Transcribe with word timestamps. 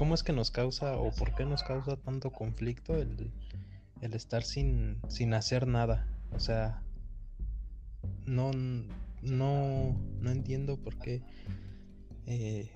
cómo 0.00 0.14
es 0.14 0.22
que 0.22 0.32
nos 0.32 0.50
causa 0.50 0.96
o 0.96 1.10
por 1.10 1.34
qué 1.34 1.44
nos 1.44 1.62
causa 1.62 1.94
tanto 1.94 2.32
conflicto 2.32 2.96
el, 2.96 3.30
el 4.00 4.14
estar 4.14 4.42
sin, 4.42 4.96
sin 5.08 5.34
hacer 5.34 5.66
nada. 5.66 6.08
O 6.32 6.40
sea, 6.40 6.82
no, 8.24 8.50
no, 9.20 10.00
no 10.22 10.30
entiendo 10.30 10.78
por 10.78 10.96
qué 10.96 11.22
eh, 12.24 12.72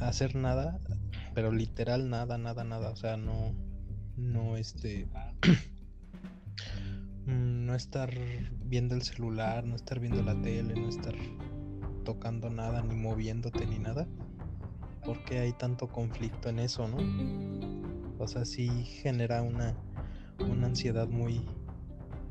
hacer 0.00 0.36
nada, 0.36 0.80
pero 1.34 1.52
literal 1.52 2.08
nada, 2.08 2.38
nada, 2.38 2.64
nada. 2.64 2.88
O 2.88 2.96
sea, 2.96 3.18
no, 3.18 3.54
no 4.16 4.56
este, 4.56 5.06
no 7.26 7.74
estar 7.74 8.10
viendo 8.64 8.94
el 8.94 9.02
celular, 9.02 9.66
no 9.66 9.76
estar 9.76 10.00
viendo 10.00 10.22
la 10.22 10.40
tele, 10.40 10.72
no 10.76 10.88
estar 10.88 11.14
tocando 12.06 12.48
nada, 12.48 12.80
ni 12.80 12.94
moviéndote, 12.94 13.66
ni 13.66 13.78
nada. 13.78 14.08
¿Por 15.04 15.22
qué 15.24 15.40
hay 15.40 15.52
tanto 15.52 15.88
conflicto 15.88 16.48
en 16.48 16.58
eso, 16.58 16.88
no? 16.88 16.98
O 18.18 18.26
sea, 18.26 18.44
sí 18.44 18.68
genera 18.84 19.42
una, 19.42 19.74
una 20.38 20.66
ansiedad 20.66 21.08
muy, 21.08 21.44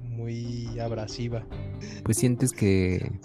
muy 0.04 0.80
abrasiva. 0.80 1.44
Pues 2.04 2.18
sientes 2.18 2.52
que 2.52 3.20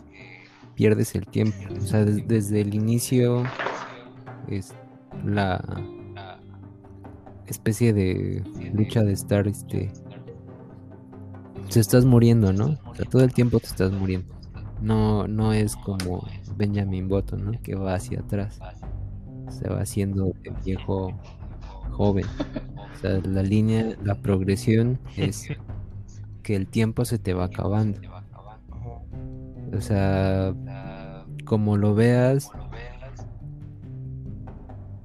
pierdes 0.74 1.14
el 1.14 1.26
tiempo. 1.26 1.56
O 1.76 1.80
sea, 1.80 2.04
desde 2.04 2.60
el 2.60 2.74
inicio 2.74 3.44
es 4.48 4.74
la 5.24 5.62
especie 7.46 7.92
de 7.92 8.42
lucha 8.74 9.02
de 9.02 9.12
estar 9.12 9.48
este 9.48 9.90
te 11.72 11.80
estás 11.80 12.04
muriendo, 12.04 12.52
¿no? 12.52 12.78
O 12.86 12.94
sea, 12.94 13.04
todo 13.04 13.22
el 13.22 13.32
tiempo 13.32 13.60
te 13.60 13.66
estás 13.66 13.92
muriendo. 13.92 14.34
No, 14.80 15.28
no 15.28 15.52
es 15.52 15.76
como 15.76 16.26
Benjamin 16.56 17.08
Button, 17.08 17.44
¿no? 17.44 17.52
Que 17.62 17.74
va 17.74 17.94
hacia 17.94 18.20
atrás. 18.20 18.58
Se 19.50 19.68
va 19.68 19.80
haciendo 19.80 20.32
de 20.42 20.52
viejo 20.64 21.12
joven. 21.92 22.26
O 22.94 23.00
sea, 23.00 23.20
la 23.24 23.42
línea, 23.42 23.96
la 24.02 24.14
progresión 24.16 24.98
es 25.16 25.48
que 26.42 26.56
el 26.56 26.66
tiempo 26.66 27.04
se 27.04 27.18
te 27.18 27.34
va 27.34 27.44
acabando. 27.44 28.00
O 29.76 29.80
sea, 29.80 30.54
como 31.44 31.76
lo 31.76 31.94
veas, 31.94 32.50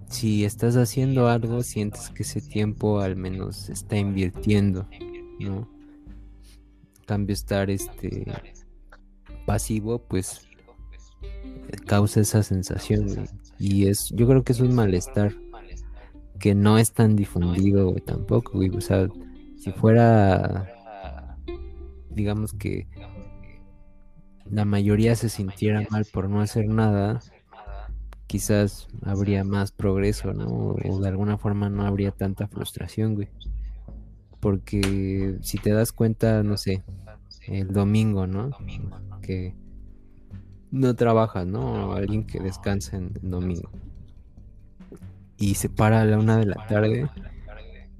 si 0.08 0.46
estás 0.46 0.75
haciendo 0.75 1.28
algo, 1.28 1.64
sientes 1.64 2.09
que 2.09 2.23
ese 2.23 2.42
tiempo 2.42 3.00
al 3.00 3.16
menos 3.16 3.70
está 3.70 3.98
invirtiendo, 3.98 4.88
¿no? 5.40 5.68
cambio 7.06 7.34
estar 7.34 7.70
este 7.70 8.25
pasivo, 9.46 10.00
pues 10.00 10.48
causa 11.86 12.22
esa 12.22 12.44
sensación 12.44 13.28
y 13.66 13.88
es, 13.88 14.09
yo 14.09 14.28
creo 14.28 14.44
que 14.44 14.52
es 14.52 14.59
un 14.59 14.75
malestar 14.75 15.33
que 16.38 16.53
no 16.53 16.78
es 16.78 16.92
tan 16.92 17.16
difundido 17.16 17.95
tampoco, 18.06 18.59
O 18.59 18.81
sea, 18.81 19.08
si 19.58 19.72
fuera, 19.72 20.69
digamos 22.09 22.52
que 22.52 22.88
la 24.52 24.66
mayoría 24.66 25.16
se 25.16 25.30
sintiera 25.30 25.81
mal 25.89 26.06
por 26.11 26.28
no 26.28 26.41
hacer 26.41 26.67
nada, 26.67 27.22
quizás 28.28 28.89
habría 29.02 29.45
más 29.45 29.72
progreso, 29.72 30.34
¿no? 30.34 30.75
O 30.84 31.00
de 31.00 31.08
alguna 31.08 31.38
forma 31.38 31.69
no 31.69 31.86
habría 31.86 32.11
tanta 32.11 32.50
frustración, 32.50 33.16
güey. 33.16 33.30
Porque 34.41 35.38
si 35.41 35.58
te 35.58 35.72
das 35.72 35.94
cuenta, 35.94 36.44
no 36.44 36.58
sé, 36.58 36.84
el 37.47 37.72
domingo, 37.72 38.28
¿no? 38.28 38.50
Que 39.22 39.56
no 40.74 40.96
trabaja, 40.96 41.46
¿no? 41.46 41.94
Alguien 41.94 42.26
que 42.26 42.40
descansa 42.40 42.98
en, 42.98 43.14
domingo 43.22 43.70
y 45.38 45.54
se 45.54 45.70
para 45.70 46.02
a 46.02 46.06
la 46.06 46.18
una 46.18 46.38
de 46.38 46.48
la 46.48 46.68
tarde. 46.68 47.10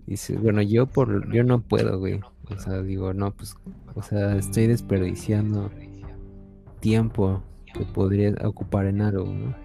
Y 0.08 0.12
dice, 0.12 0.38
bueno, 0.38 0.62
yo 0.62 0.88
por 0.88 1.32
yo 1.32 1.44
no 1.44 1.62
puedo, 1.62 2.00
güey. 2.00 2.20
O 2.50 2.60
sea, 2.60 2.82
digo, 2.82 3.14
no, 3.14 3.32
pues, 3.32 3.56
o 3.94 4.02
sea, 4.02 4.36
estoy 4.36 4.68
desperdiciando 4.68 5.70
tiempo 6.80 7.44
que 7.74 7.86
podría 7.86 8.34
ocupar 8.44 8.88
en 8.88 9.02
algo, 9.02 9.26
¿no? 9.26 9.56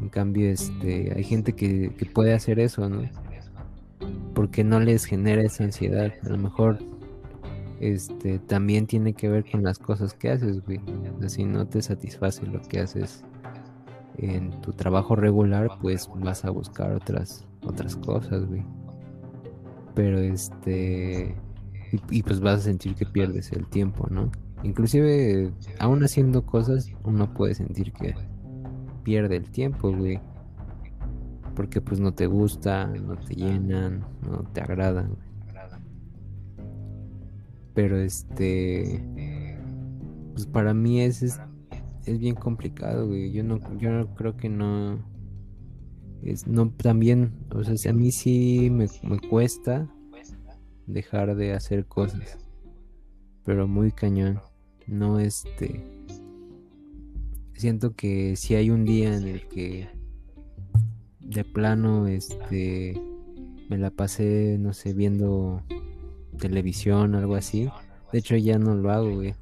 En 0.00 0.08
cambio, 0.08 0.48
este, 0.48 1.12
hay 1.14 1.24
gente 1.24 1.54
que, 1.54 1.94
que 1.96 2.06
puede 2.06 2.32
hacer 2.32 2.60
eso, 2.60 2.88
¿no? 2.88 3.02
Porque 4.34 4.62
no 4.62 4.78
les 4.78 5.04
genera 5.04 5.42
esa 5.42 5.64
ansiedad. 5.64 6.12
A 6.24 6.28
lo 6.28 6.38
mejor 6.38 6.78
este 7.92 8.38
también 8.38 8.86
tiene 8.86 9.12
que 9.12 9.28
ver 9.28 9.44
con 9.50 9.62
las 9.62 9.78
cosas 9.78 10.14
que 10.14 10.30
haces, 10.30 10.64
güey. 10.64 10.80
si 11.26 11.44
no 11.44 11.66
te 11.66 11.82
satisface 11.82 12.46
lo 12.46 12.62
que 12.62 12.80
haces 12.80 13.24
en 14.18 14.58
tu 14.62 14.72
trabajo 14.72 15.16
regular, 15.16 15.68
pues 15.80 16.08
vas 16.16 16.44
a 16.44 16.50
buscar 16.50 16.92
otras 16.92 17.46
otras 17.62 17.96
cosas, 17.96 18.46
güey. 18.46 18.64
Pero 19.94 20.18
este 20.18 21.36
y, 22.10 22.22
pues 22.22 22.40
vas 22.40 22.60
a 22.60 22.62
sentir 22.62 22.94
que 22.94 23.06
pierdes 23.06 23.52
el 23.52 23.66
tiempo, 23.66 24.08
¿no? 24.10 24.30
Inclusive 24.62 25.52
aún 25.78 26.02
haciendo 26.02 26.44
cosas 26.44 26.90
uno 27.04 27.32
puede 27.34 27.54
sentir 27.54 27.92
que 27.92 28.14
pierde 29.02 29.36
el 29.36 29.50
tiempo, 29.50 29.92
güey. 29.92 30.20
Porque 31.54 31.80
pues 31.80 32.00
no 32.00 32.12
te 32.14 32.26
gusta, 32.26 32.86
no 32.86 33.16
te 33.16 33.34
llenan, 33.34 34.04
no 34.28 34.42
te 34.52 34.60
agradan. 34.60 35.16
Pero 37.74 37.98
este 37.98 39.02
pues 40.32 40.46
para 40.46 40.74
mí 40.74 41.00
es, 41.00 41.22
es, 41.22 42.18
bien 42.18 42.34
complicado, 42.34 43.06
güey. 43.06 43.32
Yo 43.32 43.44
no 43.44 43.60
yo 43.78 43.90
no 43.90 44.14
creo 44.14 44.36
que 44.36 44.48
no 44.48 45.04
es, 46.24 46.46
no, 46.46 46.70
también, 46.70 47.32
o 47.50 47.62
sea, 47.62 47.92
a 47.92 47.94
mí 47.94 48.10
sí 48.10 48.70
me, 48.70 48.88
cuesta 49.28 49.88
dejar 50.86 51.36
de 51.36 51.52
hacer 51.52 51.86
cosas, 51.86 52.38
pero 53.44 53.68
muy 53.68 53.92
cañón. 53.92 54.40
No, 54.86 55.20
este, 55.20 55.84
siento 57.54 57.94
que 57.94 58.36
si 58.36 58.54
hay 58.54 58.70
un 58.70 58.84
día 58.84 59.14
en 59.14 59.28
el 59.28 59.48
que 59.48 59.88
de 61.20 61.44
plano, 61.44 62.06
este, 62.06 63.00
me 63.68 63.78
la 63.78 63.90
pasé, 63.90 64.56
no 64.58 64.72
sé, 64.72 64.94
viendo 64.94 65.62
televisión, 66.34 67.14
algo 67.14 67.34
así. 67.34 67.70
De 68.12 68.18
hecho, 68.18 68.36
ya 68.36 68.58
no 68.58 68.74
lo 68.74 68.90
hago, 68.90 69.14
güey. 69.14 69.34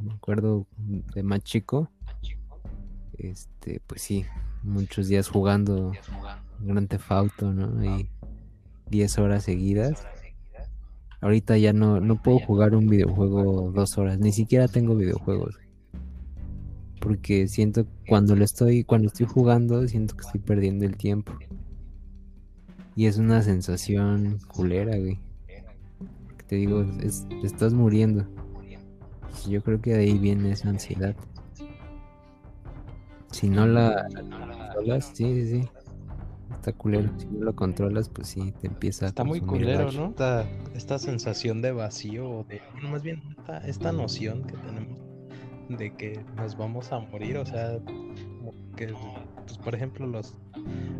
Me 0.00 0.12
acuerdo 0.12 0.66
de 1.14 1.22
más 1.22 1.40
chico. 1.44 1.90
Este, 3.18 3.80
pues 3.86 4.02
sí, 4.02 4.24
muchos 4.62 5.08
días 5.08 5.28
jugando 5.28 5.92
Theft 6.88 7.12
Auto, 7.12 7.52
¿no? 7.52 7.84
Y 7.84 8.10
10 8.90 9.18
horas 9.18 9.44
seguidas. 9.44 10.06
Ahorita 11.20 11.56
ya 11.56 11.72
no, 11.72 12.00
no 12.00 12.22
puedo 12.22 12.38
jugar 12.38 12.74
un 12.74 12.86
videojuego 12.86 13.72
dos 13.72 13.96
horas, 13.98 14.18
ni 14.18 14.32
siquiera 14.32 14.68
tengo 14.68 14.94
videojuegos. 14.94 15.58
Porque 17.00 17.48
siento 17.48 17.86
cuando 18.08 18.36
lo 18.36 18.44
estoy, 18.44 18.84
cuando 18.84 19.08
estoy 19.08 19.26
jugando, 19.26 19.86
siento 19.88 20.16
que 20.16 20.26
estoy 20.26 20.40
perdiendo 20.40 20.84
el 20.84 20.96
tiempo. 20.96 21.32
Y 22.94 23.06
es 23.06 23.18
una 23.18 23.42
sensación 23.42 24.38
culera, 24.46 24.96
güey. 24.98 25.20
Te 26.46 26.56
digo, 26.56 26.84
es, 27.02 27.26
te 27.28 27.46
estás 27.46 27.72
muriendo. 27.72 28.24
Yo 29.48 29.62
creo 29.62 29.80
que 29.80 29.92
de 29.92 30.00
ahí 30.00 30.18
viene 30.18 30.52
esa 30.52 30.68
ansiedad. 30.70 31.14
Si 33.30 33.48
no 33.48 33.66
la, 33.66 34.06
controlas, 34.14 35.12
sí, 35.14 35.34
sí, 35.34 35.46
sí. 35.46 35.68
Está 36.54 36.72
culero. 36.72 37.10
Si 37.18 37.26
no 37.26 37.44
lo 37.44 37.54
controlas, 37.54 38.08
pues 38.08 38.28
sí, 38.28 38.52
te 38.60 38.68
empieza 38.68 39.06
a 39.06 39.08
Está 39.08 39.24
muy 39.24 39.40
culero, 39.40 39.92
¿no? 39.92 40.14
Esta, 40.74 40.98
sensación 40.98 41.60
de 41.60 41.72
vacío, 41.72 42.44
de, 42.48 42.62
más 42.82 43.02
bien 43.02 43.22
esta, 43.64 43.92
noción 43.92 44.44
que 44.44 44.56
tenemos 44.56 44.96
de 45.68 45.94
que 45.94 46.20
nos 46.36 46.56
vamos 46.56 46.92
a 46.92 47.00
morir, 47.00 47.38
o 47.38 47.44
sea, 47.44 47.78
que, 48.76 48.94
pues, 49.44 49.58
por 49.58 49.74
ejemplo, 49.74 50.06
los, 50.06 50.34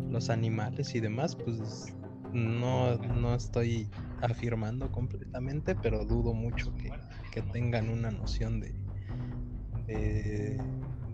los 0.09 0.29
animales 0.29 0.93
y 0.93 0.99
demás, 0.99 1.35
pues 1.35 1.93
no, 2.33 2.97
no 2.97 3.33
estoy 3.33 3.89
afirmando 4.21 4.91
completamente, 4.91 5.75
pero 5.75 6.05
dudo 6.05 6.33
mucho 6.33 6.73
que, 6.75 6.91
que 7.31 7.41
tengan 7.41 7.89
una 7.89 8.11
noción 8.11 8.59
de, 8.59 8.75
de 9.85 10.57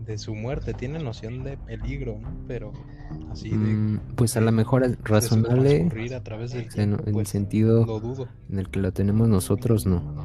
de 0.06 0.18
su 0.18 0.36
muerte, 0.36 0.74
tiene 0.74 1.00
noción 1.00 1.44
de 1.44 1.58
peligro, 1.58 2.20
pero 2.48 2.74
así 3.32 3.50
de... 3.50 3.56
Mm, 3.56 4.00
pues 4.16 4.36
a 4.38 4.42
lo 4.42 4.52
mejor 4.52 4.84
es 4.84 4.98
razonable 5.04 5.78
en, 5.78 6.94
el 6.94 7.14
pues, 7.14 7.30
sentido 7.30 7.86
en 8.50 8.60
el 8.60 8.70
que 8.70 8.80
lo 8.80 8.92
tenemos 8.92 9.28
nosotros, 9.28 9.86
no. 9.86 10.24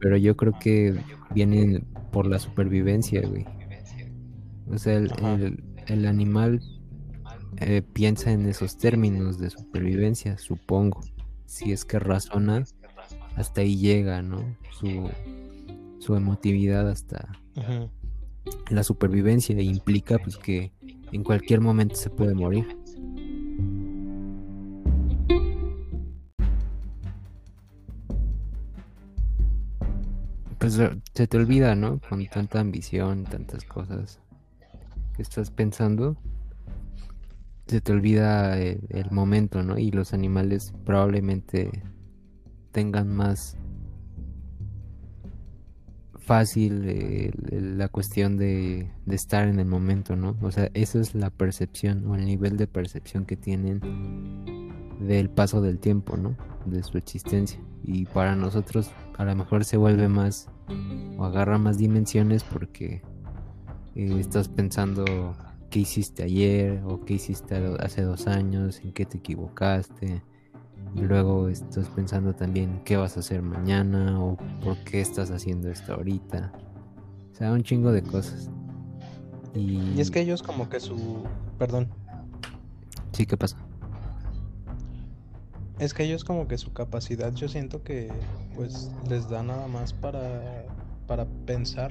Pero 0.00 0.16
yo 0.16 0.36
creo 0.36 0.58
que 0.58 0.98
viene 1.32 1.84
por 2.10 2.26
la 2.26 2.38
supervivencia, 2.38 3.22
güey. 3.26 3.46
O 4.70 4.78
sea, 4.78 4.96
el, 4.96 6.06
animal 6.06 6.60
eh, 7.58 7.82
piensa 7.92 8.32
en 8.32 8.48
esos 8.48 8.78
términos 8.78 9.38
de 9.38 9.50
supervivencia, 9.50 10.38
supongo 10.38 11.00
si 11.52 11.70
es 11.70 11.84
que 11.84 11.98
razona, 11.98 12.64
hasta 13.36 13.60
ahí 13.60 13.76
llega, 13.76 14.22
¿no? 14.22 14.42
Su, 14.70 15.10
su 15.98 16.16
emotividad 16.16 16.88
hasta 16.88 17.30
la 18.70 18.82
supervivencia 18.82 19.54
e 19.54 19.62
implica 19.62 20.18
pues 20.18 20.38
que 20.38 20.72
en 21.12 21.22
cualquier 21.22 21.60
momento 21.60 21.94
se 21.94 22.08
puede 22.08 22.34
morir. 22.34 22.78
Pues 30.58 30.80
se 31.12 31.26
te 31.26 31.36
olvida, 31.36 31.74
¿no? 31.74 32.00
Con 32.08 32.26
tanta 32.28 32.60
ambición, 32.60 33.24
tantas 33.24 33.64
cosas 33.64 34.20
que 35.14 35.20
estás 35.20 35.50
pensando, 35.50 36.16
se 37.66 37.80
te 37.80 37.92
olvida 37.92 38.58
el, 38.58 39.10
momento, 39.10 39.62
¿no? 39.62 39.78
Y 39.78 39.90
los 39.90 40.12
animales 40.12 40.72
probablemente 40.84 41.82
tengan 42.72 43.14
más 43.14 43.56
fácil 46.16 47.34
la 47.50 47.88
cuestión 47.88 48.36
de, 48.36 48.90
de, 49.06 49.14
estar 49.14 49.48
en 49.48 49.58
el 49.58 49.66
momento, 49.66 50.16
¿no? 50.16 50.36
O 50.42 50.50
sea, 50.50 50.70
esa 50.74 51.00
es 51.00 51.14
la 51.14 51.30
percepción 51.30 52.06
o 52.06 52.14
el 52.14 52.24
nivel 52.24 52.56
de 52.56 52.66
percepción 52.66 53.24
que 53.24 53.36
tienen 53.36 53.80
del 55.00 55.30
paso 55.30 55.60
del 55.60 55.78
tiempo, 55.78 56.16
¿no? 56.16 56.36
De 56.66 56.82
su 56.82 56.98
existencia. 56.98 57.60
Y 57.82 58.06
para 58.06 58.36
nosotros 58.36 58.90
a 59.18 59.24
lo 59.24 59.34
mejor 59.34 59.64
se 59.64 59.76
vuelve 59.76 60.08
más 60.08 60.48
o 61.18 61.24
agarra 61.24 61.58
más 61.58 61.78
dimensiones 61.78 62.44
porque 62.44 63.02
eh, 63.94 64.16
estás 64.18 64.48
pensando 64.48 65.04
qué 65.72 65.80
hiciste 65.80 66.22
ayer 66.22 66.82
o 66.84 67.00
qué 67.00 67.14
hiciste 67.14 67.56
hace 67.80 68.02
dos 68.02 68.26
años, 68.26 68.80
en 68.84 68.92
qué 68.92 69.06
te 69.06 69.16
equivocaste. 69.16 70.22
Y 70.94 71.00
luego 71.00 71.48
estás 71.48 71.88
pensando 71.88 72.34
también 72.34 72.82
qué 72.84 72.98
vas 72.98 73.16
a 73.16 73.20
hacer 73.20 73.40
mañana 73.40 74.22
o 74.22 74.36
por 74.62 74.76
qué 74.84 75.00
estás 75.00 75.30
haciendo 75.30 75.70
esto 75.70 75.94
ahorita. 75.94 76.52
O 77.32 77.34
sea, 77.34 77.50
un 77.52 77.62
chingo 77.62 77.90
de 77.90 78.02
cosas. 78.02 78.50
Y, 79.54 79.78
y 79.96 80.00
es 80.00 80.10
que 80.10 80.20
ellos 80.20 80.42
como 80.42 80.68
que 80.68 80.78
su... 80.78 81.24
Perdón. 81.58 81.88
Sí, 83.12 83.24
¿qué 83.24 83.38
pasa? 83.38 83.56
Es 85.78 85.94
que 85.94 86.04
ellos 86.04 86.22
como 86.22 86.48
que 86.48 86.58
su 86.58 86.74
capacidad 86.74 87.32
yo 87.32 87.48
siento 87.48 87.82
que 87.82 88.12
pues 88.54 88.90
les 89.08 89.30
da 89.30 89.42
nada 89.42 89.66
más 89.68 89.94
para, 89.94 90.66
para 91.06 91.24
pensar 91.46 91.90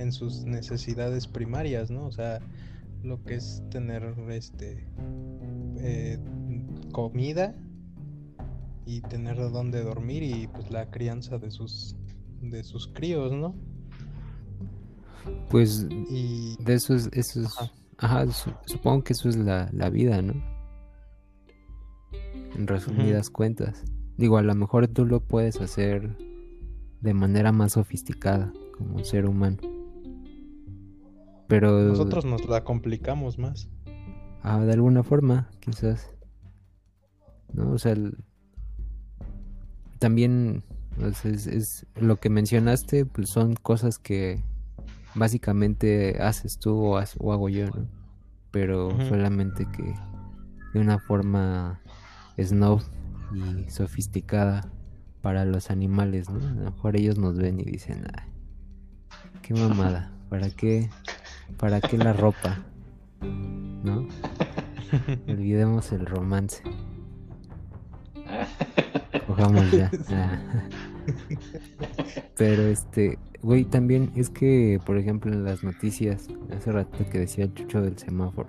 en 0.00 0.12
sus 0.12 0.44
necesidades 0.44 1.26
primarias, 1.26 1.90
¿no? 1.90 2.06
O 2.06 2.12
sea, 2.12 2.40
lo 3.02 3.22
que 3.24 3.36
es 3.36 3.62
tener 3.70 4.14
este 4.30 4.86
eh, 5.78 6.18
comida 6.92 7.54
y 8.86 9.00
tener 9.02 9.36
dónde 9.36 9.82
dormir 9.82 10.22
y 10.22 10.46
pues 10.48 10.70
la 10.70 10.90
crianza 10.90 11.38
de 11.38 11.50
sus 11.50 11.96
de 12.40 12.64
sus 12.64 12.88
críos, 12.88 13.32
¿no? 13.32 13.54
Pues 15.50 15.86
y... 16.10 16.56
de 16.62 16.74
eso 16.74 16.94
es, 16.94 17.08
eso 17.12 17.40
ajá, 17.98 18.26
supongo 18.66 19.04
que 19.04 19.12
eso 19.12 19.28
es 19.28 19.36
la, 19.36 19.68
la 19.72 19.90
vida, 19.90 20.22
¿no? 20.22 20.34
en 22.54 22.66
resumidas 22.66 23.30
cuentas. 23.30 23.84
Digo, 24.16 24.36
a 24.36 24.42
lo 24.42 24.54
mejor 24.54 24.88
tú 24.88 25.06
lo 25.06 25.20
puedes 25.20 25.60
hacer 25.60 26.16
de 27.00 27.14
manera 27.14 27.52
más 27.52 27.72
sofisticada 27.72 28.52
como 28.76 28.96
un 28.96 29.04
ser 29.04 29.26
humano. 29.26 29.58
Pero 31.50 31.80
nosotros 31.80 32.24
nos 32.24 32.48
la 32.48 32.62
complicamos 32.62 33.36
más. 33.36 33.68
Ah, 34.42 34.60
de 34.60 34.72
alguna 34.72 35.02
forma, 35.02 35.50
quizás. 35.58 36.08
¿No? 37.52 37.72
O 37.72 37.78
sea, 37.78 37.96
también 39.98 40.62
pues, 40.96 41.24
es, 41.26 41.86
lo 41.96 42.16
que 42.16 42.30
mencionaste, 42.30 43.04
pues 43.04 43.30
son 43.30 43.54
cosas 43.54 43.98
que 43.98 44.44
básicamente 45.16 46.22
haces 46.22 46.56
tú 46.60 46.94
o, 46.94 46.98
hago 46.98 47.48
yo, 47.48 47.66
¿no? 47.66 47.88
Pero 48.52 48.90
solamente 49.08 49.66
que 49.66 49.94
de 50.72 50.80
una 50.80 51.00
forma 51.00 51.80
snob 52.38 52.80
y 53.34 53.68
sofisticada 53.70 54.70
para 55.20 55.44
los 55.44 55.70
animales, 55.72 56.30
¿no? 56.30 56.38
A 56.46 56.52
lo 56.52 56.70
mejor 56.70 56.96
ellos 56.96 57.18
nos 57.18 57.36
ven 57.36 57.58
y 57.58 57.64
dicen, 57.64 58.06
qué 59.42 59.54
mamada, 59.54 60.12
¿para 60.28 60.50
qué, 60.50 60.88
para 61.58 61.80
qué 61.80 61.98
la 61.98 62.12
ropa? 62.12 62.58
¿No? 63.20 64.06
Olvidemos 65.28 65.92
el 65.92 66.06
romance. 66.06 66.62
Cojamos 69.26 69.70
ya. 69.70 69.90
Pero 72.36 72.62
este, 72.62 73.18
güey, 73.42 73.64
también 73.64 74.12
es 74.16 74.30
que, 74.30 74.80
por 74.84 74.98
ejemplo, 74.98 75.32
en 75.32 75.44
las 75.44 75.62
noticias, 75.62 76.28
hace 76.56 76.72
rato 76.72 77.04
que 77.10 77.20
decía 77.20 77.44
el 77.44 77.54
chucho 77.54 77.80
del 77.82 77.98
semáforo 77.98 78.48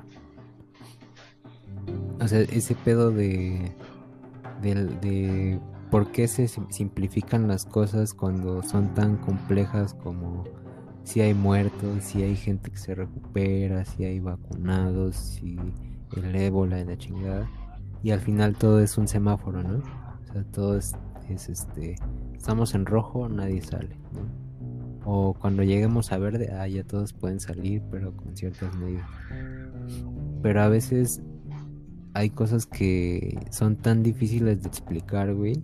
o 2.22 2.28
sea, 2.28 2.42
ese 2.42 2.76
pedo 2.76 3.12
de, 3.12 3.72
de, 4.62 5.60
por 5.90 6.12
qué 6.12 6.28
se 6.28 6.48
simplifican 6.48 7.48
las 7.48 7.66
cosas 7.66 8.14
cuando 8.14 8.62
son 8.64 8.94
tan 8.94 9.18
complejas 9.18 9.96
como 9.96 10.44
si 11.04 11.22
hay 11.22 11.34
muertos, 11.34 12.04
si 12.04 12.24
hay 12.24 12.36
gente 12.36 12.72
que 12.72 12.78
se 12.78 12.96
recupera, 12.96 13.86
si 13.86 14.06
hay 14.06 14.20
vacunados, 14.20 15.16
si 15.16 15.58
el 16.16 16.36
ébola 16.36 16.80
en 16.80 16.88
la 16.88 16.98
chingada. 16.98 17.50
Y 18.04 18.12
al 18.12 18.20
final 18.20 18.56
todo 18.56 18.80
es 18.80 18.98
un 18.98 19.08
semáforo, 19.08 19.62
¿no? 19.64 19.78
O 19.78 20.34
sea, 20.34 20.44
todo 20.52 20.78
es, 20.78 20.96
este, 21.30 21.96
estamos 22.36 22.74
en 22.76 22.86
rojo, 22.86 23.30
nadie 23.30 23.62
sale, 23.62 23.98
¿no? 24.14 24.42
O 25.04 25.34
cuando 25.34 25.64
lleguemos 25.64 26.12
a 26.12 26.18
verde, 26.18 26.52
ah, 26.52 26.68
ya 26.68 26.84
todos 26.84 27.14
pueden 27.14 27.40
salir, 27.40 27.82
pero 27.90 28.16
con 28.16 28.36
ciertas 28.38 28.76
medidas. 28.76 29.08
Pero 30.44 30.62
a 30.62 30.68
veces 30.68 31.22
hay 32.14 32.30
cosas 32.30 32.66
que 32.66 33.40
son 33.50 33.76
tan 33.76 34.04
difíciles 34.04 34.62
de 34.62 34.68
explicar, 34.68 35.34
güey. 35.34 35.64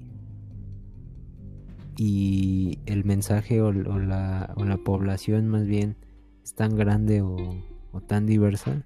Y 1.98 2.80
el 2.86 3.04
mensaje 3.06 3.62
o, 3.62 3.72
la, 3.72 4.54
o 4.56 4.64
la 4.64 4.78
población 4.78 5.48
más 5.48 5.66
bien 5.66 5.98
es 6.44 6.54
tan 6.54 6.76
grande 6.76 7.22
o, 7.22 7.38
tan 8.06 8.28
diversa 8.28 8.84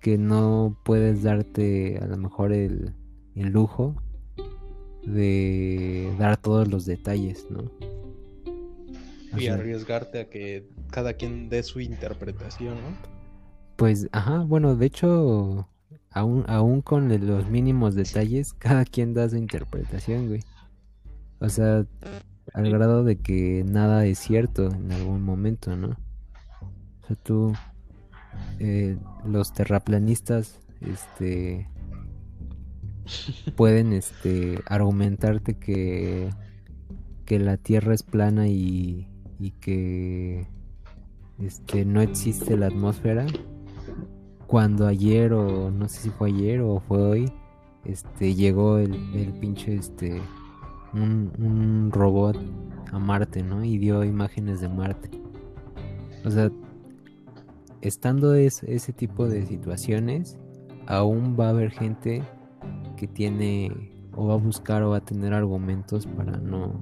que 0.00 0.18
no 0.18 0.78
puedes 0.84 1.22
darte 1.22 1.98
a 1.98 2.06
lo 2.06 2.18
mejor 2.18 2.52
el, 2.52 2.94
el 3.34 3.48
lujo 3.48 3.96
de 5.06 6.14
dar 6.18 6.36
todos 6.36 6.68
los 6.68 6.84
detalles, 6.84 7.46
¿no? 7.50 7.70
Y 9.38 9.46
arriesgarte 9.46 10.20
a 10.20 10.28
que 10.28 10.68
cada 10.90 11.14
quien 11.14 11.48
dé 11.48 11.62
su 11.62 11.80
interpretación, 11.80 12.74
¿no? 12.74 12.96
Pues, 13.76 14.08
ajá, 14.12 14.40
bueno, 14.40 14.76
de 14.76 14.86
hecho, 14.86 15.68
aún, 16.10 16.44
aún 16.46 16.82
con 16.82 17.08
los 17.26 17.48
mínimos 17.48 17.94
detalles, 17.94 18.52
cada 18.52 18.84
quien 18.84 19.14
da 19.14 19.28
su 19.28 19.36
interpretación, 19.36 20.28
güey. 20.28 20.42
O 21.42 21.48
sea, 21.48 21.84
al 22.54 22.70
grado 22.70 23.02
de 23.02 23.16
que 23.16 23.64
nada 23.66 24.06
es 24.06 24.20
cierto 24.20 24.70
en 24.70 24.92
algún 24.92 25.22
momento, 25.22 25.76
¿no? 25.76 25.88
O 25.88 27.06
sea, 27.08 27.16
tú, 27.16 27.52
eh, 28.60 28.96
los 29.26 29.52
terraplanistas, 29.52 30.60
este, 30.80 31.68
pueden, 33.56 33.92
este, 33.92 34.60
argumentarte 34.66 35.58
que, 35.58 36.30
que 37.26 37.40
la 37.40 37.56
Tierra 37.56 37.92
es 37.92 38.04
plana 38.04 38.46
y, 38.46 39.08
y 39.40 39.50
que, 39.50 40.46
este, 41.40 41.84
no 41.84 42.02
existe 42.02 42.56
la 42.56 42.66
atmósfera 42.66 43.26
cuando 44.46 44.86
ayer 44.86 45.32
o 45.32 45.72
no 45.72 45.88
sé 45.88 46.02
si 46.02 46.10
fue 46.10 46.28
ayer 46.28 46.60
o 46.60 46.78
fue 46.78 47.02
hoy, 47.02 47.32
este 47.84 48.36
llegó 48.36 48.78
el, 48.78 48.94
el 49.16 49.32
pinche 49.40 49.74
este 49.74 50.22
un, 50.94 51.90
robot 51.92 52.36
a 52.92 52.98
Marte, 52.98 53.42
¿no? 53.42 53.64
Y 53.64 53.78
dio 53.78 54.04
imágenes 54.04 54.60
de 54.60 54.68
Marte. 54.68 55.10
O 56.24 56.30
sea, 56.30 56.50
estando 57.80 58.34
ese 58.34 58.92
tipo 58.92 59.28
de 59.28 59.46
situaciones, 59.46 60.38
aún 60.86 61.36
va 61.38 61.46
a 61.46 61.50
haber 61.50 61.70
gente 61.70 62.22
que 62.96 63.06
tiene 63.06 63.90
o 64.14 64.26
va 64.26 64.34
a 64.34 64.36
buscar 64.36 64.82
o 64.82 64.90
va 64.90 64.98
a 64.98 65.04
tener 65.04 65.32
argumentos 65.32 66.06
para 66.06 66.36
no, 66.36 66.72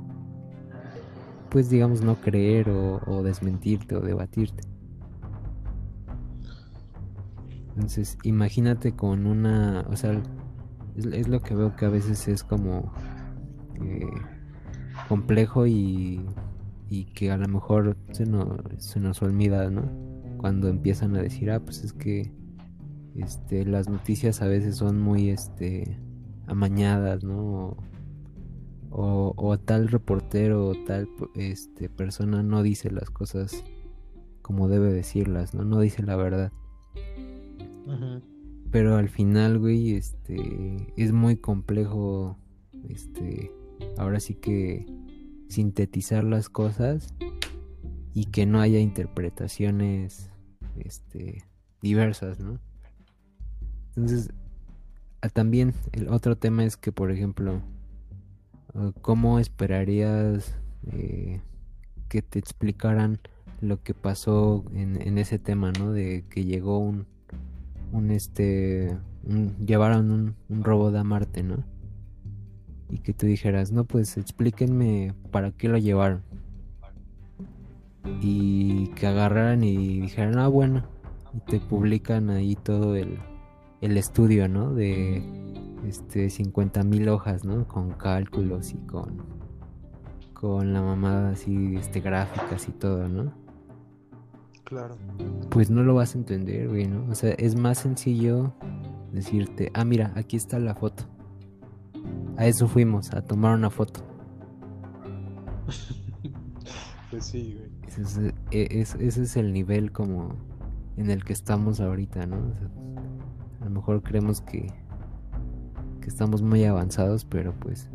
pues 1.48 1.70
digamos, 1.70 2.02
no 2.02 2.16
creer 2.20 2.68
o 2.68 3.22
desmentirte 3.22 3.96
o 3.96 4.00
debatirte. 4.00 4.70
Entonces, 7.80 8.18
imagínate 8.24 8.92
con 8.92 9.26
una, 9.26 9.86
o 9.88 9.96
sea, 9.96 10.20
es, 10.96 11.28
lo 11.28 11.40
que 11.40 11.54
veo 11.54 11.76
que 11.76 11.86
a 11.86 11.88
veces 11.88 12.28
es 12.28 12.44
como 12.44 12.92
eh, 13.84 14.06
complejo 15.08 15.66
y, 15.66 16.20
y, 16.88 17.04
que 17.06 17.30
a 17.30 17.36
lo 17.36 17.48
mejor 17.48 17.96
se 18.12 18.26
nos, 18.26 18.60
se 18.78 19.00
nos 19.00 19.22
olvida, 19.22 19.70
¿no? 19.70 19.90
Cuando 20.38 20.68
empiezan 20.68 21.16
a 21.16 21.22
decir, 21.22 21.50
ah, 21.50 21.60
pues 21.60 21.84
es 21.84 21.92
que 21.92 22.32
este, 23.16 23.64
las 23.64 23.88
noticias 23.88 24.42
a 24.42 24.46
veces 24.46 24.76
son 24.76 25.00
muy 25.00 25.30
este, 25.30 25.98
amañadas, 26.46 27.24
¿no? 27.24 27.76
O, 28.92 29.34
o, 29.36 29.58
tal 29.58 29.88
reportero 29.88 30.68
o 30.68 30.74
tal 30.84 31.08
este, 31.36 31.88
persona 31.88 32.42
no 32.42 32.62
dice 32.62 32.90
las 32.90 33.08
cosas 33.08 33.64
como 34.42 34.66
debe 34.66 34.92
decirlas, 34.92 35.54
¿no? 35.54 35.64
No 35.64 35.78
dice 35.78 36.02
la 36.02 36.16
verdad. 36.16 36.52
Pero 38.72 38.96
al 38.96 39.08
final, 39.08 39.58
güey, 39.58 39.94
este, 39.94 40.92
es 40.96 41.12
muy 41.12 41.36
complejo, 41.36 42.36
este, 42.88 43.52
ahora 43.96 44.20
sí 44.20 44.34
que 44.34 44.86
sintetizar 45.48 46.24
las 46.24 46.48
cosas 46.48 47.14
y 48.14 48.26
que 48.26 48.46
no 48.46 48.60
haya 48.60 48.80
interpretaciones 48.80 50.30
este, 50.78 51.44
diversas, 51.82 52.40
¿no? 52.40 52.58
Entonces, 53.88 54.30
ah, 55.22 55.28
también 55.28 55.74
el 55.92 56.08
otro 56.08 56.36
tema 56.36 56.64
es 56.64 56.76
que, 56.76 56.92
por 56.92 57.10
ejemplo, 57.10 57.60
ah, 58.74 58.92
¿cómo 59.02 59.38
esperarías 59.38 60.54
eh, 60.92 61.40
que 62.08 62.22
te 62.22 62.38
explicaran 62.38 63.18
lo 63.60 63.82
que 63.82 63.94
pasó 63.94 64.64
en, 64.72 65.18
ese 65.18 65.38
tema, 65.38 65.72
¿no? 65.72 65.92
De 65.92 66.24
que 66.30 66.44
llegó 66.44 66.78
un, 66.78 67.06
este, 68.10 68.96
llevaron 69.58 70.10
un, 70.10 70.34
un 70.48 70.64
robot 70.64 70.94
a 70.96 71.04
Marte, 71.04 71.42
¿no? 71.42 71.64
Y 72.90 72.98
que 72.98 73.12
tú 73.12 73.26
dijeras, 73.26 73.72
no, 73.72 73.84
pues 73.84 74.16
explíquenme 74.16 75.14
para 75.30 75.52
qué 75.52 75.68
lo 75.68 75.78
llevaron. 75.78 76.22
Y 78.20 78.88
que 78.88 79.06
agarraran 79.06 79.62
y 79.62 80.00
dijeran, 80.00 80.38
ah, 80.38 80.48
bueno, 80.48 80.84
y 81.34 81.40
te 81.40 81.60
publican 81.60 82.30
ahí 82.30 82.56
todo 82.56 82.96
el, 82.96 83.18
el 83.80 83.96
estudio, 83.96 84.48
¿no? 84.48 84.74
De 84.74 85.22
este 85.86 86.30
50 86.30 86.82
mil 86.84 87.08
hojas, 87.08 87.44
¿no? 87.44 87.68
Con 87.68 87.92
cálculos 87.92 88.72
y 88.72 88.78
con 88.78 89.40
con 90.40 90.72
la 90.72 90.80
mamada 90.80 91.32
así, 91.32 91.76
este 91.76 92.00
gráficas 92.00 92.66
y 92.66 92.72
todo, 92.72 93.06
¿no? 93.08 93.30
Claro. 94.64 94.96
Pues 95.50 95.70
no 95.70 95.82
lo 95.82 95.94
vas 95.94 96.14
a 96.14 96.18
entender, 96.18 96.68
güey, 96.68 96.86
¿no? 96.86 97.04
O 97.10 97.14
sea, 97.14 97.32
es 97.32 97.56
más 97.56 97.78
sencillo 97.78 98.54
decirte, 99.12 99.70
ah, 99.74 99.84
mira, 99.84 100.12
aquí 100.16 100.38
está 100.38 100.58
la 100.58 100.74
foto. 100.74 101.04
A 102.36 102.46
eso 102.46 102.68
fuimos, 102.68 103.12
a 103.12 103.22
tomar 103.22 103.54
una 103.54 103.70
foto. 103.70 104.00
pues 107.10 107.24
sí, 107.24 107.56
güey. 107.58 107.70
Ese 107.86 108.02
es, 108.02 108.18
e, 108.50 108.80
ese 108.80 109.22
es 109.22 109.36
el 109.36 109.52
nivel 109.52 109.92
como 109.92 110.34
en 110.96 111.10
el 111.10 111.24
que 111.24 111.32
estamos 111.32 111.80
ahorita, 111.80 112.26
¿no? 112.26 112.36
a 113.60 113.64
lo 113.64 113.70
mejor 113.70 114.02
creemos 114.02 114.40
que, 114.40 114.72
que 116.00 116.08
estamos 116.08 116.42
muy 116.42 116.64
avanzados, 116.64 117.24
pero 117.24 117.54
pues 117.58 117.90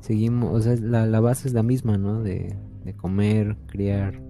seguimos, 0.00 0.54
o 0.54 0.60
sea, 0.60 0.76
la, 0.76 1.06
la 1.06 1.20
base 1.20 1.48
es 1.48 1.54
la 1.54 1.62
misma, 1.62 1.98
¿no? 1.98 2.22
De, 2.22 2.56
de 2.84 2.94
comer, 2.94 3.56
criar 3.66 4.20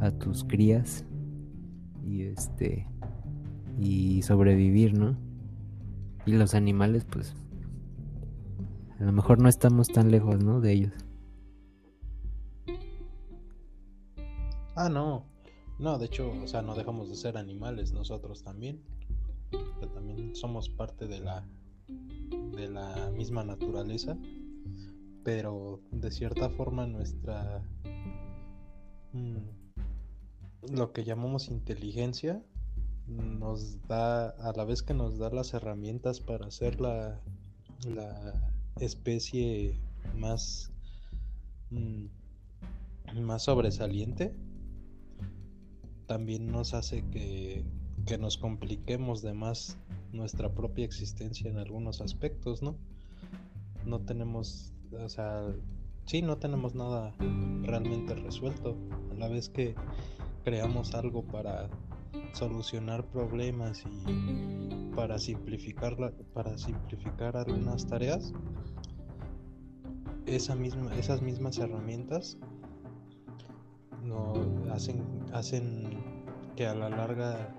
a 0.00 0.10
tus 0.10 0.44
crías 0.44 1.04
y 2.04 2.22
este 2.22 2.86
y 3.80 4.22
sobrevivir, 4.22 4.98
¿no? 4.98 5.16
Y 6.26 6.32
los 6.32 6.54
animales, 6.54 7.04
pues 7.04 7.34
a 9.00 9.04
lo 9.04 9.12
mejor 9.12 9.40
no 9.40 9.48
estamos 9.48 9.88
tan 9.88 10.10
lejos, 10.10 10.42
¿no? 10.42 10.60
De 10.60 10.72
ellos. 10.72 10.92
Ah, 14.76 14.88
no. 14.88 15.24
No, 15.78 15.98
de 15.98 16.06
hecho, 16.06 16.30
o 16.30 16.46
sea, 16.46 16.62
no 16.62 16.74
dejamos 16.74 17.08
de 17.08 17.16
ser 17.16 17.36
animales 17.36 17.92
nosotros 17.92 18.42
también. 18.42 18.82
también 19.94 20.34
somos 20.34 20.68
parte 20.68 21.06
de 21.06 21.20
la 21.20 21.44
de 22.56 22.68
la 22.68 23.10
misma 23.10 23.44
naturaleza, 23.44 24.16
pero 25.22 25.80
de 25.90 26.10
cierta 26.10 26.48
forma 26.48 26.86
nuestra 26.86 27.62
mm, 29.12 30.72
lo 30.72 30.92
que 30.92 31.04
llamamos 31.04 31.48
inteligencia 31.48 32.42
nos 33.06 33.86
da 33.86 34.30
a 34.30 34.52
la 34.56 34.64
vez 34.64 34.82
que 34.82 34.94
nos 34.94 35.18
da 35.18 35.30
las 35.30 35.52
herramientas 35.52 36.20
para 36.20 36.46
hacer 36.46 36.80
la, 36.80 37.20
la 37.86 38.53
especie 38.80 39.78
más 40.16 40.72
mm, 41.70 42.06
más 43.20 43.44
sobresaliente 43.44 44.34
también 46.06 46.50
nos 46.50 46.74
hace 46.74 47.02
que, 47.10 47.64
nos 48.18 48.36
compliquemos 48.36 49.22
de 49.22 49.34
más 49.34 49.78
nuestra 50.12 50.52
propia 50.52 50.84
existencia 50.84 51.50
en 51.50 51.58
algunos 51.58 52.00
aspectos, 52.00 52.62
¿no? 52.62 52.76
No 53.86 54.00
tenemos, 54.00 54.72
o 54.92 55.08
sea, 55.08 55.42
sí, 56.06 56.22
no 56.22 56.36
tenemos 56.36 56.74
nada 56.74 57.14
realmente 57.62 58.14
resuelto. 58.14 58.76
A 59.10 59.14
la 59.14 59.28
vez 59.28 59.48
que 59.48 59.74
creamos 60.44 60.94
algo 60.94 61.22
para 61.22 61.68
solucionar 62.34 63.06
problemas 63.06 63.82
y 63.86 64.94
para 64.94 65.18
simplificar 65.18 65.96
para 66.32 66.56
simplificar 66.58 67.36
algunas 67.36 67.86
tareas 67.86 68.32
esa 70.36 70.54
misma, 70.54 70.94
esas 70.96 71.22
mismas 71.22 71.58
herramientas 71.58 72.38
no 74.02 74.32
hacen, 74.72 75.02
hacen 75.32 76.02
que 76.56 76.66
a 76.66 76.74
la 76.74 76.88
larga 76.88 77.54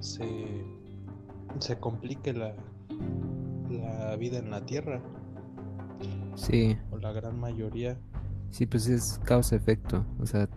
se, 0.00 0.64
se 1.58 1.78
complique 1.78 2.32
la, 2.32 2.54
la 3.70 4.16
vida 4.16 4.38
en 4.38 4.50
la 4.50 4.64
Tierra. 4.64 5.02
Sí. 6.34 6.76
O 6.90 6.98
la 6.98 7.12
gran 7.12 7.38
mayoría. 7.38 7.96
Sí, 8.50 8.66
pues 8.66 8.88
es 8.88 9.20
causa-efecto. 9.24 10.04
O 10.20 10.26
sea, 10.26 10.48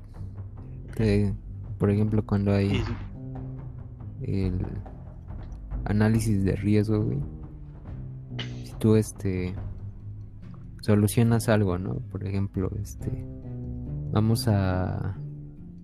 por 1.78 1.92
ejemplo, 1.92 2.26
cuando 2.26 2.52
hay 2.52 2.84
el 4.22 4.66
análisis 5.86 6.44
de 6.44 6.56
riesgo, 6.56 7.06
Si 8.64 8.74
tú, 8.80 8.96
este, 8.96 9.54
solucionas 10.88 11.50
algo, 11.50 11.77
¿no? 11.77 11.96
Por 11.96 12.25
ejemplo, 12.25 12.72
este, 12.82 13.12
vamos 14.13 14.48
a, 14.48 15.17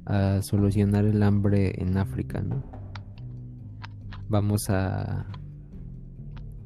a 0.05 0.41
solucionar 0.41 1.03
el 1.03 1.22
hambre 1.22 1.74
en 1.81 1.98
África, 1.98 2.41
¿no? 2.41 2.63
Vamos 4.29 4.69
a, 4.69 5.27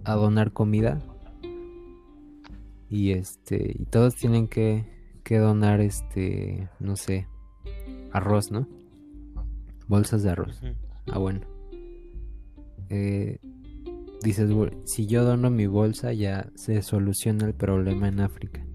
a 0.03 0.13
donar 0.13 0.53
comida 0.53 1.01
y 2.91 3.13
este 3.13 3.75
y 3.79 3.85
todos 3.85 4.13
tienen 4.13 4.47
que, 4.47 4.85
que 5.23 5.39
donar 5.39 5.81
este 5.81 6.69
no 6.79 6.95
sé 6.95 7.27
arroz 8.13 8.51
no 8.51 8.67
bolsas 9.87 10.21
de 10.21 10.29
arroz 10.29 10.61
ah 11.11 11.17
bueno 11.17 11.41
eh, 12.89 13.39
dices 14.23 14.49
si 14.85 15.07
yo 15.07 15.23
dono 15.23 15.49
mi 15.49 15.67
bolsa 15.67 16.13
ya 16.13 16.49
se 16.55 16.81
soluciona 16.81 17.45
el 17.45 17.53
problema 17.53 18.07
en 18.07 18.19
África 18.19 18.65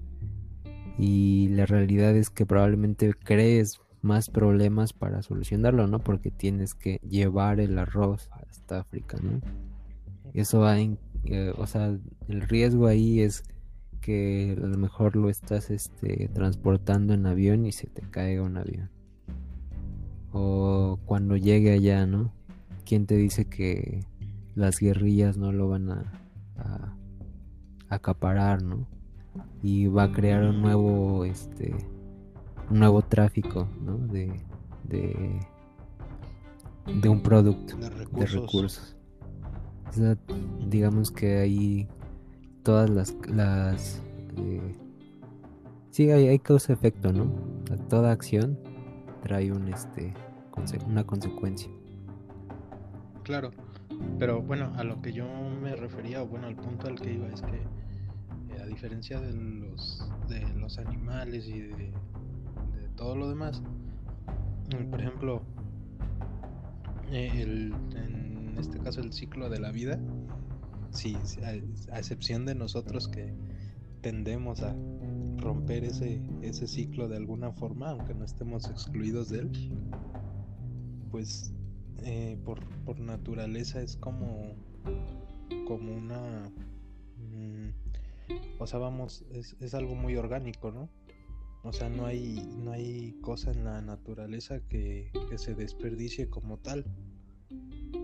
y 0.97 1.49
la 1.49 1.65
realidad 1.65 2.15
es 2.15 2.29
que 2.29 2.45
probablemente 2.45 3.13
crees 3.13 3.81
más 4.01 4.29
problemas 4.29 4.93
para 4.93 5.21
solucionarlo, 5.21 5.87
¿no? 5.87 5.99
Porque 5.99 6.29
tienes 6.29 6.75
que 6.75 6.99
llevar 7.07 7.59
el 7.59 7.79
arroz 7.79 8.29
hasta 8.31 8.81
África, 8.81 9.17
¿no? 9.21 9.39
Eso 10.33 10.59
va 10.59 10.79
en, 10.79 10.99
eh, 11.25 11.53
o 11.57 11.65
sea, 11.65 11.97
el 12.27 12.41
riesgo 12.41 12.87
ahí 12.87 13.21
es 13.21 13.43
que 14.01 14.57
a 14.57 14.65
lo 14.65 14.77
mejor 14.77 15.15
lo 15.15 15.29
estás 15.29 15.71
este, 15.71 16.29
transportando 16.33 17.13
en 17.13 17.25
avión 17.25 17.65
y 17.65 17.71
se 17.71 17.87
te 17.87 18.01
caiga 18.01 18.43
un 18.43 18.57
avión. 18.57 18.89
O 20.33 20.99
cuando 21.05 21.37
llegue 21.37 21.71
allá, 21.71 22.05
¿no? 22.05 22.33
¿Quién 22.85 23.05
te 23.05 23.15
dice 23.15 23.45
que 23.45 24.01
las 24.55 24.79
guerrillas 24.79 25.37
no 25.37 25.51
lo 25.51 25.69
van 25.69 25.89
a, 25.89 26.13
a 26.57 26.95
acaparar, 27.89 28.61
¿no? 28.61 28.87
y 29.61 29.87
va 29.87 30.03
a 30.03 30.11
crear 30.11 30.43
un 30.43 30.61
nuevo 30.61 31.25
este 31.25 31.73
un 32.69 32.79
nuevo 32.79 33.01
tráfico 33.01 33.67
¿no? 33.81 33.97
de, 33.97 34.31
de, 34.83 35.39
de 37.01 37.09
un 37.09 37.21
producto 37.21 37.77
de 37.77 37.89
recursos, 38.25 38.95
digamos 40.67 41.11
que 41.11 41.37
ahí 41.37 41.87
todas 42.63 42.89
las 42.89 43.15
las 43.27 44.01
eh, 44.37 44.75
sí 45.91 46.09
hay, 46.11 46.27
hay 46.27 46.39
causa 46.39 46.73
efecto 46.73 47.11
no 47.11 47.31
toda 47.89 48.11
acción 48.11 48.59
trae 49.21 49.51
un 49.51 49.67
este 49.69 50.13
una 50.87 51.03
consecuencia. 51.03 51.71
Claro 53.23 53.51
pero 54.19 54.41
bueno 54.41 54.73
a 54.75 54.83
lo 54.83 55.01
que 55.01 55.13
yo 55.13 55.25
me 55.61 55.75
refería 55.75 56.21
bueno 56.21 56.47
al 56.47 56.55
punto 56.55 56.87
al 56.87 56.95
que 56.95 57.13
iba 57.13 57.27
es 57.27 57.41
que 57.41 57.61
a 58.63 58.65
diferencia 58.65 59.19
de 59.19 59.33
los, 59.33 60.09
de 60.29 60.41
los 60.55 60.77
animales 60.77 61.47
y 61.47 61.59
de, 61.59 61.91
todo 62.95 63.15
lo 63.15 63.27
demás, 63.27 63.61
mm, 63.61 64.89
por 64.89 65.01
ejemplo, 65.01 65.43
en 67.11 68.55
este 68.57 68.79
caso 68.79 69.01
el 69.01 69.11
ciclo 69.11 69.49
de 69.49 69.59
la 69.59 69.71
vida, 69.71 69.99
sí, 70.91 71.17
a, 71.43 71.97
excepción 71.97 72.45
de 72.45 72.55
nosotros 72.55 73.07
que 73.07 73.33
tendemos 74.01 74.61
a 74.61 74.75
romper 75.37 75.83
ese, 75.83 76.21
ese 76.41 76.67
ciclo 76.67 77.09
de 77.09 77.17
alguna 77.17 77.51
forma, 77.51 77.89
aunque 77.89 78.13
no 78.13 78.23
estemos 78.23 78.69
excluidos 78.69 79.29
de 79.29 79.39
él, 79.39 79.51
pues 81.11 81.53
eh, 82.03 82.37
por, 82.43 82.63
por 82.85 82.99
naturaleza 82.99 83.81
es 83.81 83.97
como, 83.97 84.55
como 85.67 85.93
una 85.93 86.51
o 88.59 88.67
sea, 88.67 88.79
vamos, 88.79 89.25
es, 89.31 89.73
algo 89.73 89.95
muy 89.95 90.15
orgánico, 90.15 90.71
¿no? 90.71 90.89
O 91.63 91.73
sea, 91.73 91.89
no 91.89 92.05
hay, 92.05 92.35
no 92.63 92.71
hay 92.71 93.17
cosa 93.21 93.51
en 93.51 93.63
la 93.63 93.81
naturaleza 93.81 94.59
que, 94.67 95.11
que 95.29 95.37
se 95.37 95.55
desperdicie 95.55 96.29
como 96.29 96.57
tal. 96.57 96.85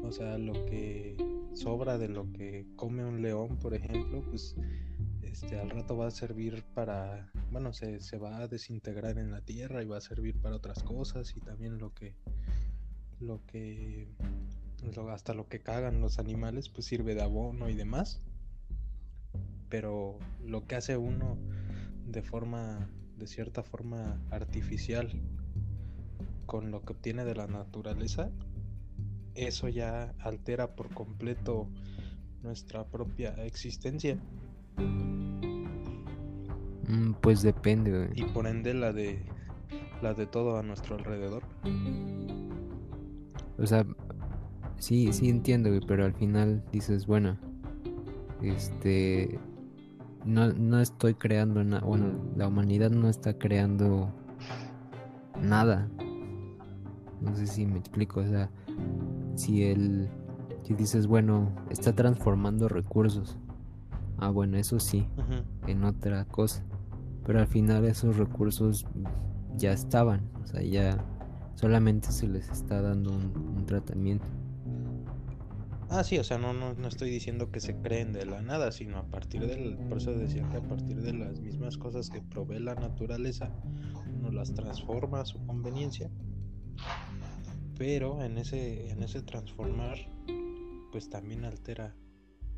O 0.04 0.12
sea, 0.12 0.38
lo 0.38 0.54
que 0.66 1.18
sobra 1.54 1.98
de 1.98 2.10
lo 2.10 2.32
que 2.32 2.66
come 2.76 3.06
un 3.06 3.22
león, 3.22 3.58
por 3.58 3.74
ejemplo, 3.74 4.22
pues 4.22 4.56
este, 5.22 5.60
al 5.60 5.70
rato 5.70 5.98
va 5.98 6.08
a 6.08 6.12
servir 6.12 6.64
para, 6.74 7.32
bueno, 7.52 7.74
se, 7.74 8.00
se, 8.00 8.18
va 8.18 8.38
a 8.38 8.48
desintegrar 8.48 9.18
en 9.18 9.32
la 9.32 9.42
tierra 9.42 9.84
y 9.84 9.88
va 9.88 9.98
a 9.98 10.02
servir 10.02 10.36
para 10.42 10.56
otras 10.56 10.84
cosas 10.84 11.36
y 11.36 11.42
también 11.42 11.78
lo 11.80 11.94
que, 11.94 12.16
lo 13.20 13.46
que, 13.46 14.08
hasta 15.12 15.34
lo 15.34 15.48
que 15.48 15.60
cagan 15.62 16.02
los 16.02 16.20
animales, 16.20 16.70
pues 16.70 16.88
sirve 16.88 17.16
de 17.16 17.22
abono 17.22 17.70
y 17.70 17.76
demás. 17.76 18.22
Pero 19.70 20.18
lo 20.46 20.66
que 20.66 20.76
hace 20.76 20.98
uno 20.98 21.38
de 22.08 22.22
forma, 22.22 22.90
de 23.18 23.28
cierta 23.28 23.64
forma 23.64 24.20
artificial, 24.32 25.12
con 26.46 26.72
lo 26.72 26.82
que 26.84 26.94
obtiene 26.94 27.26
de 27.26 27.36
la 27.36 27.48
naturaleza, 27.48 28.32
eso 29.36 29.68
ya 29.68 30.16
altera 30.20 30.76
por 30.76 30.94
completo 30.94 31.70
nuestra 32.42 32.86
propia 32.86 33.32
existencia. 33.46 34.18
Mm, 36.88 37.14
pues 37.22 37.44
depende, 37.44 38.10
Y 38.16 38.24
por 38.24 38.48
ende 38.48 38.74
la 38.74 38.92
de 38.92 39.24
la 40.02 40.14
de 40.14 40.26
todo 40.26 40.58
a 40.58 40.64
nuestro 40.64 40.96
alrededor. 40.96 41.44
O 43.62 43.68
sea, 43.68 43.86
sí, 44.78 45.12
sí 45.14 45.30
entiendo, 45.30 45.70
pero 45.88 46.06
al 46.06 46.14
final 46.14 46.64
dices, 46.72 47.06
bueno, 47.06 47.38
este 48.42 49.40
no, 50.26 50.52
no 50.54 50.80
estoy 50.80 51.16
creando 51.16 51.64
nada, 51.64 51.86
bueno, 51.86 52.14
la 52.36 52.48
humanidad 52.48 52.92
no 52.92 53.10
está 53.10 53.38
creando 53.38 54.14
nada. 55.42 55.90
No 57.22 57.36
sé 57.36 57.48
si 57.48 57.66
me 57.66 57.80
explico, 57.80 58.22
o 58.22 58.28
sea, 58.28 58.50
si 59.36 59.64
el 59.64 60.10
si 60.64 60.74
dices, 60.74 61.08
bueno, 61.08 61.52
está 61.70 61.94
transformando 61.94 62.70
recursos, 62.70 63.38
Ah, 64.22 64.30
bueno, 64.30 64.58
eso 64.58 64.80
sí, 64.80 65.08
en 65.66 65.86
otra 65.86 66.26
cosa. 66.26 66.62
Pero 67.26 67.40
al 67.40 67.48
final 67.48 67.86
esos 67.86 68.18
recursos 68.18 68.86
ya 69.56 69.72
estaban, 69.72 70.30
o 70.44 70.48
sea, 70.48 70.62
ya 70.62 70.98
solamente 71.60 72.14
se 72.14 72.26
les 72.26 72.50
está 72.50 72.82
dando 72.82 73.12
un, 73.12 73.66
tratamiento. 73.66 74.26
Ah, 75.90 76.06
sí, 76.06 76.18
o 76.18 76.24
sea, 76.24 76.38
no, 76.38 76.54
no, 76.54 76.74
no, 76.74 76.88
estoy 76.88 77.10
diciendo 77.10 77.52
que 77.52 77.60
se 77.60 77.76
creen 77.76 78.14
de 78.14 78.26
la 78.26 78.42
nada, 78.42 78.72
sino 78.72 78.98
a 78.98 79.04
partir 79.04 79.46
del, 79.46 79.78
por 79.90 79.98
eso 79.98 80.14
decía 80.14 80.48
que 80.50 80.58
a 80.58 80.62
partir 80.62 81.02
de 81.02 81.14
las 81.14 81.42
mismas 81.42 81.78
cosas 81.78 82.10
que 82.10 82.22
provee 82.22 82.60
la 82.60 82.76
naturaleza, 82.76 83.52
uno 84.16 84.32
las 84.32 84.54
transforma 84.54 85.22
a 85.22 85.26
su 85.26 85.46
conveniencia. 85.46 86.10
Pero 87.78 88.24
en 88.24 88.38
ese, 88.38 88.92
en 88.92 89.04
ese 89.04 89.22
transformar, 89.22 89.98
pues 90.92 91.10
también 91.10 91.44
altera 91.44 91.94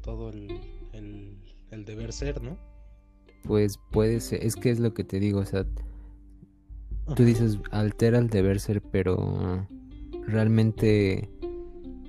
todo 0.02 0.30
el, 0.30 0.60
el, 1.72 1.86
deber 1.86 2.14
ser, 2.14 2.42
¿no? 2.44 2.58
Pues 3.46 3.80
puede 3.92 4.20
ser, 4.20 4.44
es 4.44 4.56
que 4.56 4.70
es 4.70 4.80
lo 4.80 4.94
que 4.94 5.04
te 5.04 5.20
digo, 5.20 5.40
o 5.40 5.46
sea, 5.46 5.66
tú 7.16 7.24
dices 7.24 7.60
altera 7.72 8.18
el 8.18 8.30
deber 8.30 8.60
ser, 8.60 8.82
pero 8.82 9.68
realmente 10.28 11.30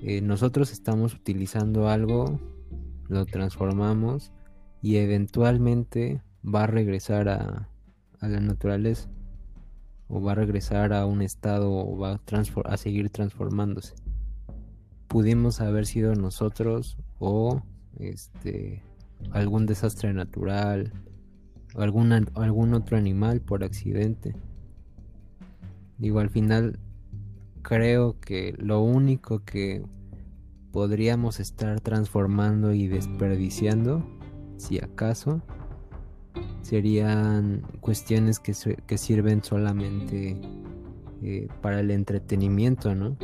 eh, 0.02 0.20
nosotros 0.20 0.72
estamos 0.72 1.14
utilizando 1.14 1.88
algo, 1.88 2.40
lo 3.08 3.24
transformamos 3.26 4.32
y 4.80 4.96
eventualmente 4.96 6.22
va 6.44 6.64
a 6.64 6.66
regresar 6.66 7.28
a, 7.28 7.68
a 8.20 8.28
la 8.28 8.40
naturaleza 8.40 9.08
o 10.08 10.20
va 10.20 10.32
a 10.32 10.34
regresar 10.34 10.92
a 10.92 11.06
un 11.06 11.22
estado 11.22 11.72
o 11.72 11.96
va 11.96 12.12
a, 12.12 12.20
a 12.64 12.76
seguir 12.76 13.10
transformándose. 13.10 13.94
Pudimos 15.08 15.60
haber 15.60 15.86
sido 15.86 16.14
nosotros 16.14 16.96
o 17.18 17.62
este, 17.98 18.82
algún 19.30 19.66
desastre 19.66 20.12
natural, 20.12 20.92
algún, 21.74 22.12
algún 22.34 22.74
otro 22.74 22.96
animal 22.96 23.40
por 23.40 23.64
accidente. 23.64 24.34
Digo, 26.02 26.18
al 26.18 26.30
final 26.30 26.80
creo 27.62 28.18
que 28.18 28.56
lo 28.58 28.80
único 28.80 29.44
que 29.44 29.84
podríamos 30.72 31.38
estar 31.38 31.78
transformando 31.78 32.72
y 32.72 32.88
desperdiciando, 32.88 34.04
si 34.56 34.78
acaso, 34.80 35.42
serían 36.60 37.62
cuestiones 37.80 38.40
que, 38.40 38.52
que 38.84 38.98
sirven 38.98 39.44
solamente 39.44 40.40
eh, 41.22 41.46
para 41.60 41.78
el 41.78 41.92
entretenimiento, 41.92 42.96
¿no? 42.96 43.16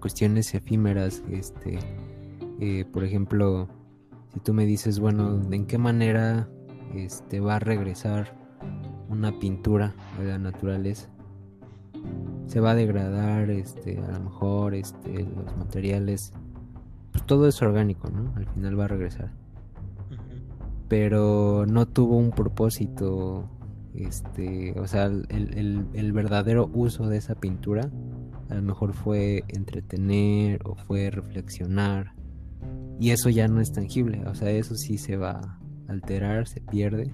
Cuestiones 0.00 0.52
efímeras, 0.52 1.22
este, 1.30 1.78
eh, 2.58 2.84
por 2.92 3.04
ejemplo, 3.04 3.68
si 4.32 4.40
tú 4.40 4.52
me 4.52 4.66
dices, 4.66 4.98
bueno, 4.98 5.40
¿en 5.52 5.66
qué 5.66 5.78
manera 5.78 6.48
este, 6.92 7.38
va 7.38 7.54
a 7.54 7.60
regresar 7.60 8.43
una 9.08 9.38
pintura 9.38 9.94
de 10.18 10.26
la 10.26 10.38
naturaleza? 10.38 11.08
Se 12.46 12.60
va 12.60 12.72
a 12.72 12.74
degradar, 12.74 13.50
este, 13.50 13.98
a 13.98 14.12
lo 14.12 14.24
mejor, 14.24 14.74
este, 14.74 15.22
los 15.22 15.56
materiales, 15.56 16.32
pues 17.12 17.24
todo 17.24 17.48
es 17.48 17.60
orgánico, 17.62 18.10
¿no? 18.10 18.32
Al 18.36 18.46
final 18.46 18.78
va 18.78 18.84
a 18.84 18.88
regresar. 18.88 19.30
Pero 20.88 21.64
no 21.66 21.86
tuvo 21.86 22.18
un 22.18 22.30
propósito, 22.30 23.48
este, 23.94 24.78
o 24.78 24.86
sea, 24.86 25.06
el, 25.06 25.86
el 25.92 26.12
verdadero 26.12 26.70
uso 26.74 27.08
de 27.08 27.16
esa 27.16 27.34
pintura 27.34 27.90
a 28.50 28.54
lo 28.54 28.62
mejor 28.62 28.92
fue 28.92 29.44
entretener 29.48 30.60
o 30.64 30.74
fue 30.74 31.10
reflexionar 31.10 32.12
y 33.00 33.10
eso 33.10 33.28
ya 33.28 33.48
no 33.48 33.60
es 33.60 33.72
tangible, 33.72 34.24
o 34.26 34.34
sea, 34.34 34.50
eso 34.50 34.76
sí 34.76 34.98
se 34.98 35.16
va 35.16 35.32
a 35.32 35.58
alterar, 35.88 36.46
se 36.46 36.60
pierde, 36.60 37.12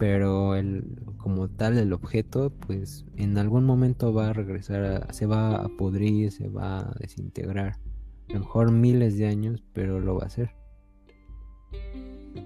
pero 0.00 0.56
el 0.56 0.82
como 1.18 1.50
tal 1.50 1.76
el 1.76 1.92
objeto 1.92 2.48
pues 2.48 3.04
en 3.16 3.36
algún 3.36 3.64
momento 3.64 4.14
va 4.14 4.30
a 4.30 4.32
regresar, 4.32 5.06
se 5.12 5.26
va 5.26 5.56
a 5.56 5.68
podrir, 5.68 6.32
se 6.32 6.48
va 6.48 6.80
a 6.80 6.94
desintegrar. 6.98 7.76
A 8.30 8.32
lo 8.32 8.40
mejor 8.40 8.72
miles 8.72 9.18
de 9.18 9.26
años, 9.26 9.62
pero 9.74 10.00
lo 10.00 10.14
va 10.14 10.22
a 10.22 10.26
hacer. 10.28 10.52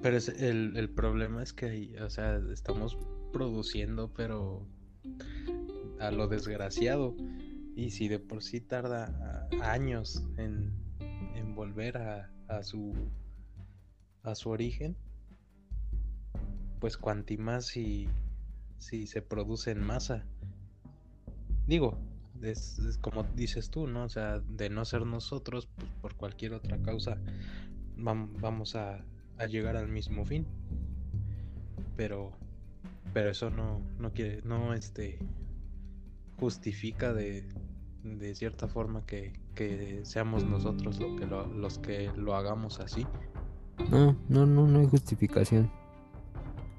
Pero 0.02 0.18
el, 0.36 0.76
el 0.76 0.90
problema 0.90 1.44
es 1.44 1.52
que, 1.52 1.94
o 2.02 2.10
sea, 2.10 2.40
estamos 2.52 2.98
produciendo, 3.32 4.12
pero 4.12 4.66
a 6.00 6.10
lo 6.10 6.26
desgraciado. 6.26 7.14
Y 7.76 7.90
si 7.90 8.08
de 8.08 8.18
por 8.18 8.42
sí 8.42 8.60
tarda 8.60 9.48
años 9.62 10.24
en, 10.38 10.72
en 11.36 11.54
volver 11.54 11.98
a, 11.98 12.32
a 12.48 12.64
su 12.64 12.94
a 14.24 14.34
su 14.34 14.48
origen 14.48 14.96
pues 16.80 16.96
cuanti 16.96 17.36
más 17.36 17.66
si, 17.66 18.08
si 18.78 19.06
se 19.06 19.22
produce 19.22 19.70
en 19.70 19.80
masa 19.80 20.24
digo 21.66 21.98
es, 22.42 22.98
como 23.00 23.22
dices 23.34 23.70
tú 23.70 23.86
no 23.86 24.04
o 24.04 24.08
sea 24.08 24.40
de 24.40 24.68
no 24.70 24.84
ser 24.84 25.06
nosotros 25.06 25.68
pues 25.76 25.88
por 26.02 26.14
cualquier 26.14 26.54
otra 26.54 26.78
causa 26.82 27.16
vamos 27.96 28.76
a, 28.76 29.04
a 29.38 29.46
llegar 29.46 29.76
al 29.76 29.88
mismo 29.88 30.24
fin 30.24 30.46
pero 31.96 32.32
pero 33.12 33.30
eso 33.30 33.50
no 33.50 33.80
no 33.98 34.12
quiere 34.12 34.42
no 34.42 34.74
este 34.74 35.18
justifica 36.38 37.12
de, 37.12 37.44
de 38.02 38.34
cierta 38.34 38.68
forma 38.68 39.04
que, 39.06 39.32
que 39.54 40.00
seamos 40.04 40.44
nosotros 40.44 40.98
lo 41.00 41.16
que 41.16 41.26
los 41.26 41.78
que 41.78 42.10
lo 42.16 42.34
hagamos 42.34 42.80
así. 42.80 43.06
No, 43.90 44.16
no, 44.28 44.46
no, 44.46 44.66
no 44.66 44.80
hay 44.80 44.86
justificación. 44.86 45.70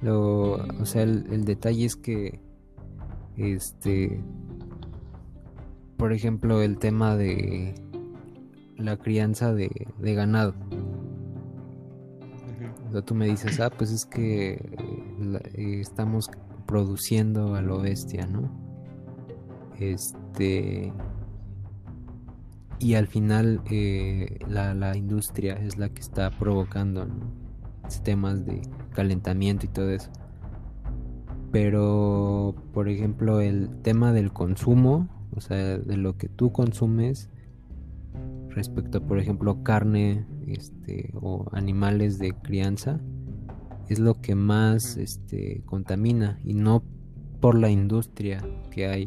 Lo, 0.06 0.52
o 0.54 0.86
sea, 0.86 1.02
el, 1.02 1.46
detalle 1.46 1.84
es 1.84 1.96
que, 1.96 2.40
este, 3.38 4.22
por 5.98 6.14
ejemplo, 6.14 6.62
el 6.62 6.78
tema 6.78 7.16
de 7.16 7.74
la 8.78 8.98
crianza 8.98 9.52
de, 9.52 9.88
de 9.98 10.14
ganado. 10.14 10.54
O 12.88 12.92
sea, 12.92 13.02
tú 13.02 13.16
me 13.16 13.26
dices, 13.26 13.60
ah, 13.60 13.72
pues 13.76 13.90
es 13.90 14.06
que 14.06 14.62
estamos 15.82 16.30
produciendo 16.68 17.56
a 17.56 17.64
lo 17.64 17.82
bestia, 17.82 18.28
¿no? 18.28 18.52
Este, 19.80 20.94
y 22.78 22.94
al 22.94 23.08
final 23.08 23.62
eh, 23.72 24.38
la, 24.48 24.96
industria 24.96 25.56
es 25.56 25.80
la 25.80 25.90
que 25.90 26.02
está 26.02 26.30
provocando 26.30 27.08
temas 28.04 28.46
de 28.46 28.62
calentamiento 28.94 29.66
y 29.66 29.70
todo 29.70 29.90
eso. 29.90 30.10
Pero, 31.52 32.56
por 32.74 32.90
ejemplo, 32.90 33.40
el 33.40 33.70
tema 33.82 34.12
del 34.12 34.34
consumo, 34.34 35.08
o 35.36 35.42
sea, 35.42 35.78
de 35.78 35.98
lo 35.98 36.18
que 36.18 36.28
tú 36.28 36.52
consumes 36.52 37.30
respecto 38.50 38.98
a, 38.98 39.02
por 39.02 39.20
ejemplo, 39.20 39.64
carne 39.64 40.26
este, 40.48 41.12
o 41.16 41.46
animales 41.52 42.20
de 42.20 42.34
crianza, 42.34 43.00
es 43.88 44.00
lo 44.00 44.22
que 44.22 44.36
más 44.36 44.98
este, 44.98 45.62
contamina 45.66 46.40
y 46.44 46.54
no 46.54 46.84
por 47.40 47.58
la 47.58 47.70
industria 47.70 48.42
que 48.72 48.88
hay 48.88 49.06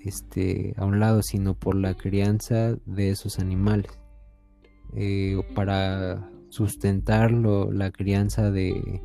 este, 0.00 0.74
a 0.76 0.84
un 0.84 1.00
lado, 1.00 1.22
sino 1.22 1.54
por 1.54 1.74
la 1.74 1.94
crianza 1.94 2.76
de 2.86 3.10
esos 3.10 3.38
animales. 3.38 3.90
Eh, 4.96 5.40
para 5.54 6.30
sustentar 6.54 7.32
la 7.32 7.90
crianza 7.90 8.52
de 8.52 9.02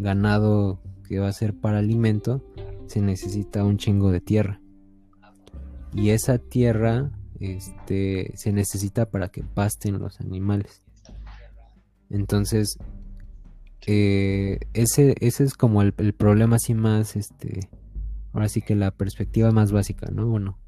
ganado 0.00 0.80
que 1.06 1.20
va 1.20 1.28
a 1.28 1.32
ser 1.32 1.54
para 1.54 1.78
alimento, 1.78 2.44
se 2.86 3.00
necesita 3.00 3.62
un 3.62 3.76
chingo 3.76 4.10
de 4.10 4.20
tierra. 4.20 4.60
Y 5.94 6.10
esa 6.10 6.38
tierra 6.38 7.12
este, 7.38 8.32
se 8.34 8.52
necesita 8.52 9.10
para 9.10 9.28
que 9.28 9.44
pasten 9.44 10.00
los 10.00 10.20
animales. 10.20 10.82
Entonces, 12.10 12.78
eh, 13.86 14.58
ese, 14.72 15.14
ese 15.20 15.44
es 15.44 15.54
como 15.54 15.82
el, 15.82 15.92
problema 15.92 16.56
así 16.56 16.74
más, 16.74 17.14
este, 17.14 17.60
ahora 18.32 18.48
sí 18.48 18.60
que 18.60 18.74
la 18.74 18.90
perspectiva 18.90 19.52
más 19.52 19.70
básica, 19.70 20.10
¿no? 20.10 20.26
Bueno, 20.26 20.58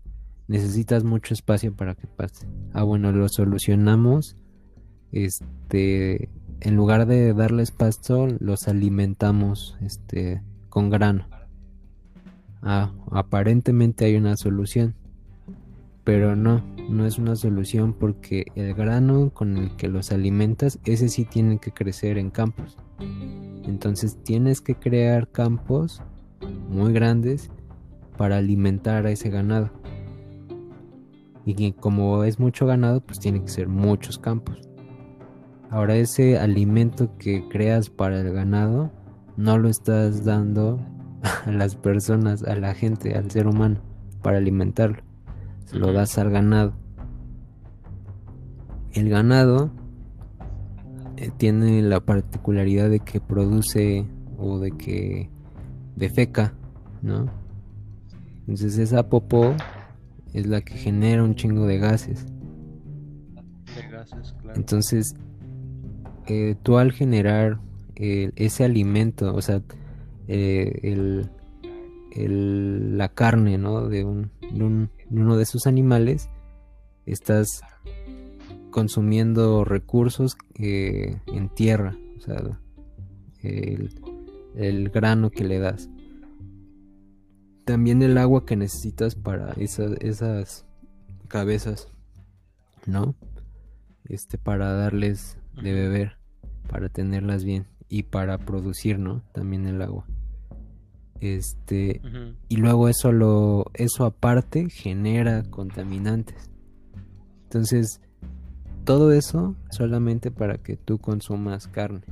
necesitas 0.47 1.03
mucho 1.03 1.35
espacio 1.35 1.75
para 1.75 1.97
que 1.97 2.07
pase. 2.07 2.47
Ah, 2.73 2.85
bueno, 2.85 3.11
lo 3.11 3.29
solucionamos, 3.29 4.37
este, 5.13 6.29
en 6.61 6.77
lugar 6.77 7.07
de 7.07 7.35
darles 7.35 7.71
pasto, 7.71 8.29
los 8.39 8.69
alimentamos, 8.69 9.77
este, 9.81 10.43
con 10.69 10.91
grano. 10.91 11.27
Ah, 12.63 12.93
aparentemente 13.11 14.05
hay 14.05 14.17
una 14.17 14.37
solución 14.37 14.95
pero 16.05 16.35
no, 16.35 16.63
no 16.89 17.07
es 17.07 17.19
una 17.19 17.37
solución 17.37 17.93
porque 17.93 18.47
el 18.55 18.75
grano 18.75 19.31
con 19.33 19.57
el 19.57 19.77
que 19.77 19.89
los 19.89 20.13
alimentas, 20.13 20.79
ese 20.85 21.09
sí 21.09 21.25
tiene 21.25 21.59
que 21.59 21.73
crecer 21.73 22.19
en 22.19 22.31
campos. 22.31 22.77
Entonces 23.65 24.19
tienes 24.25 24.61
que 24.61 24.75
crear 24.75 25.29
campos 25.29 26.03
muy 26.69 26.93
grandes 26.93 27.51
para 28.17 28.39
alimentar 28.39 29.07
a 29.07 29.11
ese 29.11 29.31
ganado. 29.31 29.71
Y 31.45 31.73
como 31.73 32.25
es 32.25 32.39
mucho 32.39 32.67
ganado, 32.67 33.01
pues 33.01 33.21
tiene 33.21 33.43
que 33.43 33.49
ser 33.49 33.69
muchos 33.69 34.19
campos. 34.19 34.70
Ahora 35.71 35.97
ese 35.97 36.39
alimento 36.39 37.17
que 37.17 37.49
creas 37.49 37.91
para 37.91 38.21
el 38.21 38.33
ganado, 38.33 38.91
no 39.37 39.57
lo 39.59 39.69
estás 39.69 40.25
dando 40.25 40.79
a 41.47 41.51
las 41.51 41.77
personas, 41.77 42.43
a 42.43 42.57
la 42.57 42.75
gente, 42.75 43.17
al 43.17 43.31
ser 43.31 43.47
humano, 43.47 43.81
para 44.23 44.39
alimentarlo 44.39 45.11
lo 45.73 45.93
das 45.93 46.19
al 46.19 46.31
ganado. 46.31 46.73
El 48.93 49.09
ganado 49.09 49.71
eh, 51.17 51.31
tiene 51.37 51.83
la 51.83 52.01
particularidad 52.01 52.91
de 52.91 53.01
que 53.01 53.21
produce 53.21 54.07
o 54.39 54.59
de 54.59 54.73
que 54.73 55.31
defeca, 55.97 56.55
¿no? 57.03 57.31
Entonces 58.41 58.79
esa 58.79 59.09
popó 59.09 59.55
es 60.33 60.47
la 60.47 60.61
que 60.61 60.75
genera 60.75 61.23
un 61.23 61.35
chingo 61.35 61.67
de 61.67 61.79
gases. 61.79 62.27
Entonces, 64.57 65.15
eh, 66.33 66.55
tú 66.63 66.79
al 66.79 66.93
generar 66.93 67.59
eh, 67.97 68.31
ese 68.37 68.63
alimento, 68.63 69.35
o 69.35 69.43
sea, 69.43 69.63
el, 70.29 71.29
la 72.15 73.09
carne, 73.09 73.59
¿no? 73.59 73.89
De 73.89 74.05
un, 74.05 74.31
de 74.41 74.63
un 74.63 74.91
uno 75.11 75.37
de 75.37 75.43
esos 75.43 75.67
animales, 75.67 76.31
estás 77.05 77.63
consumiendo 78.71 79.65
recursos 79.65 80.37
eh, 80.55 81.21
en 81.27 81.49
tierra, 81.49 81.97
o 82.17 82.21
sea, 82.21 82.61
el, 83.43 84.89
grano 84.91 85.31
que 85.31 85.43
le 85.43 85.59
das. 85.59 85.91
También 87.65 88.03
el 88.03 88.17
agua 88.19 88.47
que 88.47 88.55
necesitas 88.55 89.17
para 89.17 89.51
esas, 89.55 89.97
esas 90.01 90.65
cabezas, 91.27 91.89
¿no? 92.87 93.17
Este, 94.05 94.39
para 94.39 94.75
darles 94.75 95.37
de 95.61 95.73
beber, 95.73 96.20
para 96.71 96.89
tenerlas 96.89 97.45
bien 97.45 97.67
y 97.89 98.05
para 98.05 98.39
producir, 98.39 98.99
¿no? 98.99 99.23
También 99.33 99.67
el 99.67 99.83
agua. 99.83 100.07
Este, 101.21 102.01
y 102.49 102.57
luego 102.57 102.89
eso 102.89 103.13
lo 103.13 103.67
eso 103.75 104.05
aparte 104.07 104.71
genera 104.71 105.43
contaminantes. 105.43 106.49
Entonces, 107.43 108.01
todo 108.85 109.13
eso 109.13 109.57
solamente 109.71 110.31
para 110.31 110.59
que 110.59 110.77
tú 110.77 110.99
consumas 110.99 111.67
carne. 111.67 112.03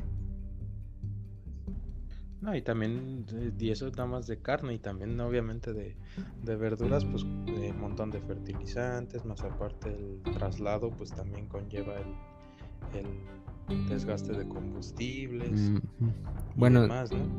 No, 2.41 2.55
y 2.55 2.63
también, 2.63 3.25
y 3.59 3.71
eso 3.71 3.89
nada 3.91 4.07
más 4.07 4.27
de 4.27 4.39
carne 4.39 4.75
y 4.75 4.79
también 4.79 5.19
obviamente 5.21 5.73
de, 5.73 5.97
de 6.43 6.57
verduras, 6.57 7.05
pues 7.05 7.23
un 7.23 7.81
montón 7.81 8.11
de 8.11 8.21
fertilizantes, 8.21 9.25
más 9.25 9.41
aparte 9.43 9.89
el 9.89 10.21
traslado, 10.35 10.91
pues 10.91 11.11
también 11.11 11.47
conlleva 11.47 11.95
el 11.97 13.07
desgaste 13.89 14.33
de 14.33 14.47
combustibles. 14.49 15.73
Bueno, 16.57 16.87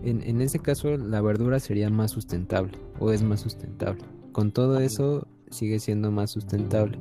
en, 0.04 0.22
en 0.24 0.42
ese 0.42 0.60
caso 0.60 0.98
la 0.98 1.22
verdura 1.22 1.60
sería 1.60 1.90
más 1.90 2.12
sustentable 2.12 2.78
o 3.00 3.12
es 3.12 3.24
más 3.24 3.42
sustentable. 3.42 4.04
Con 4.32 4.52
todo 4.52 4.80
eso 4.80 5.28
sigue 5.50 5.80
siendo 5.80 6.12
más 6.12 6.32
sustentable 6.32 7.00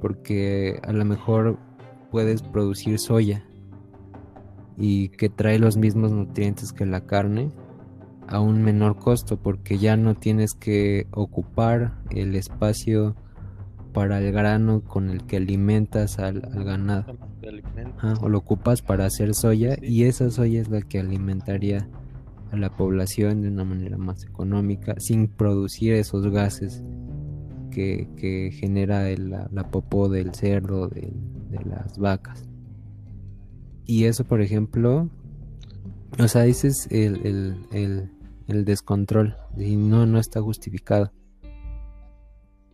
porque 0.00 0.80
a 0.82 0.92
lo 0.92 1.04
mejor 1.04 1.58
puedes 2.10 2.42
producir 2.42 2.98
soya 2.98 3.44
y 4.76 5.10
que 5.10 5.28
trae 5.28 5.58
los 5.58 5.76
mismos 5.76 6.10
nutrientes 6.10 6.72
que 6.72 6.86
la 6.86 7.06
carne 7.06 7.50
a 8.28 8.40
un 8.40 8.62
menor 8.62 8.96
costo 8.96 9.36
porque 9.36 9.78
ya 9.78 9.96
no 9.96 10.14
tienes 10.14 10.54
que 10.54 11.06
ocupar 11.10 11.98
el 12.10 12.34
espacio 12.34 13.14
para 13.92 14.18
el 14.18 14.32
grano 14.32 14.82
con 14.82 15.10
el 15.10 15.24
que 15.26 15.36
alimentas 15.36 16.18
al, 16.18 16.40
ganado. 16.40 17.16
o 18.20 18.28
lo 18.28 18.38
ocupas 18.38 18.82
para 18.82 19.06
hacer 19.06 19.34
soya 19.34 19.76
y 19.82 20.04
esa 20.04 20.30
soya 20.30 20.60
es 20.60 20.68
la 20.68 20.82
que 20.82 21.00
alimentaría 21.00 21.88
a 22.52 22.56
la 22.56 22.76
población 22.76 23.42
de 23.42 23.48
una 23.48 23.64
manera 23.64 23.96
más 23.96 24.24
económica 24.24 24.94
sin 24.98 25.28
producir 25.28 25.94
esos 25.94 26.30
gases 26.30 26.82
que, 27.70 28.50
genera 28.52 29.08
la, 29.16 29.70
popó 29.70 30.08
del 30.08 30.34
cerdo, 30.34 30.88
de, 30.88 31.12
las 31.64 31.98
vacas. 31.98 32.48
Y 33.86 34.04
eso, 34.04 34.24
por 34.24 34.40
ejemplo, 34.40 35.08
o 36.18 36.28
sea, 36.28 36.46
ese 36.46 36.68
es 36.68 36.88
el, 36.90 38.10
el 38.50 38.64
descontrol 38.64 39.36
y 39.56 39.76
no, 39.76 40.06
no 40.06 40.18
está 40.18 40.42
justificado. 40.42 41.12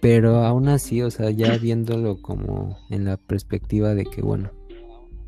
Pero 0.00 0.44
aún 0.44 0.68
así, 0.68 1.02
o 1.02 1.10
sea, 1.10 1.30
ya 1.30 1.56
viéndolo 1.58 2.20
como 2.20 2.78
en 2.90 3.04
la 3.04 3.16
perspectiva 3.16 3.94
de 3.94 4.04
que, 4.04 4.22
bueno, 4.22 4.50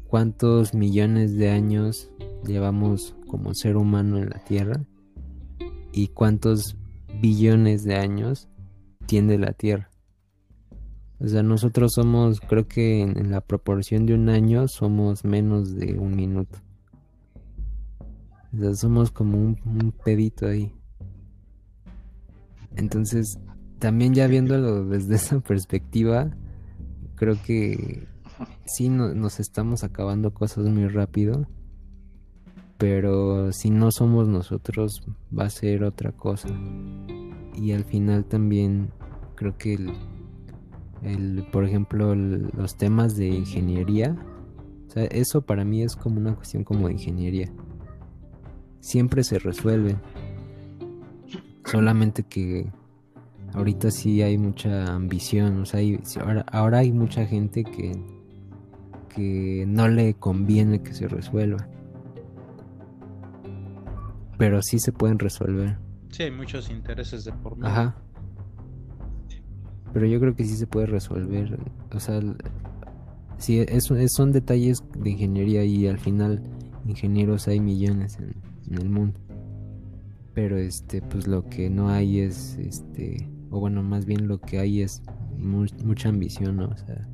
¿cuántos 0.06 0.74
millones 0.74 1.36
de 1.36 1.50
años 1.50 2.10
llevamos 2.46 3.16
como 3.26 3.54
ser 3.54 3.76
humano 3.76 4.18
en 4.18 4.30
la 4.30 4.38
Tierra? 4.44 4.84
¿Y 5.92 6.08
cuántos 6.08 6.76
billones 7.20 7.84
de 7.84 7.96
años 7.96 8.48
tiene 9.06 9.38
la 9.38 9.52
Tierra? 9.52 9.90
O 11.20 11.26
sea, 11.26 11.42
nosotros 11.42 11.94
somos, 11.94 12.40
creo 12.40 12.68
que 12.68 13.02
en, 13.02 13.30
la 13.30 13.40
proporción 13.40 14.06
de 14.06 14.14
un 14.14 14.28
año 14.28 14.68
somos 14.68 15.24
menos 15.24 15.74
de 15.74 15.98
un 15.98 16.14
minuto. 16.14 16.58
O 18.54 18.58
sea, 18.58 18.74
somos 18.74 19.10
como 19.10 19.36
un, 19.36 19.92
pedito 20.04 20.46
ahí. 20.46 20.72
Entonces, 22.76 23.36
también 23.78 24.14
ya 24.14 24.26
viéndolo 24.26 24.84
desde 24.84 25.14
esa 25.16 25.40
perspectiva, 25.40 26.30
creo 27.14 27.36
que 27.42 28.06
sí 28.66 28.88
nos 28.88 29.40
estamos 29.40 29.84
acabando 29.84 30.32
cosas 30.32 30.66
muy 30.66 30.86
rápido, 30.88 31.46
pero 32.76 33.52
si 33.52 33.70
no 33.70 33.90
somos 33.90 34.28
nosotros 34.28 35.02
va 35.36 35.44
a 35.44 35.50
ser 35.50 35.82
otra 35.82 36.12
cosa. 36.12 36.48
Y 37.54 37.72
al 37.72 37.84
final 37.84 38.24
también 38.24 38.90
creo 39.34 39.58
que 39.58 39.78
el, 41.02 41.44
por 41.50 41.64
ejemplo 41.64 42.14
los 42.14 42.76
temas 42.76 43.16
de 43.16 43.28
ingeniería, 43.28 44.16
o 44.86 44.90
sea, 44.90 45.04
eso 45.04 45.42
para 45.42 45.64
mí 45.64 45.82
es 45.82 45.96
como 45.96 46.18
una 46.18 46.36
cuestión 46.36 46.62
como 46.62 46.86
de 46.86 46.94
ingeniería. 46.94 47.52
Siempre 48.80 49.24
se 49.24 49.38
resuelve. 49.38 49.96
Solamente 51.64 52.22
que 52.22 52.70
ahorita 53.54 53.90
sí 53.90 54.22
hay 54.22 54.38
mucha 54.38 54.94
ambición, 54.94 55.62
o 55.62 55.66
sea, 55.66 55.80
ahora, 56.52 56.78
hay 56.78 56.92
mucha 56.92 57.26
gente 57.26 57.64
que, 57.64 57.92
que 59.14 59.64
no 59.66 59.88
le 59.88 60.14
conviene 60.14 60.82
que 60.82 60.94
se 60.94 61.08
resuelva. 61.08 61.68
Pero 64.36 64.62
sí 64.62 64.78
se 64.78 64.92
pueden 64.92 65.18
resolver. 65.18 65.78
Sí, 66.10 66.24
hay 66.24 66.30
muchos 66.30 66.70
intereses 66.70 67.24
de 67.24 67.32
por 67.32 67.56
medio. 67.56 67.68
Ajá. 67.68 67.96
Pero 69.92 70.06
yo 70.06 70.20
creo 70.20 70.34
que 70.34 70.44
sí 70.44 70.56
se 70.56 70.66
puede 70.66 70.86
resolver. 70.86 71.58
O 71.92 71.98
sea, 71.98 72.20
sí, 73.38 73.64
es, 73.66 73.90
son 74.12 74.32
detalles 74.32 74.82
de 74.96 75.10
ingeniería 75.10 75.64
y 75.64 75.88
al 75.88 75.98
final 75.98 76.42
ingenieros 76.86 77.48
hay 77.48 77.60
millones 77.60 78.18
en, 78.18 78.34
el 78.76 78.90
mundo. 78.90 79.18
Pero 80.34 80.56
este, 80.56 81.02
pues 81.02 81.26
lo 81.26 81.44
que 81.48 81.68
no 81.70 81.88
hay 81.88 82.20
es, 82.20 82.56
este, 82.58 83.28
o 83.50 83.60
bueno, 83.60 83.82
más 83.82 84.06
bien 84.06 84.28
lo 84.28 84.40
que 84.40 84.58
hay 84.58 84.82
es 84.82 85.02
mucha 85.38 86.08
ambición, 86.08 86.56
¿no? 86.56 86.68
O 86.68 86.76
sea, 86.76 87.08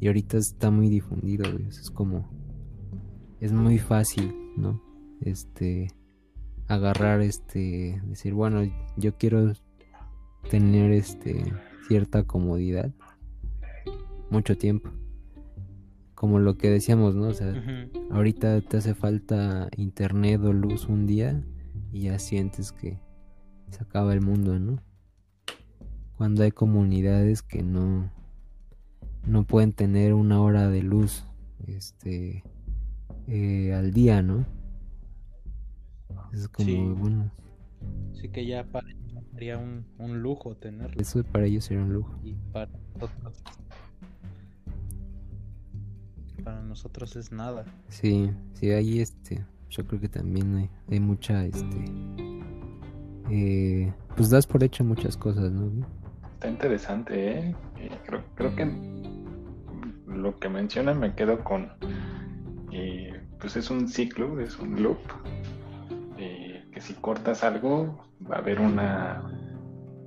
y 0.00 0.06
ahorita 0.06 0.38
está 0.38 0.70
muy 0.70 0.88
difundido, 0.88 1.44
es 1.68 1.90
como, 1.90 2.28
es 3.40 3.52
muy 3.52 3.78
fácil, 3.78 4.34
¿no? 4.56 4.82
Este, 5.20 5.88
agarrar, 6.68 7.20
este, 7.20 8.00
decir, 8.06 8.34
bueno, 8.34 8.62
yo 8.96 9.16
quiero 9.16 9.52
tener, 10.50 10.92
este, 10.92 11.52
cierta 11.88 12.24
comodidad 12.24 12.92
mucho 14.30 14.58
tiempo 14.58 14.90
como 16.16 16.38
lo 16.38 16.56
que 16.56 16.70
decíamos, 16.70 17.14
¿no? 17.14 17.28
O 17.28 17.34
sea, 17.34 17.54
ahorita 18.10 18.62
te 18.62 18.78
hace 18.78 18.94
falta 18.94 19.68
internet 19.76 20.40
o 20.42 20.52
luz 20.52 20.88
un 20.88 21.06
día 21.06 21.44
y 21.92 22.04
ya 22.04 22.18
sientes 22.18 22.72
que 22.72 22.98
se 23.70 23.84
acaba 23.84 24.14
el 24.14 24.22
mundo, 24.22 24.58
¿no? 24.58 24.82
Cuando 26.16 26.42
hay 26.42 26.50
comunidades 26.50 27.42
que 27.42 27.62
no 27.62 28.10
no 29.26 29.44
pueden 29.44 29.72
tener 29.72 30.14
una 30.14 30.40
hora 30.40 30.68
de 30.68 30.82
luz 30.82 31.24
este 31.66 32.44
eh, 33.26 33.74
al 33.74 33.92
día, 33.92 34.22
¿no? 34.22 34.46
Es 36.32 36.48
como 36.48 36.68
sí. 36.68 36.94
bueno. 36.96 37.30
Sí 38.14 38.28
que 38.28 38.46
ya 38.46 38.64
para 38.64 38.88
ellos 38.88 39.24
sería 39.32 39.58
un, 39.58 39.84
un 39.98 40.22
lujo 40.22 40.56
tenerlo. 40.56 41.00
Eso 41.00 41.22
para 41.24 41.46
ellos 41.46 41.64
sería 41.64 41.82
un 41.82 41.92
lujo. 41.92 42.18
Y 42.22 42.34
para 42.52 42.70
nosotros 42.94 43.42
para 46.46 46.62
nosotros 46.62 47.16
es 47.16 47.32
nada. 47.32 47.64
Sí, 47.88 48.30
sí, 48.52 48.70
ahí 48.70 49.00
este, 49.00 49.44
yo 49.68 49.84
creo 49.84 50.00
que 50.00 50.08
también 50.08 50.70
hay, 50.88 51.00
mucha, 51.00 51.44
este, 51.44 51.84
eh, 53.28 53.92
pues 54.16 54.30
das 54.30 54.46
por 54.46 54.62
hecho 54.62 54.84
muchas 54.84 55.16
cosas, 55.16 55.50
¿no? 55.50 55.84
Interesante, 56.48 57.38
¿eh? 57.38 57.56
Creo, 58.06 58.22
creo 58.34 58.54
que 58.54 58.66
lo 60.06 60.38
que 60.38 60.48
menciona 60.48 60.94
me 60.94 61.14
quedo 61.14 61.42
con, 61.42 61.72
eh, 62.72 63.20
pues 63.40 63.56
es 63.56 63.70
un 63.70 63.88
ciclo, 63.88 64.40
es 64.40 64.58
un 64.58 64.82
loop, 64.82 64.98
eh, 66.18 66.64
que 66.72 66.80
si 66.80 66.94
cortas 66.94 67.44
algo 67.44 68.06
va 68.30 68.36
a 68.36 68.38
haber 68.38 68.60
una, 68.60 69.22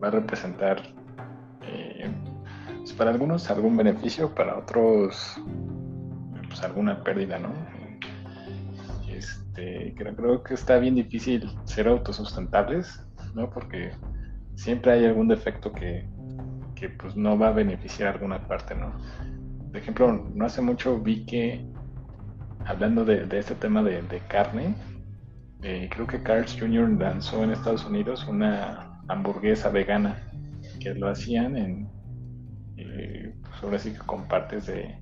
va 0.01 0.07
a 0.07 0.11
representar, 0.11 0.81
pues 2.77 2.93
para 2.93 3.11
algunos 3.11 3.51
algún 3.51 3.77
beneficio, 3.77 4.33
para 4.33 4.57
otros 4.57 5.39
pues, 6.47 6.63
alguna 6.63 7.03
pérdida, 7.03 7.37
¿no? 7.37 7.53
Este, 9.07 9.93
creo, 9.95 10.15
creo 10.15 10.43
que 10.43 10.55
está 10.55 10.79
bien 10.79 10.95
difícil 10.95 11.47
ser 11.65 11.87
autosustentables, 11.87 13.05
¿no? 13.35 13.49
Porque 13.51 13.91
siempre 14.55 14.93
hay 14.93 15.05
algún 15.05 15.27
defecto 15.27 15.71
que, 15.71 16.07
que 16.79 16.89
pues 16.89 17.15
no 17.15 17.37
va 17.37 17.49
a 17.49 17.51
beneficiar 17.51 18.09
a 18.09 18.11
alguna 18.13 18.47
parte, 18.47 18.75
¿no? 18.75 18.93
Por 19.67 19.77
ejemplo, 19.77 20.29
no 20.33 20.45
hace 20.45 20.61
mucho 20.61 20.99
vi 20.99 21.25
que, 21.25 21.65
hablando 22.65 23.05
de, 23.05 23.27
este 23.37 23.55
tema 23.55 23.83
de, 23.83 24.21
carne, 24.27 24.75
eh, 25.61 25.89
creo 25.91 26.07
que 26.07 26.23
Carl's 26.23 26.57
Jr. 26.59 26.89
lanzó 26.89 27.43
en 27.43 27.51
Estados 27.51 27.85
Unidos 27.85 28.25
una 28.27 29.01
hamburguesa 29.07 29.69
vegana 29.69 30.23
que 30.79 30.93
lo 30.93 31.09
hacían 31.09 31.57
en, 31.57 31.89
eh, 32.77 33.35
pues 33.61 33.81
sí 33.81 33.91
que 33.91 33.99
con 33.99 34.27
partes 34.27 34.67
de, 34.67 34.97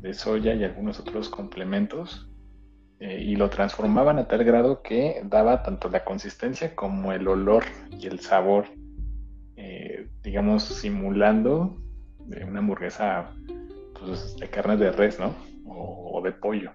de 0.00 0.14
soya 0.14 0.54
y 0.54 0.64
algunos 0.64 1.00
otros 1.00 1.28
complementos 1.28 2.28
eh, 3.00 3.22
y 3.22 3.36
lo 3.36 3.48
transformaban 3.48 4.18
a 4.18 4.26
tal 4.26 4.42
grado 4.42 4.82
que 4.82 5.20
daba 5.24 5.62
tanto 5.62 5.88
la 5.88 6.04
consistencia 6.04 6.74
como 6.74 7.12
el 7.12 7.28
olor 7.28 7.64
y 7.90 8.06
el 8.06 8.20
sabor, 8.20 8.66
eh, 9.60 10.08
digamos, 10.22 10.62
simulando 10.62 11.82
una 12.46 12.60
hamburguesa 12.60 13.34
pues, 13.98 14.36
de 14.36 14.48
carne 14.48 14.76
de 14.76 14.92
res, 14.92 15.18
¿no? 15.18 15.34
O, 15.66 16.22
de 16.22 16.30
pollo. 16.30 16.70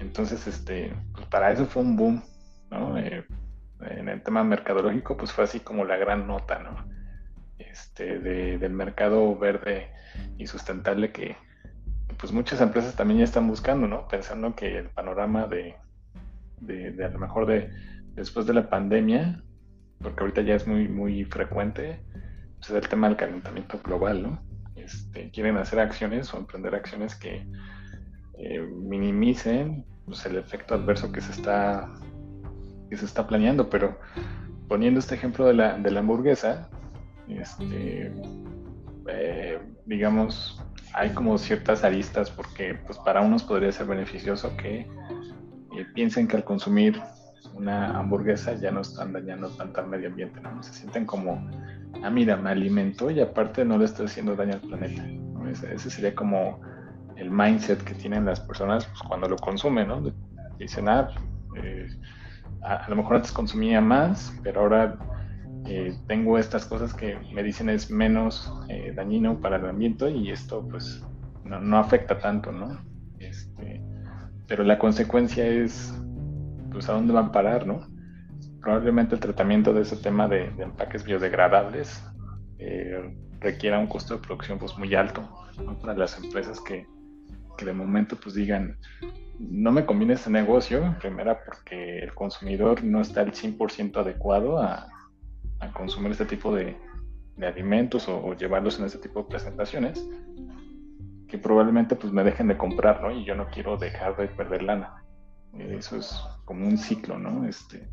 Entonces, 0.00 0.44
este, 0.48 0.92
pues, 1.12 1.26
para 1.26 1.52
eso 1.52 1.66
fue 1.66 1.82
un 1.82 1.96
boom, 1.96 2.22
¿no? 2.72 2.98
Eh, 2.98 3.24
en 3.80 4.08
el 4.08 4.22
tema 4.22 4.42
mercadológico, 4.42 5.16
pues 5.16 5.30
fue 5.30 5.44
así 5.44 5.60
como 5.60 5.84
la 5.84 5.96
gran 5.96 6.26
nota, 6.26 6.58
¿no? 6.58 6.84
Este, 7.58 8.18
del 8.18 8.72
mercado 8.72 9.36
verde 9.36 9.88
y 10.36 10.48
sustentable 10.48 11.12
que, 11.12 11.36
pues 12.18 12.32
muchas 12.32 12.60
empresas 12.60 12.96
también 12.96 13.18
ya 13.18 13.24
están 13.24 13.46
buscando, 13.46 13.86
¿no? 13.86 14.08
Pensando 14.08 14.56
que 14.56 14.78
el 14.78 14.90
panorama 14.90 15.46
de, 15.46 15.76
de, 16.60 17.04
a 17.04 17.08
lo 17.08 17.20
mejor 17.20 17.46
de 17.46 17.70
después 18.14 18.46
de 18.46 18.54
la 18.54 18.68
pandemia, 18.68 19.44
porque 20.04 20.20
ahorita 20.20 20.42
ya 20.42 20.54
es 20.54 20.68
muy, 20.68 20.86
muy 20.86 21.24
frecuente, 21.24 21.98
pues 22.58 22.70
es 22.70 22.76
el 22.76 22.88
tema 22.88 23.08
del 23.08 23.16
calentamiento 23.16 23.80
global, 23.82 24.22
¿no? 24.22 24.42
Este, 24.76 25.30
quieren 25.30 25.56
hacer 25.56 25.80
acciones 25.80 26.32
o 26.32 26.38
emprender 26.38 26.74
acciones 26.74 27.16
que 27.16 27.46
eh, 28.38 28.60
minimicen 28.60 29.84
pues, 30.04 30.24
el 30.26 30.36
efecto 30.36 30.74
adverso 30.74 31.10
que 31.10 31.20
se 31.20 31.32
está 31.32 31.92
que 32.90 32.96
se 32.98 33.06
está 33.06 33.26
planeando, 33.26 33.70
pero 33.70 33.98
poniendo 34.68 35.00
este 35.00 35.14
ejemplo 35.14 35.46
de 35.46 35.54
la, 35.54 35.78
de 35.78 35.90
la 35.90 36.00
hamburguesa, 36.00 36.68
este, 37.28 38.12
eh, 39.08 39.58
digamos, 39.86 40.62
hay 40.92 41.10
como 41.10 41.36
ciertas 41.38 41.82
aristas 41.82 42.30
porque 42.30 42.74
pues 42.86 42.98
para 42.98 43.20
unos 43.20 43.42
podría 43.42 43.72
ser 43.72 43.86
beneficioso 43.86 44.54
que 44.56 44.80
eh, 44.80 45.86
piensen 45.94 46.28
que 46.28 46.36
al 46.36 46.44
consumir 46.44 47.00
una 47.54 47.98
hamburguesa 47.98 48.54
ya 48.54 48.70
no 48.70 48.80
están 48.80 49.12
dañando 49.12 49.48
tanto 49.50 49.80
al 49.80 49.88
medio 49.88 50.08
ambiente, 50.08 50.40
¿no? 50.40 50.62
Se 50.62 50.72
sienten 50.72 51.04
como, 51.04 51.50
ah, 52.02 52.10
mira, 52.10 52.36
me 52.36 52.50
alimento 52.50 53.10
y 53.10 53.20
aparte 53.20 53.64
no 53.64 53.78
le 53.78 53.84
estoy 53.84 54.06
haciendo 54.06 54.34
daño 54.34 54.54
al 54.54 54.60
planeta. 54.60 55.04
Ese, 55.70 55.90
sería 55.90 56.14
como 56.14 56.60
el 57.16 57.30
mindset 57.30 57.82
que 57.84 57.94
tienen 57.94 58.24
las 58.24 58.40
personas 58.40 58.86
pues, 58.86 59.02
cuando 59.02 59.28
lo 59.28 59.36
consumen, 59.36 59.88
¿no? 59.88 60.02
Dicen, 60.58 60.88
ah, 60.88 61.08
eh, 61.56 61.88
a, 62.62 62.88
lo 62.88 62.96
mejor 62.96 63.16
antes 63.16 63.32
consumía 63.32 63.80
más, 63.80 64.36
pero 64.42 64.62
ahora 64.62 64.96
eh, 65.66 65.96
tengo 66.06 66.38
estas 66.38 66.64
cosas 66.66 66.92
que 66.94 67.16
me 67.32 67.42
dicen 67.42 67.68
es 67.68 67.90
menos 67.90 68.52
eh, 68.68 68.92
dañino 68.94 69.40
para 69.40 69.56
el 69.56 69.66
ambiente 69.66 70.10
y 70.10 70.30
esto 70.30 70.66
pues 70.68 71.02
no, 71.44 71.78
afecta 71.78 72.18
tanto, 72.18 72.52
¿no? 72.52 72.78
Este, 73.18 73.80
pero 74.46 74.64
la 74.64 74.78
consecuencia 74.78 75.46
es 75.46 75.94
pues 76.74 76.88
a 76.88 76.92
dónde 76.92 77.14
van 77.14 77.26
a 77.26 77.32
parar, 77.32 77.66
¿no? 77.66 77.80
Probablemente 78.60 79.14
el 79.14 79.20
tratamiento 79.20 79.72
de 79.72 79.82
ese 79.82 79.96
tema 79.96 80.28
de, 80.28 80.52
empaques 80.58 81.04
biodegradables 81.04 82.04
eh, 82.58 83.16
requiera 83.40 83.78
un 83.78 83.86
costo 83.86 84.14
de 84.14 84.20
producción 84.20 84.58
pues 84.58 84.76
muy 84.76 84.94
alto 84.94 85.26
para 85.80 85.94
las 85.96 86.22
empresas 86.22 86.60
que, 86.60 86.86
que 87.56 87.64
de 87.64 87.72
momento 87.72 88.16
pues 88.16 88.34
digan 88.34 88.76
no 89.38 89.72
me 89.72 89.84
conviene 89.84 90.14
este 90.14 90.30
negocio, 90.30 90.94
primera 91.00 91.44
porque 91.44 91.98
el 91.98 92.14
consumidor 92.14 92.84
no 92.84 93.00
está 93.00 93.22
al 93.22 93.32
100% 93.32 93.96
adecuado 93.96 94.58
a, 94.58 94.86
a 95.60 95.72
consumir 95.72 96.12
este 96.12 96.24
tipo 96.24 96.54
de, 96.54 96.76
alimentos 97.42 98.08
o, 98.08 98.34
llevarlos 98.34 98.78
en 98.78 98.86
este 98.86 98.98
tipo 98.98 99.22
de 99.22 99.28
presentaciones, 99.28 100.06
que 101.28 101.36
probablemente 101.36 101.96
pues 101.96 102.12
me 102.12 102.22
dejen 102.22 102.48
de 102.48 102.56
comprar, 102.56 103.02
¿no? 103.02 103.10
Y 103.10 103.24
yo 103.24 103.34
no 103.34 103.48
quiero 103.48 103.76
dejar 103.76 104.16
de 104.16 104.28
perder 104.28 104.62
lana. 104.62 105.03
Eso 105.58 105.96
es 105.96 106.20
como 106.44 106.66
un 106.66 106.78
ciclo, 106.78 107.18
¿no? 107.18 107.46
Este, 107.46 107.88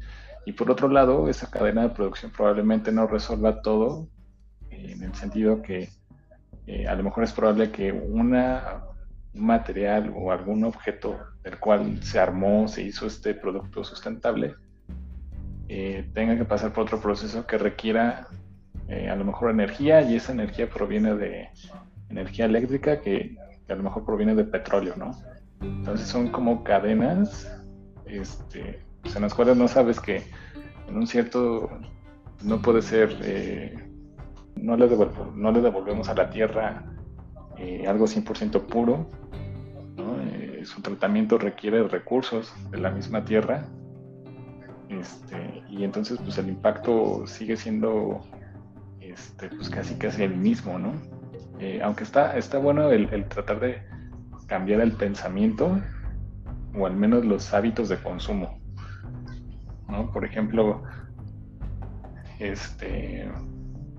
y 0.45 0.53
por 0.53 0.71
otro 0.71 0.87
lado, 0.87 1.29
esa 1.29 1.49
cadena 1.49 1.83
de 1.83 1.89
producción 1.89 2.31
probablemente 2.31 2.91
no 2.91 3.07
resuelva 3.07 3.61
todo, 3.61 4.07
en 4.69 5.03
el 5.03 5.13
sentido 5.13 5.61
que 5.61 5.89
eh, 6.67 6.87
a 6.87 6.95
lo 6.95 7.03
mejor 7.03 7.23
es 7.23 7.33
probable 7.33 7.71
que 7.71 7.91
una, 7.91 8.83
un 9.33 9.45
material 9.45 10.13
o 10.15 10.31
algún 10.31 10.63
objeto 10.63 11.19
del 11.43 11.59
cual 11.59 12.01
se 12.03 12.19
armó, 12.19 12.67
se 12.67 12.83
hizo 12.83 13.07
este 13.07 13.33
producto 13.33 13.83
sustentable, 13.83 14.55
eh, 15.67 16.09
tenga 16.13 16.37
que 16.37 16.45
pasar 16.45 16.73
por 16.73 16.83
otro 16.83 16.99
proceso 16.99 17.45
que 17.45 17.57
requiera 17.57 18.27
eh, 18.87 19.09
a 19.09 19.15
lo 19.15 19.23
mejor 19.23 19.51
energía 19.51 20.01
y 20.01 20.15
esa 20.15 20.33
energía 20.33 20.69
proviene 20.69 21.15
de 21.15 21.49
energía 22.09 22.45
eléctrica 22.45 23.01
que, 23.01 23.35
a 23.69 23.75
lo 23.75 23.83
mejor 23.83 24.03
proviene 24.03 24.35
de 24.35 24.43
petróleo, 24.43 24.95
¿no? 24.97 25.17
Entonces 25.61 26.07
son 26.07 26.29
como 26.29 26.63
cadenas 26.63 27.51
este, 28.05 28.83
pues, 29.01 29.15
en 29.15 29.21
las 29.21 29.33
cuales 29.33 29.57
no 29.57 29.67
sabes 29.67 29.99
que 29.99 30.23
en 30.87 30.97
un 30.97 31.07
cierto 31.07 31.69
no 32.43 32.61
puede 32.61 32.81
ser, 32.81 33.17
eh, 33.21 33.75
no, 34.55 34.75
le 34.75 34.87
no 35.35 35.51
le 35.51 35.61
devolvemos 35.61 36.09
a 36.09 36.15
la 36.15 36.29
tierra 36.29 36.85
algo 37.87 38.07
100% 38.07 38.65
puro, 38.65 39.07
su 40.65 40.81
tratamiento 40.81 41.37
requiere 41.37 41.87
recursos 41.87 42.53
de 42.71 42.79
la 42.79 42.91
misma 42.91 43.23
tierra 43.25 43.65
este, 44.89 45.63
y 45.69 45.83
entonces 45.83 46.19
pues 46.23 46.37
el 46.37 46.49
impacto 46.49 47.25
sigue 47.25 47.55
siendo 47.55 48.21
este, 48.99 49.47
pues 49.49 49.69
casi 49.69 49.95
casi 49.95 50.23
el 50.23 50.35
mismo, 50.35 50.77
¿no? 50.77 50.93
Eh, 51.59 51.79
aunque 51.83 52.03
está, 52.03 52.37
está 52.37 52.57
bueno 52.57 52.91
el, 52.91 53.07
tratar 53.27 53.59
de 53.59 53.81
cambiar 54.51 54.81
el 54.81 54.91
pensamiento, 54.91 55.79
o 56.75 56.85
al 56.85 56.93
menos 56.93 57.23
los 57.23 57.53
hábitos 57.53 57.87
de 57.87 57.95
consumo. 57.95 58.59
¿no? 59.87 60.11
Por 60.11 60.25
ejemplo, 60.25 60.83
este, 62.37 63.31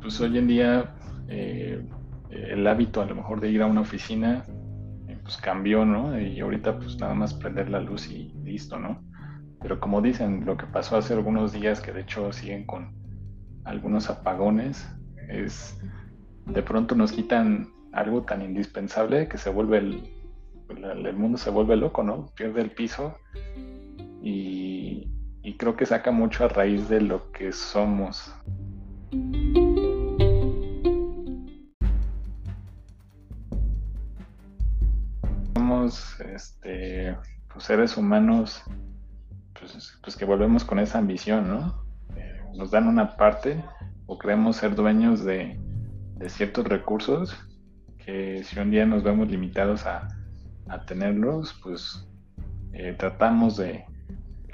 pues 0.03 0.21
hoy 0.21 0.37
en 0.37 0.47
día 0.47 0.95
eh, 1.29 1.83
el 2.29 2.67
hábito 2.67 3.01
a 3.01 3.07
lo 3.07 3.15
mejor 3.15 3.41
de 3.41 3.51
ir 3.51 3.63
a 3.63 3.67
una 3.67 3.81
oficina 3.81 4.45
eh, 5.09 5.19
pues 5.23 5.39
cambió, 5.39 5.87
¿no? 5.87 6.21
Y 6.21 6.39
ahorita 6.41 6.79
pues 6.79 6.99
nada 6.99 7.15
más 7.15 7.33
prender 7.33 7.71
la 7.71 7.81
luz 7.81 8.11
y 8.11 8.35
listo, 8.45 8.79
¿no? 8.79 9.03
Pero 9.63 9.81
como 9.81 10.03
dicen, 10.03 10.45
lo 10.45 10.59
que 10.59 10.67
pasó 10.67 10.99
hace 10.99 11.15
algunos 11.15 11.55
días, 11.55 11.81
que 11.81 11.93
de 11.93 12.03
hecho 12.03 12.31
siguen 12.31 12.67
con 12.67 12.93
algunos 13.65 14.11
apagones, 14.11 14.87
es 15.31 15.81
de 16.45 16.63
pronto 16.63 16.95
nos 16.95 17.11
quitan 17.11 17.71
algo 17.95 18.21
tan 18.25 18.43
indispensable 18.43 19.29
que 19.29 19.39
se 19.39 19.49
vuelve 19.49 19.79
el, 19.79 20.12
el 20.77 21.17
mundo 21.17 21.39
se 21.39 21.51
vuelve 21.51 21.77
loco, 21.77 22.03
¿no? 22.03 22.27
Pierde 22.35 22.61
el 22.61 22.71
piso 22.71 23.17
y, 24.23 25.09
creo 25.59 25.77
que 25.77 25.87
saca 25.87 26.11
mucho 26.11 26.45
a 26.45 26.49
raíz 26.49 26.89
de 26.89 27.01
lo 27.01 27.31
que 27.31 27.53
somos. 27.53 28.35
Somos 35.55 36.21
este, 36.21 37.17
pues, 37.53 37.65
seres 37.65 37.97
humanos 37.97 38.65
pues, 39.59 39.99
pues, 40.03 40.17
que 40.17 40.25
volvemos 40.25 40.65
con 40.65 40.81
esa 40.81 40.99
ambición, 40.99 41.49
¿no? 41.49 41.85
Eh, 42.17 42.43
nos 42.57 42.73
dan 42.73 42.89
una 42.89 43.17
parte 43.17 43.63
o 44.07 44.19
creemos 44.19 44.57
ser 44.57 44.75
dueños 44.75 45.25
de, 45.25 45.57
de 46.17 46.29
ciertos 46.29 46.67
recursos 46.67 47.37
que 48.05 48.43
si 48.43 48.59
un 48.59 48.73
día 48.73 48.85
nos 48.85 49.05
vemos 49.05 49.29
limitados 49.29 49.87
a, 49.87 50.09
a 50.69 50.85
tenerlos, 50.85 51.59
pues 51.63 52.07
eh, 52.73 52.95
tratamos 52.99 53.57
de, 53.57 53.85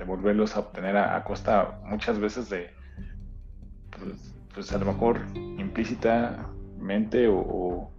volverlos 0.06 0.56
a 0.56 0.60
obtener 0.60 0.96
a, 0.96 1.22
costa 1.24 1.80
muchas 1.84 2.18
veces 2.18 2.48
de, 2.48 2.70
pues, 3.90 4.34
pues, 4.54 4.72
a 4.72 4.78
lo 4.78 4.86
mejor 4.86 5.20
implícitamente 5.34 7.28
o, 7.28 7.90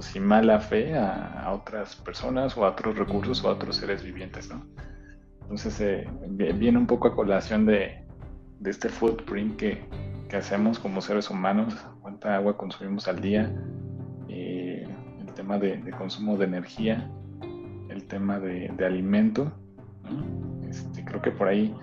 sin 0.00 0.24
mala 0.24 0.60
fe 0.60 0.96
a, 0.96 1.50
otras 1.52 1.96
personas 1.96 2.56
o 2.56 2.64
a 2.64 2.70
otros 2.70 2.96
recursos 2.96 3.42
o 3.44 3.48
a 3.48 3.52
otros 3.52 3.76
seres 3.76 4.02
vivientes, 4.02 4.48
¿no? 4.48 4.64
Entonces 5.42 5.80
eh, 5.80 6.06
viene 6.28 6.78
un 6.78 6.86
poco 6.86 7.08
a 7.08 7.16
colación 7.16 7.66
de, 7.66 8.04
este 8.64 8.88
footprint 8.88 9.56
que, 9.56 9.88
que, 10.28 10.36
hacemos 10.36 10.78
como 10.78 11.00
seres 11.00 11.30
humanos, 11.30 11.74
cuánta 12.00 12.36
agua 12.36 12.56
consumimos 12.56 13.08
al 13.08 13.20
día, 13.20 13.50
eh, 14.28 14.86
el 15.20 15.32
tema 15.34 15.58
de, 15.58 15.78
de 15.78 15.90
consumo 15.92 16.36
de 16.36 16.44
energía, 16.44 17.10
tema 18.08 18.38
de, 18.40 18.72
alimento. 18.84 19.52
Este, 20.68 21.04
creo 21.04 21.22
que 21.22 21.30
por 21.30 21.48
ahí 21.48 21.74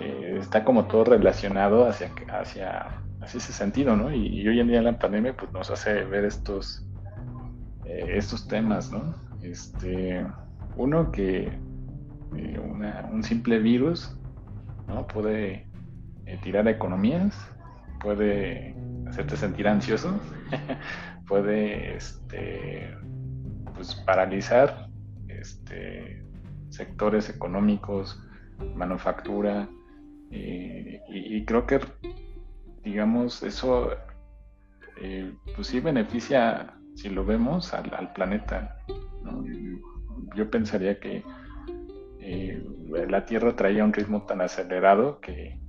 eh, 0.00 0.36
está 0.40 0.64
como 0.64 0.86
todo 0.86 1.04
relacionado 1.04 1.86
hacia, 1.86 2.10
hacia, 2.28 3.02
hacia 3.20 3.38
ese 3.38 3.52
sentido, 3.52 3.96
¿no? 3.96 4.12
Y, 4.12 4.46
hoy 4.46 4.60
en 4.60 4.68
día 4.68 4.82
la 4.82 4.98
pandemia 4.98 5.36
pues, 5.36 5.52
nos 5.52 5.70
hace 5.70 6.04
ver 6.04 6.24
estos, 6.24 6.86
eh, 7.84 8.14
estos 8.16 8.46
temas, 8.48 8.90
¿no? 8.90 9.14
Este, 9.42 10.26
uno 10.76 11.10
que 11.10 11.48
eh, 12.36 12.58
un 12.58 13.22
simple 13.22 13.58
virus 13.58 14.16
¿no? 14.88 15.06
puede 15.06 15.66
tirar 16.42 16.66
economías, 16.68 17.36
puede 18.00 18.74
hacerte 19.06 19.36
sentir 19.36 19.68
ansioso, 19.68 20.18
puede 21.28 21.96
este, 21.96 22.96
pues, 23.74 23.94
paralizar 24.06 24.91
este, 25.42 26.24
sectores 26.70 27.28
económicos, 27.28 28.20
manufactura, 28.74 29.68
eh, 30.30 31.02
y, 31.08 31.44
creo 31.44 31.66
que, 31.66 31.78
digamos, 32.82 33.42
eso 33.42 33.90
eh, 34.96 35.34
pues 35.54 35.66
sí 35.66 35.80
beneficia, 35.80 36.74
si 36.94 37.10
lo 37.10 37.24
vemos, 37.24 37.74
al, 37.74 38.12
planeta. 38.14 38.78
Yo 40.34 40.50
pensaría 40.50 40.98
que 40.98 41.22
eh, 42.20 42.64
la 43.08 43.26
Tierra 43.26 43.54
traía 43.54 43.84
un 43.84 43.92
ritmo 43.92 44.22
tan 44.22 44.40
acelerado 44.40 45.20
que, 45.20 45.60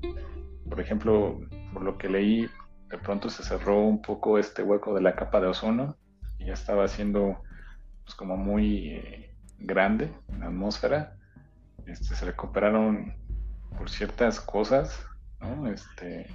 por 0.69 0.79
ejemplo, 0.79 1.41
por 1.73 1.81
lo 1.81 1.97
que 1.97 2.07
leí, 2.07 2.47
de 2.89 2.97
pronto 2.99 3.29
se 3.29 3.43
cerró 3.43 3.81
un 3.81 4.01
poco 4.01 4.37
este 4.37 4.63
hueco 4.63 4.93
de 4.93 5.01
la 5.01 5.15
capa 5.15 5.41
de 5.41 5.47
ozono 5.47 5.97
y 6.37 6.45
ya 6.45 6.53
estaba 6.53 6.87
siendo 6.87 7.41
pues, 8.05 8.15
como 8.15 8.37
muy 8.37 9.32
grande 9.63 10.11
en 10.29 10.41
la 10.41 10.47
atmósfera. 10.47 11.15
Este, 11.85 12.15
se 12.15 12.25
recuperaron 12.25 13.13
por 13.77 13.89
ciertas 13.89 14.39
cosas, 14.39 15.05
Este, 15.67 16.27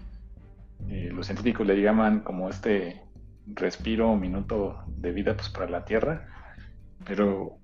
eh, 0.89 1.11
los 1.13 1.27
científicos 1.27 1.67
le 1.67 1.81
llaman 1.81 2.21
como 2.21 2.51
este 2.51 3.03
respiro 3.47 4.11
o 4.11 4.17
minuto 4.17 4.85
de 4.87 5.13
vida 5.13 5.35
pues, 5.35 5.49
para 5.49 5.71
la 5.71 5.85
Tierra, 5.85 6.27
pero 7.07 7.59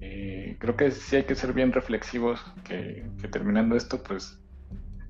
eh, 0.00 0.56
creo 0.58 0.76
que 0.76 0.90
sí 0.90 1.16
hay 1.16 1.24
que 1.24 1.34
ser 1.34 1.52
bien 1.52 1.72
reflexivos 1.72 2.40
que, 2.64 3.08
terminando 3.30 3.76
esto, 3.76 4.02
pues, 4.02 4.40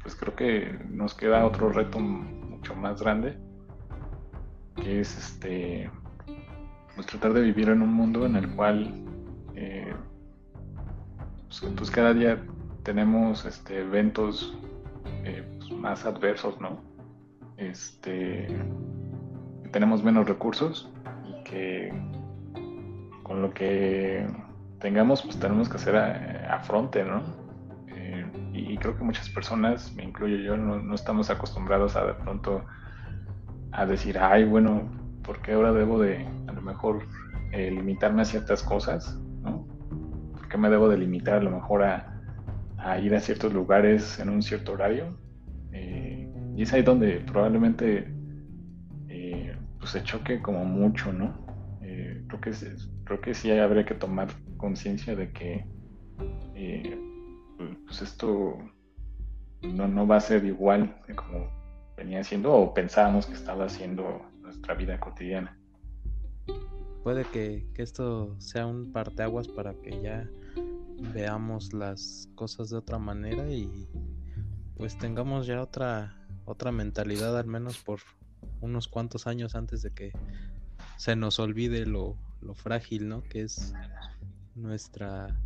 pues 0.02 0.14
creo 0.14 0.34
que 0.36 0.78
nos 0.88 1.14
queda 1.14 1.44
otro 1.44 1.70
reto 1.70 1.98
mucho 1.98 2.74
más 2.74 3.00
grande, 3.00 3.36
que 4.76 5.00
es 5.00 5.16
este 5.18 5.90
pues 6.94 7.06
tratar 7.06 7.32
de 7.32 7.42
vivir 7.42 7.68
en 7.68 7.82
un 7.82 7.92
mundo 7.92 8.26
en 8.26 8.36
el 8.36 8.48
cual 8.50 9.09
eh, 9.54 9.94
pues, 11.48 11.72
pues, 11.76 11.90
cada 11.90 12.14
día 12.14 12.42
tenemos 12.82 13.44
este, 13.44 13.80
eventos 13.80 14.56
eh, 15.24 15.44
pues, 15.58 15.70
más 15.72 16.04
adversos, 16.06 16.60
¿no? 16.60 16.80
Este, 17.56 18.48
tenemos 19.72 20.02
menos 20.02 20.28
recursos 20.28 20.90
y 21.28 21.44
que 21.44 21.92
con 23.22 23.42
lo 23.42 23.52
que 23.52 24.26
tengamos, 24.80 25.22
pues 25.22 25.38
tenemos 25.38 25.68
que 25.68 25.76
hacer 25.76 25.96
afronte, 25.96 27.04
¿no? 27.04 27.22
Eh, 27.88 28.26
y, 28.52 28.76
creo 28.78 28.96
que 28.96 29.04
muchas 29.04 29.28
personas, 29.28 29.92
me 29.94 30.04
incluyo 30.04 30.36
yo, 30.36 30.56
no, 30.56 30.94
estamos 30.94 31.28
acostumbrados 31.30 31.96
a 31.96 32.06
de 32.06 32.14
pronto 32.14 32.64
a 33.72 33.86
decir, 33.86 34.18
ay, 34.18 34.44
bueno, 34.44 34.90
¿por 35.22 35.42
qué 35.42 35.52
ahora 35.52 35.72
debo 35.72 36.00
de 36.00 36.26
a 36.48 36.52
lo 36.52 36.62
mejor 36.62 37.02
limitarme 37.52 38.22
a 38.22 38.24
ciertas 38.24 38.62
cosas? 38.62 39.18
Qué 40.50 40.58
me 40.58 40.68
debo 40.68 40.88
delimitar 40.88 41.38
a 41.38 41.42
lo 41.42 41.50
mejor 41.50 41.82
a, 41.82 42.98
ir 43.00 43.14
a 43.14 43.20
ciertos 43.20 43.52
lugares 43.52 44.18
en 44.18 44.28
un 44.28 44.42
cierto 44.42 44.72
horario? 44.72 45.18
Eh, 45.72 46.30
y 46.56 46.62
es 46.62 46.72
ahí 46.72 46.82
donde 46.82 47.20
probablemente 47.20 48.12
eh, 49.08 49.56
pues 49.78 49.92
se 49.92 50.02
choque 50.02 50.42
como 50.42 50.64
mucho, 50.64 51.12
¿no? 51.12 51.46
Eh, 51.82 52.24
creo, 52.28 52.40
que, 52.40 52.52
creo 53.04 53.20
que 53.20 53.34
sí 53.34 53.50
habría 53.50 53.84
que 53.84 53.94
tomar 53.94 54.28
conciencia 54.56 55.16
de 55.16 55.32
que 55.32 55.64
pues 57.86 58.02
esto 58.02 58.58
no, 59.62 59.88
no 59.88 60.06
va 60.06 60.16
a 60.16 60.20
ser 60.20 60.44
igual 60.44 60.94
como 61.16 61.50
venía 61.96 62.22
siendo 62.22 62.52
o 62.52 62.72
pensábamos 62.72 63.26
que 63.26 63.32
estaba 63.32 63.64
haciendo 63.64 64.22
nuestra 64.42 64.74
vida 64.74 65.00
cotidiana 65.00 65.60
puede 67.02 67.24
que, 67.24 67.66
esto 67.76 68.38
sea 68.38 68.66
un 68.66 68.92
parteaguas 68.92 69.48
para 69.48 69.74
que 69.74 70.00
ya 70.02 70.28
veamos 71.12 71.72
las 71.72 72.28
cosas 72.34 72.70
de 72.70 72.76
otra 72.76 72.98
manera 72.98 73.50
y 73.50 73.88
pues 74.76 74.96
tengamos 74.98 75.46
ya 75.46 75.60
otra 75.62 76.16
otra 76.44 76.72
mentalidad 76.72 77.38
al 77.38 77.46
menos 77.46 77.78
por 77.78 78.00
unos 78.60 78.88
cuantos 78.88 79.26
años 79.26 79.54
antes 79.54 79.82
de 79.82 79.92
que 79.92 80.12
se 80.96 81.16
nos 81.16 81.38
olvide 81.38 81.86
lo, 81.86 82.16
frágil 82.54 83.08
¿no? 83.08 83.22
que 83.22 83.42
es 83.42 83.72
nuestra 84.54 85.38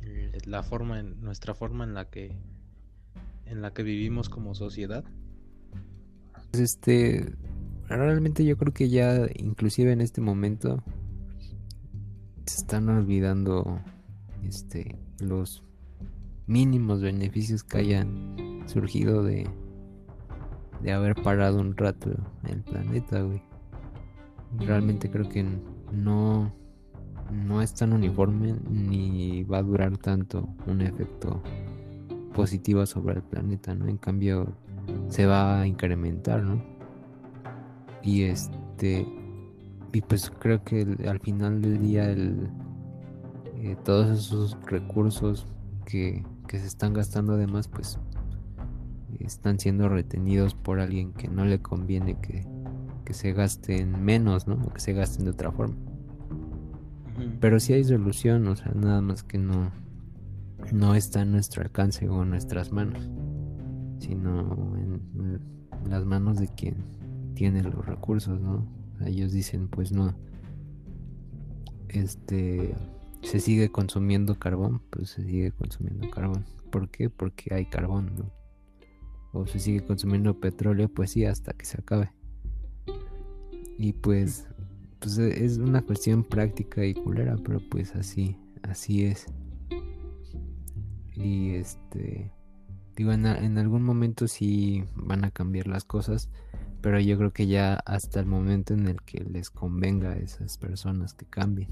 eh, 0.00 0.38
la 0.44 0.62
forma 0.62 1.00
en 1.00 1.20
nuestra 1.20 1.54
forma 1.54 1.84
en 1.84 1.94
la 1.94 2.08
que 2.08 2.36
en 3.46 3.62
la 3.62 3.72
que 3.72 3.82
vivimos 3.82 4.28
como 4.28 4.54
sociedad 4.54 5.04
este 6.52 7.32
realmente 7.88 8.44
yo 8.44 8.56
creo 8.56 8.72
que 8.72 8.88
ya 8.88 9.26
inclusive 9.36 9.92
en 9.92 10.00
este 10.00 10.20
momento 10.20 10.82
se 12.46 12.58
están 12.58 12.88
olvidando 12.88 13.80
este 14.44 14.98
los 15.20 15.62
mínimos 16.46 17.00
beneficios 17.00 17.64
que 17.64 17.78
hayan 17.78 18.62
surgido 18.66 19.22
de 19.22 19.48
de 20.82 20.92
haber 20.92 21.14
parado 21.16 21.60
un 21.60 21.76
rato 21.76 22.10
el 22.44 22.62
planeta, 22.62 23.20
güey. 23.22 23.42
Realmente 24.58 25.10
creo 25.10 25.28
que 25.28 25.44
no 25.92 26.52
no 27.30 27.60
es 27.60 27.74
tan 27.74 27.92
uniforme 27.92 28.54
ni 28.70 29.42
va 29.44 29.58
a 29.58 29.62
durar 29.62 29.98
tanto 29.98 30.48
un 30.66 30.80
efecto 30.80 31.42
positivo 32.34 32.86
sobre 32.86 33.16
el 33.16 33.22
planeta, 33.22 33.74
¿no? 33.74 33.86
En 33.86 33.98
cambio 33.98 34.54
se 35.08 35.26
va 35.26 35.60
a 35.60 35.66
incrementar, 35.66 36.42
¿no? 36.42 36.62
Y 38.02 38.22
este. 38.22 39.06
Y 39.92 40.00
pues 40.02 40.30
creo 40.38 40.62
que 40.62 40.86
al 41.08 41.18
final 41.20 41.60
del 41.60 41.80
día 41.80 42.10
el, 42.10 42.48
eh, 43.62 43.76
todos 43.84 44.18
esos 44.18 44.56
recursos 44.66 45.46
que, 45.84 46.24
que 46.46 46.58
se 46.58 46.66
están 46.66 46.92
gastando 46.92 47.34
además 47.34 47.68
pues 47.68 47.98
están 49.20 49.58
siendo 49.58 49.88
retenidos 49.88 50.54
por 50.54 50.80
alguien 50.80 51.12
que 51.12 51.28
no 51.28 51.44
le 51.44 51.60
conviene 51.60 52.18
que, 52.20 52.46
que 53.04 53.14
se 53.14 53.32
gasten 53.32 54.04
menos, 54.04 54.46
¿no? 54.46 54.54
O 54.54 54.72
que 54.72 54.80
se 54.80 54.92
gasten 54.92 55.24
de 55.24 55.30
otra 55.30 55.50
forma. 55.50 55.76
Pero 57.40 57.58
si 57.58 57.72
hay 57.72 57.84
solución, 57.84 58.46
o 58.46 58.54
sea, 58.54 58.72
nada 58.74 59.00
más 59.00 59.22
que 59.22 59.38
no, 59.38 59.70
no 60.72 60.94
está 60.94 61.22
en 61.22 61.32
nuestro 61.32 61.62
alcance 61.62 62.08
o 62.08 62.22
en 62.22 62.30
nuestras 62.30 62.70
manos, 62.70 63.10
sino 63.98 64.76
en, 64.76 65.40
las 65.88 66.04
manos 66.04 66.38
de 66.38 66.48
quien 66.48 66.84
tiene 67.34 67.62
los 67.62 67.86
recursos, 67.86 68.40
¿no? 68.40 68.66
Ellos 69.04 69.32
dicen, 69.32 69.68
pues 69.68 69.90
no, 69.90 70.14
este, 71.88 72.74
se 73.22 73.40
sigue 73.40 73.70
consumiendo 73.70 74.38
carbón, 74.38 74.80
pues 74.90 75.10
se 75.10 75.24
sigue 75.24 75.52
consumiendo 75.52 76.10
carbón. 76.10 76.44
¿Por 76.70 76.88
qué? 76.90 77.10
Porque 77.10 77.54
hay 77.54 77.66
carbón, 77.66 78.12
¿no? 78.16 78.30
O 79.32 79.46
se 79.46 79.58
sigue 79.58 79.84
consumiendo 79.84 80.38
petróleo, 80.40 80.88
pues 80.88 81.12
sí, 81.12 81.24
hasta 81.24 81.52
que 81.52 81.64
se 81.64 81.80
acabe. 81.80 82.12
Y 83.78 83.92
pues, 83.92 84.48
pues 84.98 85.18
es 85.18 85.58
una 85.58 85.82
cuestión 85.82 86.24
práctica 86.24 86.84
y 86.84 86.94
culera, 86.94 87.36
pero 87.44 87.60
pues 87.70 87.94
así, 87.94 88.36
así 88.62 89.04
es. 89.04 89.26
Y 91.14 91.50
este, 91.50 92.32
digo, 92.96 93.12
en, 93.12 93.26
en 93.26 93.58
algún 93.58 93.82
momento 93.82 94.28
sí 94.28 94.84
van 94.94 95.24
a 95.24 95.30
cambiar 95.30 95.66
las 95.66 95.84
cosas, 95.84 96.30
pero 96.80 97.00
yo 97.00 97.18
creo 97.18 97.32
que 97.32 97.46
ya 97.46 97.74
hasta 97.86 98.20
el 98.20 98.26
momento 98.26 98.74
en 98.74 98.86
el 98.86 99.02
que 99.02 99.24
les 99.24 99.50
convenga 99.50 100.12
a 100.12 100.16
esas 100.16 100.58
personas 100.58 101.14
que 101.14 101.26
cambien. 101.26 101.68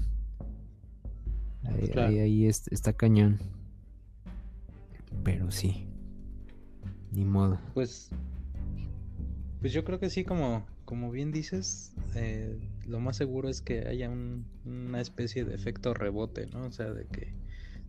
Ahí, 1.67 2.19
ahí, 2.19 2.45
está 2.47 2.93
cañón. 2.93 3.39
Pero 5.23 5.51
sí. 5.51 5.87
Ni 7.11 7.25
modo. 7.25 7.59
Pues. 7.73 8.09
Pues 9.59 9.73
yo 9.73 9.83
creo 9.83 9.99
que 9.99 10.09
sí, 10.09 10.23
como, 10.23 10.65
como 10.85 11.09
bien 11.11 11.31
dices, 11.31 11.93
eh, 12.15 12.57
lo 12.85 12.99
más 12.99 13.17
seguro 13.17 13.49
es 13.49 13.61
que 13.61 13.87
haya 13.87 14.09
una 14.65 15.01
especie 15.01 15.45
de 15.45 15.55
efecto 15.55 15.93
rebote, 15.93 16.45
¿no? 16.47 16.65
O 16.65 16.71
sea, 16.71 16.91
de 16.91 17.05
que 17.05 17.33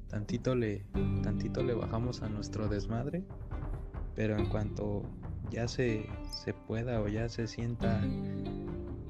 tantito 0.08 0.54
le, 0.54 0.84
tantito 1.22 1.62
le 1.62 1.74
bajamos 1.74 2.22
a 2.22 2.28
nuestro 2.28 2.68
desmadre, 2.68 3.22
pero 4.16 4.36
en 4.36 4.46
cuanto 4.46 5.02
ya 5.50 5.68
se, 5.68 6.06
se 6.30 6.54
pueda 6.54 7.00
o 7.00 7.08
ya 7.08 7.28
se 7.28 7.46
sienta, 7.46 8.00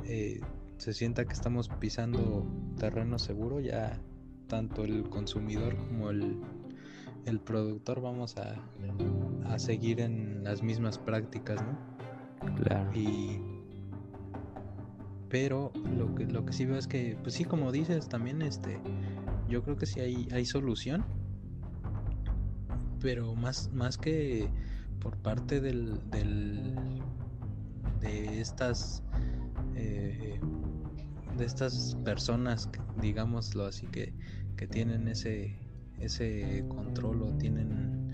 eh, 0.05 0.41
se 0.77 0.93
sienta 0.93 1.25
que 1.25 1.33
estamos 1.33 1.69
pisando 1.69 2.45
terreno 2.77 3.19
seguro, 3.19 3.61
ya 3.61 4.01
tanto 4.49 4.84
el 4.84 5.09
consumidor 5.09 5.76
como 5.76 6.11
el, 6.11 6.40
el 7.26 7.40
productor 7.40 8.01
vamos 8.01 8.36
a, 8.36 8.57
a, 9.46 9.59
seguir 9.59 10.01
en 10.01 10.42
las 10.44 10.62
mismas 10.62 10.99
prácticas, 10.99 11.62
¿no? 11.62 12.57
Claro. 12.57 12.90
Y 12.94 13.40
pero 15.28 15.72
lo 15.96 16.14
que 16.14 16.24
lo 16.24 16.46
que 16.46 16.55
sí 16.55 16.64
veo 16.64 16.78
es 16.78 16.86
que 16.86 17.18
pues 17.22 17.34
sí 17.34 17.44
como 17.44 17.70
dices 17.70 18.09
también 18.09 18.40
este 18.40 18.80
yo 19.49 19.62
creo 19.62 19.76
que 19.76 19.86
sí 19.86 20.01
hay, 20.01 20.28
hay 20.32 20.44
solución. 20.44 21.05
Pero 23.01 23.34
más, 23.34 23.70
más 23.72 23.96
que 23.96 24.49
por 25.01 25.16
parte 25.16 25.61
del, 25.61 26.01
del 26.11 26.74
de 28.01 28.40
estas 28.40 29.03
eh, 29.74 30.40
de 31.39 31.47
estas 31.47 31.97
personas, 32.05 32.68
digámoslo 33.01 33.66
así, 33.66 33.86
que, 33.86 34.12
que 34.57 34.66
tienen 34.66 35.09
ese, 35.09 35.57
ese 36.01 36.64
control 36.68 37.22
o 37.22 37.39
tienen 37.39 38.12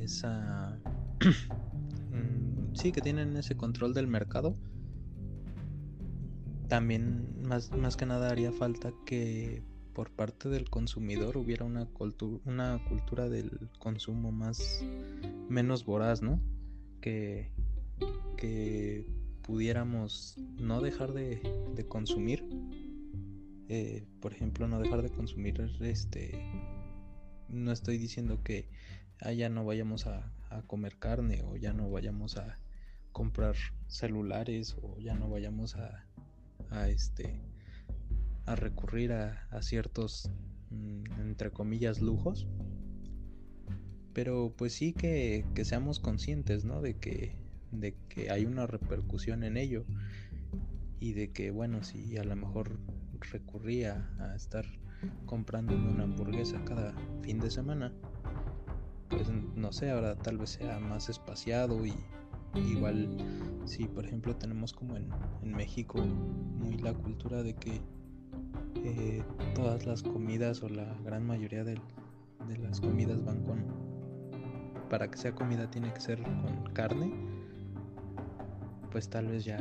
esa 0.00 0.78
mm, 2.10 2.74
sí 2.74 2.92
que 2.92 3.00
tienen 3.00 3.36
ese 3.36 3.56
control 3.56 3.94
del 3.94 4.06
mercado 4.06 4.56
también 6.70 7.42
más, 7.42 7.72
más 7.72 7.96
que 7.96 8.06
nada 8.06 8.30
haría 8.30 8.52
falta 8.52 8.92
que 9.04 9.62
por 9.92 10.10
parte 10.10 10.48
del 10.48 10.70
consumidor 10.70 11.36
hubiera 11.36 11.64
una, 11.64 11.88
una 12.44 12.82
cultura 12.88 13.28
del 13.28 13.68
consumo 13.78 14.30
más 14.30 14.82
menos 15.48 15.84
voraz, 15.84 16.22
¿no? 16.22 16.40
Que, 17.00 17.52
que 18.36 19.04
pudiéramos 19.50 20.36
no 20.60 20.80
dejar 20.80 21.12
de, 21.12 21.84
consumir. 21.88 22.44
Eh, 23.68 24.06
por 24.20 24.32
ejemplo, 24.32 24.68
no 24.68 24.78
dejar 24.78 25.02
de 25.02 25.10
consumir 25.10 25.60
este. 25.80 26.40
No 27.48 27.72
estoy 27.72 27.98
diciendo 27.98 28.44
que 28.44 28.68
ya 29.36 29.48
no 29.48 29.64
vayamos 29.64 30.06
a, 30.06 30.32
a 30.50 30.62
comer 30.62 30.98
carne 30.98 31.42
o 31.42 31.56
ya 31.56 31.72
no 31.72 31.90
vayamos 31.90 32.36
a 32.36 32.58
comprar 33.10 33.56
celulares 33.88 34.76
o 34.80 35.00
ya 35.00 35.14
no 35.14 35.28
vayamos 35.28 35.74
a, 35.74 36.06
a 36.70 36.88
este 36.88 37.40
a 38.46 38.54
recurrir 38.54 39.12
a, 39.12 39.62
ciertos, 39.62 40.30
mm, 40.70 41.20
entre 41.20 41.50
comillas, 41.50 42.00
lujos. 42.00 42.46
Pero 44.12 44.54
pues 44.56 44.74
sí 44.74 44.92
que, 44.92 45.44
seamos 45.64 45.98
conscientes, 45.98 46.64
¿no? 46.64 46.80
De 46.80 46.94
que, 46.94 47.36
de 47.72 47.94
que 48.08 48.30
hay 48.30 48.46
una 48.46 48.66
repercusión 48.66 49.42
en 49.44 49.56
ello. 49.56 49.84
Y 50.98 51.14
de 51.14 51.30
que, 51.30 51.50
bueno, 51.50 51.82
si 51.82 52.18
a 52.18 52.24
lo 52.24 52.36
mejor 52.36 52.78
recurría 53.32 54.10
a 54.18 54.34
estar 54.34 54.66
comprando 55.24 55.74
una 55.74 56.04
hamburguesa 56.04 56.62
cada 56.64 56.94
fin 57.22 57.40
de 57.40 57.50
semana, 57.50 57.92
pues 59.08 59.28
no 59.56 59.72
sé, 59.72 59.90
ahora 59.90 60.16
tal 60.16 60.38
vez 60.38 60.50
sea 60.50 60.78
más 60.78 61.08
espaciado 61.08 61.86
y 61.86 61.94
igual 62.54 63.16
si 63.64 63.86
por 63.86 64.04
ejemplo 64.04 64.36
tenemos 64.36 64.72
como 64.72 64.96
en, 64.96 65.08
en 65.42 65.52
México 65.54 65.98
muy 65.98 66.76
la 66.78 66.92
cultura 66.92 67.42
de 67.42 67.54
que 67.54 67.80
eh, 68.84 69.22
todas 69.54 69.86
las 69.86 70.02
comidas 70.02 70.62
o 70.62 70.68
la 70.68 70.96
gran 71.04 71.26
mayoría 71.26 71.64
de, 71.64 71.78
las 72.62 72.80
comidas 72.80 73.24
van 73.24 73.42
con 73.44 73.64
para 74.88 75.10
que 75.10 75.18
sea 75.18 75.34
comida 75.34 75.70
tiene 75.70 75.92
que 75.92 76.00
ser 76.00 76.22
con 76.22 76.64
carne 76.72 77.12
pues 78.90 79.08
tal 79.08 79.28
vez 79.28 79.44
ya 79.44 79.58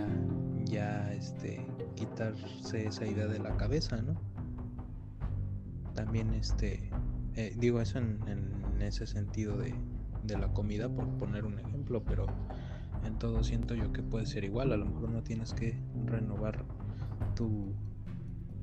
ya 0.66 1.12
este 1.14 1.66
quitarse 1.96 2.88
esa 2.88 3.06
idea 3.06 3.28
de 3.28 3.40
la 3.40 3.56
cabeza 3.58 4.02
no 4.02 4.20
también 5.94 6.34
este 6.34 6.90
eh, 7.36 7.56
digo 7.58 7.82
eso 7.82 8.00
en, 8.00 8.20
en 8.28 8.82
ese 8.82 9.08
sentido 9.08 9.58
de, 9.58 9.74
de 10.24 10.38
la 10.38 10.52
comida 10.54 10.90
por 10.90 11.08
poner 11.18 11.46
un 11.46 11.60
ejemplo 11.60 12.04
pero 12.04 12.28
en 13.06 13.18
todo 13.18 13.44
siento 13.44 13.76
yo 13.76 13.94
que 13.94 14.02
puede 14.02 14.26
ser 14.26 14.44
igual 14.44 14.72
a 14.74 14.78
lo 14.78 14.86
mejor 14.86 15.10
no 15.10 15.24
tienes 15.24 15.54
que 15.54 15.78
renovar 16.06 16.66
tu 17.36 17.74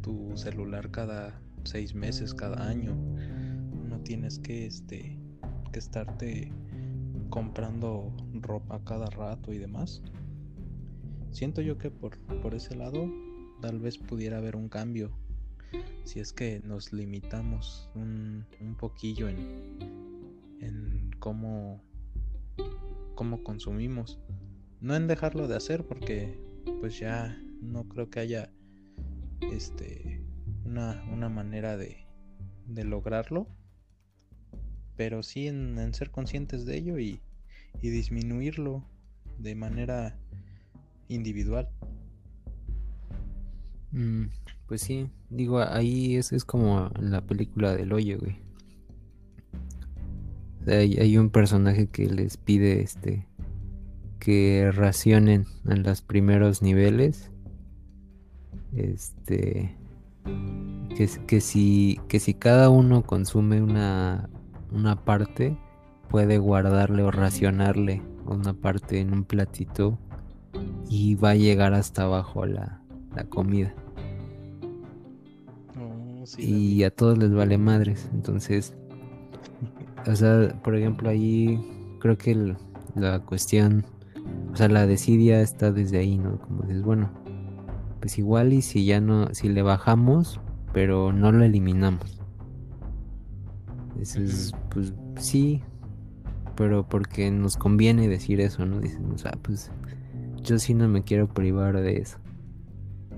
tu 0.06 0.36
celular 0.36 0.92
cada 0.92 1.34
seis 1.64 1.94
meses, 1.94 2.32
cada 2.32 2.68
año. 2.68 2.94
No 3.88 3.98
tienes 4.00 4.38
que, 4.38 4.66
este, 4.66 5.18
que 5.72 5.78
estarte 5.80 6.52
comprando 7.28 8.12
ropa 8.34 8.80
cada 8.84 9.06
rato 9.06 9.52
y 9.52 9.58
demás. 9.58 10.02
Siento 11.36 11.60
yo 11.60 11.76
que 11.76 11.90
por, 11.90 12.16
por 12.40 12.54
ese 12.54 12.74
lado 12.74 13.12
tal 13.60 13.78
vez 13.78 13.98
pudiera 13.98 14.38
haber 14.38 14.56
un 14.56 14.70
cambio 14.70 15.10
si 16.04 16.18
es 16.18 16.32
que 16.32 16.62
nos 16.64 16.94
limitamos 16.94 17.90
un, 17.94 18.46
un 18.58 18.74
poquillo 18.74 19.28
en, 19.28 19.36
en 20.62 21.10
cómo, 21.18 21.82
cómo 23.14 23.44
consumimos. 23.44 24.18
No 24.80 24.96
en 24.96 25.08
dejarlo 25.08 25.46
de 25.46 25.56
hacer 25.56 25.86
porque 25.86 26.40
pues 26.80 26.98
ya 26.98 27.38
no 27.60 27.86
creo 27.86 28.08
que 28.08 28.20
haya 28.20 28.50
este, 29.52 30.24
una, 30.64 31.28
manera 31.28 31.76
de, 31.76 32.06
de, 32.66 32.84
lograrlo, 32.84 33.46
pero 34.96 35.22
sí 35.22 35.48
en, 35.48 35.92
ser 35.92 36.10
conscientes 36.10 36.64
de 36.64 36.78
ello 36.78 36.98
y, 36.98 37.20
y, 37.82 37.90
disminuirlo 37.90 38.88
de 39.36 39.54
manera 39.54 40.18
individual. 41.08 41.68
Mm, 43.92 44.26
pues 44.66 44.82
sí, 44.82 45.08
digo, 45.30 45.60
ahí 45.60 46.16
es, 46.16 46.32
es 46.32 46.44
como 46.44 46.90
en 46.96 47.10
la 47.10 47.20
película 47.20 47.74
del 47.74 47.92
hoyo, 47.92 48.18
güey. 48.18 48.36
Hay, 50.66 50.96
hay, 50.96 51.16
un 51.16 51.30
personaje 51.30 51.86
que 51.86 52.06
les 52.06 52.36
pide 52.36 52.80
este 52.82 53.28
que 54.18 54.72
racionen 54.72 55.46
en 55.64 55.84
los 55.84 56.02
primeros 56.02 56.60
niveles 56.60 57.30
este. 58.76 59.76
Que, 60.96 61.08
que, 61.26 61.40
si, 61.40 62.00
que 62.08 62.18
si 62.18 62.34
cada 62.34 62.70
uno 62.70 63.02
consume 63.02 63.62
una, 63.62 64.28
una 64.72 65.04
parte, 65.04 65.56
puede 66.08 66.38
guardarle 66.38 67.02
o 67.02 67.10
racionarle 67.10 68.02
una 68.24 68.54
parte 68.54 68.98
en 69.00 69.12
un 69.12 69.24
platito 69.24 69.98
y 70.88 71.14
va 71.14 71.30
a 71.30 71.34
llegar 71.34 71.74
hasta 71.74 72.02
abajo 72.02 72.46
la, 72.46 72.80
la 73.14 73.24
comida. 73.24 73.74
Oh, 75.78 76.24
y 76.38 76.84
a 76.84 76.90
todos 76.90 77.18
les 77.18 77.32
vale 77.32 77.58
madres. 77.58 78.08
Entonces, 78.12 78.74
o 80.06 80.14
sea, 80.14 80.60
por 80.62 80.76
ejemplo, 80.76 81.08
ahí 81.08 81.60
creo 82.00 82.16
que 82.16 82.54
la 82.94 83.20
cuestión, 83.20 83.84
o 84.52 84.56
sea, 84.56 84.68
la 84.68 84.86
desidia 84.86 85.40
está 85.40 85.72
desde 85.72 85.98
ahí, 85.98 86.18
¿no? 86.18 86.38
Como 86.38 86.62
dices, 86.62 86.82
bueno, 86.82 87.10
pues 88.00 88.18
igual 88.18 88.52
y 88.52 88.62
si 88.62 88.84
ya 88.84 89.00
no, 89.00 89.34
si 89.34 89.48
le 89.48 89.62
bajamos, 89.62 90.40
pero 90.72 91.12
no 91.12 91.32
lo 91.32 91.44
eliminamos. 91.44 92.20
es, 93.98 94.52
pues 94.70 94.94
sí, 95.18 95.62
pero 96.54 96.88
porque 96.88 97.30
nos 97.30 97.56
conviene 97.56 98.08
decir 98.08 98.40
eso, 98.40 98.64
¿no? 98.64 98.80
Dicen, 98.80 99.10
o 99.12 99.18
sea, 99.18 99.32
pues 99.42 99.70
yo 100.46 100.58
sí 100.58 100.74
no 100.74 100.88
me 100.88 101.02
quiero 101.02 101.28
privar 101.28 101.80
de 101.80 101.98
eso. 101.98 102.18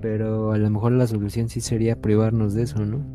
Pero 0.01 0.51
a 0.51 0.57
lo 0.57 0.69
mejor 0.69 0.93
la 0.93 1.07
solución 1.07 1.49
sí 1.49 1.61
sería 1.61 2.01
privarnos 2.01 2.53
de 2.53 2.63
eso, 2.63 2.85
¿no? 2.85 3.05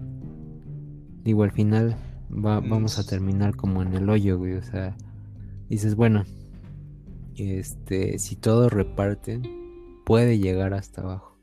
Digo, 1.22 1.42
al 1.42 1.50
final 1.50 1.96
vamos 2.28 2.98
a 2.98 3.06
terminar 3.06 3.56
como 3.56 3.82
en 3.82 3.94
el 3.94 4.08
hoyo, 4.08 4.38
güey. 4.38 4.54
O 4.54 4.62
sea, 4.62 4.96
dices, 5.68 5.94
bueno, 5.94 6.24
este, 7.36 8.18
si 8.18 8.36
todos 8.36 8.72
reparten, 8.72 9.42
puede 10.04 10.38
llegar 10.38 10.74
hasta 10.74 11.02
abajo. 11.02 11.38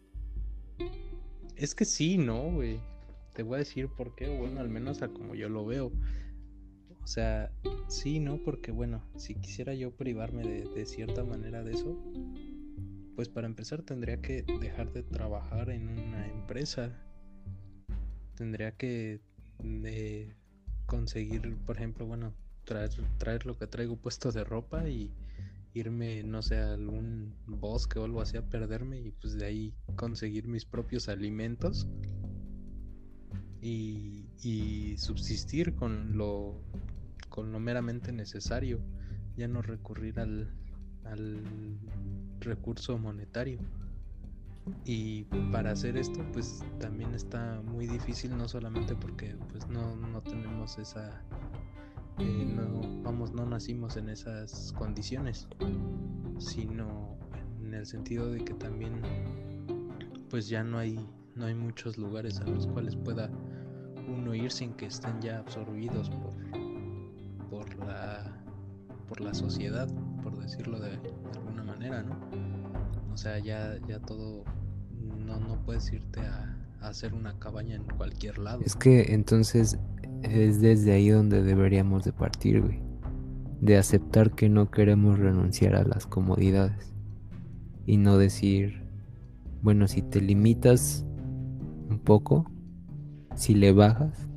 Es 1.55 1.75
que 1.75 1.85
sí, 1.85 2.17
¿no, 2.17 2.51
güey? 2.51 2.79
Te 3.33 3.43
voy 3.43 3.55
a 3.55 3.59
decir 3.59 3.87
por 3.87 4.15
qué, 4.15 4.35
bueno, 4.35 4.59
al 4.59 4.69
menos 4.69 5.01
a 5.01 5.07
como 5.09 5.35
yo 5.35 5.49
lo 5.49 5.65
veo. 5.65 5.91
O 7.03 7.07
sea, 7.07 7.51
sí, 7.87 8.19
¿no? 8.19 8.37
Porque 8.37 8.71
bueno, 8.71 9.01
si 9.15 9.35
quisiera 9.35 9.73
yo 9.73 9.91
privarme 9.91 10.43
de, 10.43 10.63
de 10.65 10.85
cierta 10.85 11.23
manera 11.23 11.63
de 11.63 11.73
eso, 11.73 11.97
pues 13.21 13.29
para 13.29 13.45
empezar 13.45 13.83
tendría 13.83 14.19
que 14.19 14.41
dejar 14.59 14.91
de 14.93 15.03
trabajar 15.03 15.69
en 15.69 15.89
una 15.89 16.25
empresa. 16.25 16.89
Tendría 18.33 18.71
que 18.71 19.21
eh, 19.63 20.35
conseguir, 20.87 21.55
por 21.57 21.77
ejemplo, 21.77 22.07
bueno, 22.07 22.33
traer, 22.63 22.89
traer 23.19 23.45
lo 23.45 23.59
que 23.59 23.67
traigo 23.67 23.95
puesto 23.95 24.31
de 24.31 24.43
ropa 24.43 24.89
y 24.89 25.13
irme, 25.75 26.23
no 26.23 26.41
sé, 26.41 26.57
a 26.57 26.73
algún 26.73 27.35
bosque 27.45 27.99
o 27.99 28.05
algo 28.05 28.21
así 28.21 28.37
a 28.37 28.49
perderme 28.49 28.99
y 28.99 29.11
pues 29.11 29.35
de 29.35 29.45
ahí 29.45 29.75
conseguir 29.95 30.47
mis 30.47 30.65
propios 30.65 31.07
alimentos 31.07 31.87
y, 33.61 34.25
y 34.41 34.97
subsistir 34.97 35.75
con 35.75 36.17
lo, 36.17 36.59
con 37.29 37.51
lo 37.51 37.59
meramente 37.59 38.11
necesario, 38.13 38.81
ya 39.37 39.47
no 39.47 39.61
recurrir 39.61 40.19
al, 40.19 40.60
al 41.05 41.41
recurso 42.39 42.97
monetario. 42.97 43.59
Y 44.85 45.23
para 45.51 45.71
hacer 45.71 45.97
esto, 45.97 46.23
pues 46.33 46.63
también 46.79 47.13
está 47.15 47.61
muy 47.65 47.87
difícil, 47.87 48.37
no 48.37 48.47
solamente 48.47 48.95
porque 48.95 49.35
pues 49.49 49.67
no, 49.67 49.95
no 49.95 50.21
tenemos 50.21 50.77
esa, 50.77 51.21
eh, 52.19 52.45
no, 52.45 53.01
vamos, 53.01 53.33
no 53.33 53.45
nacimos 53.45 53.97
en 53.97 54.09
esas 54.09 54.71
condiciones, 54.73 55.47
sino 56.37 57.17
en 57.59 57.73
el 57.73 57.85
sentido 57.87 58.29
de 58.29 58.43
que 58.43 58.53
también 58.53 59.01
pues 60.29 60.47
ya 60.47 60.63
no 60.63 60.77
hay, 60.77 60.99
no 61.35 61.45
hay 61.45 61.55
muchos 61.55 61.97
lugares 61.97 62.39
a 62.39 62.45
los 62.45 62.67
cuales 62.67 62.95
pueda 62.95 63.31
uno 64.07 64.35
ir 64.35 64.51
sin 64.51 64.73
que 64.73 64.85
estén 64.85 65.19
ya 65.21 65.39
absorbidos 65.39 66.09
por, 66.09 67.49
por 67.49 67.85
la 67.85 68.41
por 69.11 69.19
la 69.19 69.33
sociedad, 69.33 69.89
por 70.21 70.39
decirlo 70.39 70.79
de, 70.79 70.91
alguna 71.35 71.63
manera, 71.63 72.03
¿no? 72.03 72.17
O 73.13 73.17
sea, 73.17 73.39
ya, 73.39 73.77
ya 73.87 73.99
todo, 73.99 74.43
no, 75.25 75.39
no 75.39 75.63
puedes 75.63 75.91
irte 75.91 76.21
a, 76.21 76.57
hacer 76.81 77.13
una 77.13 77.37
cabaña 77.37 77.75
en 77.75 77.83
cualquier 77.83 78.39
lado. 78.39 78.61
Es 78.65 78.75
que 78.75 79.13
entonces 79.13 79.77
es 80.23 80.61
desde 80.61 80.93
ahí 80.93 81.09
donde 81.09 81.43
deberíamos 81.43 82.03
de 82.03 82.11
partir, 82.11 82.61
güey. 82.61 82.81
De 83.59 83.77
aceptar 83.77 84.31
que 84.31 84.49
no 84.49 84.71
queremos 84.71 85.19
renunciar 85.19 85.75
a 85.75 85.83
las 85.83 86.07
comodidades. 86.07 86.91
Y 87.85 87.97
no 87.97 88.17
decir, 88.17 88.81
bueno, 89.61 89.87
si 89.87 90.01
te 90.01 90.21
limitas 90.21 91.05
un 91.87 91.99
poco, 91.99 92.49
si 93.35 93.53
le 93.53 93.73
bajas, 93.73 94.27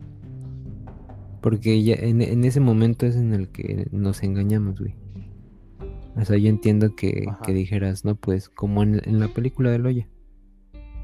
porque 1.40 1.82
ya 1.82 1.94
en, 1.94 2.44
ese 2.44 2.60
momento 2.60 3.04
es 3.04 3.16
en 3.16 3.34
el 3.34 3.48
que 3.48 3.88
nos 3.92 4.22
engañamos, 4.22 4.80
güey. 4.80 4.94
O 6.16 6.24
sea, 6.24 6.36
yo 6.36 6.48
entiendo 6.48 6.94
que, 6.94 7.26
dijeras, 7.48 8.04
no, 8.04 8.14
pues, 8.14 8.48
como 8.48 8.82
en, 8.82 9.18
la 9.18 9.28
película 9.28 9.70
de 9.70 9.78
Loya. 9.78 10.08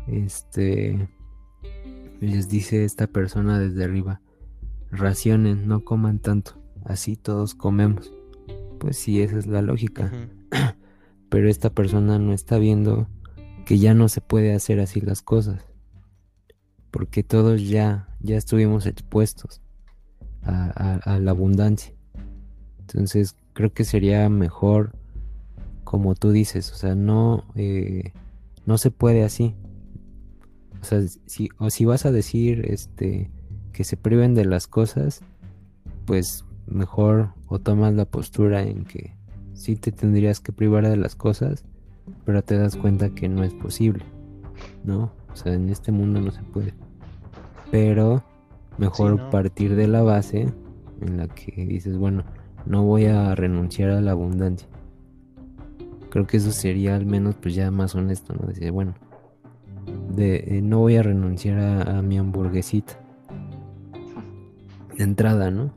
Este. 0.06 1.08
Les 2.20 2.48
dice 2.48 2.84
esta 2.84 3.06
persona 3.06 3.58
desde 3.58 3.84
arriba: 3.84 4.20
racionen, 4.90 5.66
no 5.66 5.84
coman 5.84 6.18
tanto. 6.18 6.61
Así 6.84 7.16
todos 7.16 7.54
comemos. 7.54 8.12
Pues 8.78 8.96
sí, 8.96 9.20
esa 9.20 9.38
es 9.38 9.46
la 9.46 9.62
lógica. 9.62 10.12
Pero 11.28 11.48
esta 11.48 11.70
persona 11.70 12.18
no 12.18 12.32
está 12.32 12.58
viendo 12.58 13.08
que 13.64 13.78
ya 13.78 13.94
no 13.94 14.08
se 14.08 14.20
puede 14.20 14.54
hacer 14.54 14.80
así 14.80 15.00
las 15.00 15.22
cosas. 15.22 15.64
Porque 16.90 17.22
todos 17.22 17.68
ya, 17.68 18.08
ya 18.20 18.36
estuvimos 18.36 18.86
expuestos 18.86 19.62
a, 20.42 21.18
la 21.20 21.30
abundancia. 21.30 21.94
Entonces 22.80 23.36
creo 23.52 23.72
que 23.72 23.84
sería 23.84 24.28
mejor, 24.28 24.96
como 25.91 26.14
tú 26.14 26.30
dices, 26.30 26.70
o 26.70 26.76
sea, 26.76 26.95
no, 26.95 27.43
eh, 27.57 28.12
no 28.64 28.78
se 28.78 28.93
puede 28.93 29.24
así. 29.24 29.57
O 30.80 30.84
sea, 30.84 31.01
si, 31.26 31.49
o 31.59 31.68
si 31.68 31.84
vas 31.84 32.07
a 32.07 32.12
decir 32.12 32.64
este, 32.70 33.28
que 33.72 33.82
se 33.82 33.97
priven 33.97 34.36
de 34.36 34.45
las 34.45 34.68
cosas, 34.68 35.22
pues 36.07 36.45
mejor 36.68 37.30
o 37.49 37.59
tomas 37.59 37.93
la 37.93 38.05
postura 38.05 38.62
en 38.62 38.84
que 38.84 39.16
sí 39.53 39.74
te 39.74 39.91
tendrías 39.91 40.38
que 40.38 40.53
privar 40.53 40.88
de 40.88 40.97
las 40.97 41.16
cosas, 41.16 41.64
pero 42.24 42.41
te 42.45 42.57
das 42.57 42.76
cuenta 42.76 43.11
que 43.11 43.28
no 43.28 43.43
es 43.43 43.53
posible, 43.53 44.05
¿no? 44.84 45.11
O 45.32 45.34
sea, 45.34 45.55
en 45.55 45.70
este 45.70 45.91
mundo 45.91 46.20
no 46.20 46.30
se 46.30 46.45
puede. 46.45 46.72
Pero 47.72 48.22
Mejor 48.78 49.28
partir 49.30 49.74
de 49.74 49.88
la 49.88 50.05
base 50.05 50.47
en 51.01 51.16
la 51.16 51.26
que 51.26 51.66
dices, 51.66 51.99
bueno, 51.99 52.22
no 52.64 52.84
voy 52.84 53.07
a 53.07 53.34
renunciar 53.34 53.91
a 53.91 54.01
la 54.01 54.12
abundancia. 54.12 54.70
Creo 56.11 56.26
que 56.26 56.36
eso 56.38 56.50
sería 56.50 56.96
al 56.96 57.06
menos 57.06 57.36
pues 57.36 57.54
ya 57.54 57.70
más 57.70 57.94
honesto, 57.94 58.34
¿no? 58.34 58.48
Decir, 58.48 58.72
bueno, 58.72 58.94
de, 60.14 60.44
eh, 60.46 60.62
no 60.62 60.78
voy 60.80 60.96
a 60.96 61.02
renunciar 61.02 61.88
a, 61.88 62.02
mi 62.02 62.18
hamburguesita. 62.18 62.94
De 64.96 65.04
entrada, 65.04 65.50
¿no? 65.50 65.72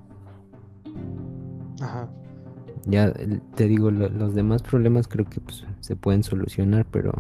Ajá. 1.79 2.09
Ya 2.85 3.13
te 3.55 3.67
digo, 3.67 3.91
los 3.91 4.35
demás 4.35 4.61
problemas 4.61 5.07
creo 5.07 5.25
que 5.25 5.39
pues, 5.39 5.65
se 5.79 5.95
pueden 5.95 6.23
solucionar, 6.23 6.85
pero 6.91 7.13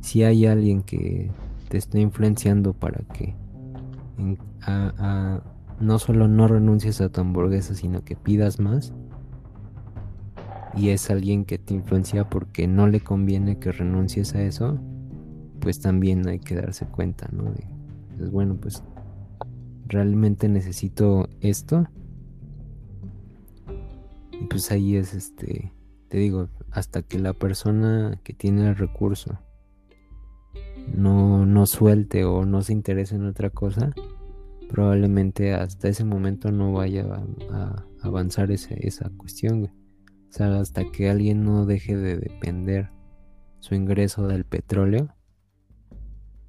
si 0.00 0.22
hay 0.22 0.46
alguien 0.46 0.82
que 0.82 1.30
te 1.68 1.78
está 1.78 1.98
influenciando 1.98 2.72
para 2.72 3.00
que 3.12 3.34
a, 4.62 5.40
no 5.80 5.98
solo 5.98 6.28
no 6.28 6.46
renuncies 6.46 7.00
a 7.00 7.08
tu 7.08 7.20
hamburguesa, 7.20 7.74
sino 7.74 8.04
que 8.04 8.16
pidas 8.16 8.60
más. 8.60 8.92
Y 10.74 10.90
es 10.90 11.10
alguien 11.10 11.44
que 11.44 11.58
te 11.58 11.74
influencia 11.74 12.28
porque 12.28 12.66
no 12.66 12.86
le 12.86 13.00
conviene 13.00 13.58
que 13.58 13.72
renuncies 13.72 14.34
a 14.34 14.42
eso, 14.42 14.78
pues 15.60 15.80
también 15.80 16.26
hay 16.28 16.38
que 16.38 16.54
darse 16.54 16.86
cuenta, 16.86 17.28
¿no? 17.32 17.52
De, 17.52 18.28
bueno, 18.30 18.56
pues 18.60 18.82
realmente 19.86 20.48
necesito 20.48 21.28
esto. 21.40 21.86
Y 24.32 24.44
pues 24.46 24.70
ahí 24.70 24.96
es 24.96 25.12
este, 25.12 25.72
te 26.08 26.18
digo, 26.18 26.48
hasta 26.70 27.02
que 27.02 27.18
la 27.18 27.32
persona 27.32 28.18
que 28.22 28.32
tiene 28.32 28.68
el 28.68 28.76
recurso 28.76 29.38
no, 30.94 31.46
no 31.46 31.66
suelte 31.66 32.24
o 32.24 32.44
no 32.44 32.62
se 32.62 32.72
interese 32.72 33.16
en 33.16 33.26
otra 33.26 33.50
cosa, 33.50 33.92
probablemente 34.68 35.52
hasta 35.52 35.88
ese 35.88 36.04
momento 36.04 36.52
no 36.52 36.72
vaya 36.72 37.04
a, 37.50 37.84
avanzar 38.02 38.50
esa 38.50 39.10
cuestión, 39.16 39.70
O 40.30 40.32
sea, 40.32 40.60
hasta 40.60 40.84
que 40.84 41.10
alguien 41.10 41.44
no 41.44 41.66
deje 41.66 41.96
de 41.96 42.16
depender 42.16 42.90
su 43.58 43.74
ingreso 43.74 44.28
del 44.28 44.44
petróleo, 44.44 45.14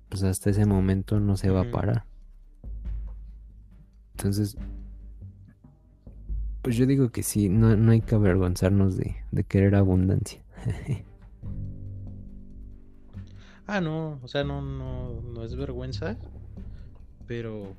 pues 0.07 0.23
hasta 0.23 0.51
ese 0.51 0.67
momento 0.67 1.19
no 1.19 1.35
se 1.35 1.49
va 1.49 1.61
a 1.61 1.71
parar. 1.71 2.05
Entonces, 4.11 4.55
pues 6.61 6.75
yo 6.75 6.85
digo 6.85 7.09
que 7.11 7.23
sí, 7.23 7.49
no, 7.49 7.75
no 7.75 7.91
hay 7.91 8.01
que 8.01 8.13
avergonzarnos 8.13 8.97
de, 8.97 9.15
de 9.31 9.43
querer 9.43 9.73
abundancia. 9.73 10.43
ah, 13.65 13.81
no, 13.81 14.19
o 14.21 14.27
sea, 14.27 14.43
no, 14.43 14.61
no, 14.61 15.21
no 15.21 15.43
es 15.43 15.55
vergüenza, 15.55 16.17
pero 17.25 17.75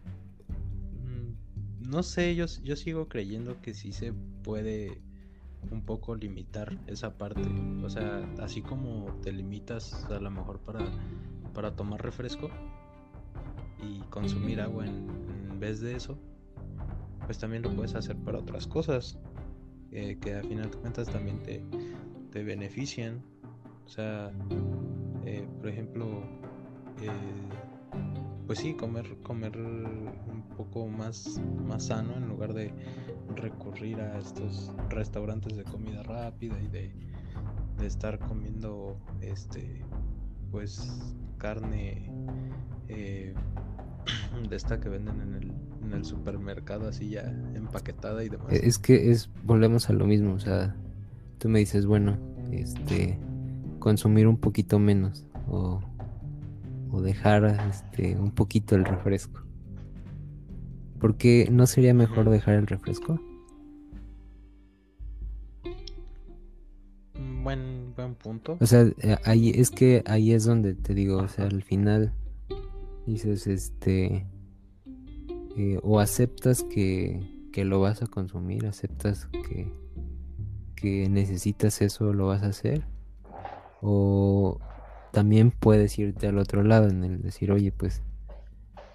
no 1.88 2.02
sé, 2.02 2.34
yo, 2.34 2.46
yo 2.64 2.74
sigo 2.74 3.06
creyendo 3.06 3.60
que 3.60 3.74
sí 3.74 3.92
se 3.92 4.12
puede 4.42 5.00
un 5.70 5.82
poco 5.82 6.14
limitar 6.14 6.78
esa 6.86 7.16
parte. 7.16 7.42
O 7.82 7.88
sea, 7.88 8.28
así 8.40 8.62
como 8.62 9.06
te 9.22 9.32
limitas 9.32 10.04
a 10.10 10.20
lo 10.20 10.30
mejor 10.30 10.60
para, 10.60 10.80
para 11.54 11.74
tomar 11.74 12.02
refresco 12.02 12.50
y 13.82 14.00
consumir 14.10 14.60
agua 14.60 14.86
en, 14.86 15.60
vez 15.60 15.80
de 15.80 15.94
eso, 15.94 16.18
pues 17.24 17.38
también 17.38 17.62
lo 17.62 17.70
puedes 17.70 17.94
hacer 17.94 18.16
para 18.16 18.38
otras 18.38 18.66
cosas 18.66 19.16
eh, 19.92 20.18
que 20.20 20.34
a 20.34 20.42
final 20.42 20.72
de 20.72 20.76
cuentas 20.76 21.08
también 21.08 21.40
te, 21.44 21.62
te 22.32 22.42
benefician. 22.42 23.22
O 23.86 23.88
sea, 23.88 24.32
eh, 25.24 25.46
por 25.60 25.68
ejemplo, 25.68 26.24
eh, 27.00 27.10
pues 28.46 28.58
sí, 28.58 28.74
comer, 28.74 29.16
comer 29.22 29.56
un 29.56 30.42
poco 30.56 30.86
más, 30.86 31.40
más 31.66 31.86
sano 31.86 32.14
en 32.16 32.28
lugar 32.28 32.54
de 32.54 32.72
recurrir 33.36 34.00
a 34.00 34.18
estos 34.18 34.72
restaurantes 34.88 35.56
de 35.56 35.64
comida 35.64 36.02
rápida 36.02 36.60
y 36.60 36.68
de, 36.68 36.92
de 37.78 37.86
estar 37.86 38.18
comiendo 38.18 38.96
este 39.20 39.82
pues 40.50 41.14
carne 41.38 42.10
eh, 42.88 43.34
de 44.48 44.56
esta 44.56 44.80
que 44.80 44.88
venden 44.88 45.20
en 45.20 45.34
el, 45.34 45.52
en 45.82 45.92
el 45.92 46.04
supermercado 46.04 46.88
así 46.88 47.08
ya 47.08 47.22
empaquetada 47.54 48.22
y 48.22 48.28
demás. 48.28 48.52
Es 48.52 48.78
que 48.78 49.10
es, 49.10 49.30
volvemos 49.44 49.88
a 49.88 49.92
lo 49.92 50.06
mismo, 50.06 50.34
o 50.34 50.38
sea, 50.38 50.76
tú 51.38 51.48
me 51.48 51.58
dices, 51.58 51.86
bueno, 51.86 52.18
este, 52.52 53.18
consumir 53.78 54.26
un 54.26 54.36
poquito 54.36 54.78
menos 54.78 55.26
o, 55.48 55.80
o 56.92 57.00
dejar 57.00 57.44
este, 57.70 58.16
un 58.16 58.30
poquito 58.30 58.76
el 58.76 58.84
refresco. 58.84 59.42
¿Por 61.00 61.16
qué 61.16 61.48
no 61.50 61.66
sería 61.66 61.94
mejor 61.94 62.30
dejar 62.30 62.54
el 62.54 62.66
refresco? 62.66 63.18
Buen, 67.42 67.92
buen 67.96 68.14
punto. 68.14 68.56
O 68.60 68.66
sea, 68.66 68.82
eh, 68.98 69.16
ahí 69.24 69.50
es 69.50 69.70
que 69.70 70.04
ahí 70.06 70.32
es 70.32 70.44
donde 70.44 70.74
te 70.74 70.94
digo, 70.94 71.16
o 71.16 71.28
sea, 71.28 71.46
al 71.46 71.62
final 71.62 72.12
dices, 73.06 73.46
este, 73.46 74.26
eh, 75.56 75.80
o 75.82 75.98
aceptas 75.98 76.62
que, 76.62 77.48
que, 77.52 77.64
lo 77.64 77.80
vas 77.80 78.02
a 78.02 78.06
consumir, 78.06 78.66
aceptas 78.66 79.26
que, 79.48 79.72
que 80.76 81.08
necesitas 81.08 81.82
eso, 81.82 82.12
lo 82.12 82.28
vas 82.28 82.42
a 82.42 82.48
hacer, 82.48 82.86
o 83.80 84.60
también 85.12 85.50
puedes 85.50 85.98
irte 85.98 86.26
al 86.26 86.38
otro 86.38 86.64
lado 86.64 86.88
en 86.88 87.04
el 87.04 87.22
decir, 87.22 87.52
oye, 87.52 87.70
pues, 87.70 88.02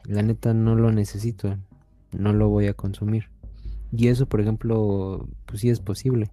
la 0.03 0.24
neta 0.24 0.53
no 0.53 0.76
lo 0.76 0.91
necesito, 0.91 1.57
no 2.11 2.34
lo 2.34 2.49
voy 2.49 2.68
a 2.68 2.74
consumir. 2.74 3.30
Y 3.91 4.07
eso, 4.07 4.26
por 4.26 4.41
ejemplo, 4.41 5.28
pues 5.45 5.61
sí 5.61 5.70
es 5.70 5.80
posible. 5.80 6.32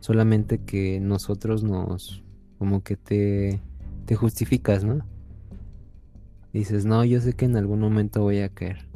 Solamente 0.00 0.58
que 0.58 1.00
nosotros 1.00 1.62
nos, 1.62 2.24
como 2.58 2.82
que 2.82 2.96
te, 2.96 3.60
te 4.06 4.16
justificas, 4.16 4.84
¿no? 4.84 5.04
Dices, 6.52 6.84
no, 6.84 7.04
yo 7.04 7.20
sé 7.20 7.34
que 7.34 7.44
en 7.44 7.56
algún 7.56 7.80
momento 7.80 8.22
voy 8.22 8.40
a 8.40 8.48
caer. 8.48 8.88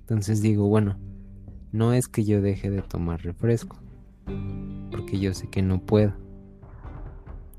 Entonces 0.00 0.42
digo, 0.42 0.68
bueno, 0.68 0.96
no 1.70 1.92
es 1.92 2.08
que 2.08 2.24
yo 2.24 2.42
deje 2.42 2.70
de 2.70 2.82
tomar 2.82 3.22
refresco, 3.22 3.76
porque 4.90 5.18
yo 5.18 5.32
sé 5.32 5.48
que 5.48 5.62
no 5.62 5.80
puedo. 5.80 6.21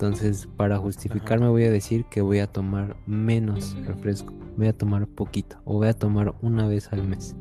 Entonces, 0.04 0.49
para 0.58 0.80
justificarme 0.80 1.47
voy 1.47 1.64
a 1.64 1.72
decir 1.72 2.04
que 2.12 2.20
voy 2.20 2.39
a 2.39 2.47
tomar 2.47 2.97
menos 3.08 3.74
refresco, 3.86 4.34
voy 4.58 4.68
a 4.68 4.78
tomar 4.78 5.08
poquito, 5.08 5.62
o 5.64 5.76
voy 5.76 5.88
a 5.88 5.93
tomar 5.93 6.36
una 6.41 6.68
vez 6.68 6.91
al 6.91 7.08
mes. 7.08 7.38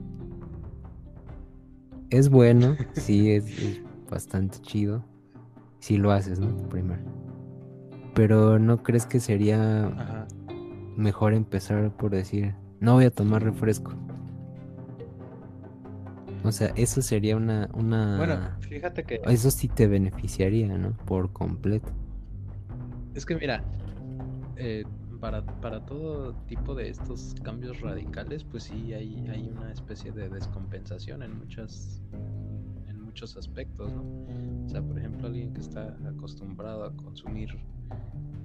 Es 2.11 2.29
bueno, 2.29 2.77
sí, 2.93 3.33
es, 3.33 3.83
bastante 4.09 4.61
chido, 4.61 5.05
si 5.81 5.97
lo 5.97 6.13
haces, 6.13 6.39
¿no? 6.39 6.57
Primero. 6.69 7.03
Pero 8.15 8.61
¿no 8.61 8.85
crees 8.85 9.07
que 9.07 9.19
sería 9.19 10.29
mejor 10.97 11.35
empezar 11.35 11.91
por 11.97 12.13
decir, 12.13 12.55
no 12.79 12.95
voy 12.95 13.07
a 13.07 13.11
tomar 13.11 13.43
refresco? 13.43 13.93
O 16.45 16.53
sea, 16.53 16.73
eso 16.77 17.03
sería 17.03 17.37
una, 17.37 17.69
una... 17.75 18.19
Bueno, 18.19 18.39
fíjate 18.61 19.03
que... 19.03 19.21
Eso 19.27 19.51
sí 19.51 19.67
te 19.67 19.89
beneficiaría, 19.89 20.79
¿no? 20.79 20.97
Por 21.07 21.33
completo. 21.33 21.93
Es 23.15 23.27
que 23.27 23.37
mira, 23.37 23.63
eh, 24.57 24.85
para, 25.21 25.45
para, 25.61 25.85
todo 25.85 26.35
tipo 26.47 26.75
de 26.75 26.89
estos 26.89 27.35
cambios 27.43 27.81
radicales, 27.81 28.43
pues 28.43 28.65
sí 28.65 28.95
hay, 28.95 29.27
hay 29.29 29.49
una 29.49 29.71
especie 29.71 30.13
de 30.13 30.29
descompensación 30.31 31.23
en 31.23 31.39
muchas 31.39 32.01
en 32.89 33.01
muchos 33.03 33.37
aspectos, 33.37 33.93
¿no? 33.93 34.03
O 34.65 34.69
sea, 34.69 34.83
por 34.83 34.99
ejemplo, 34.99 35.27
alguien 35.27 35.53
que 35.53 35.61
está 35.61 35.97
acostumbrado 36.07 36.85
a 36.85 36.97
consumir 36.97 37.51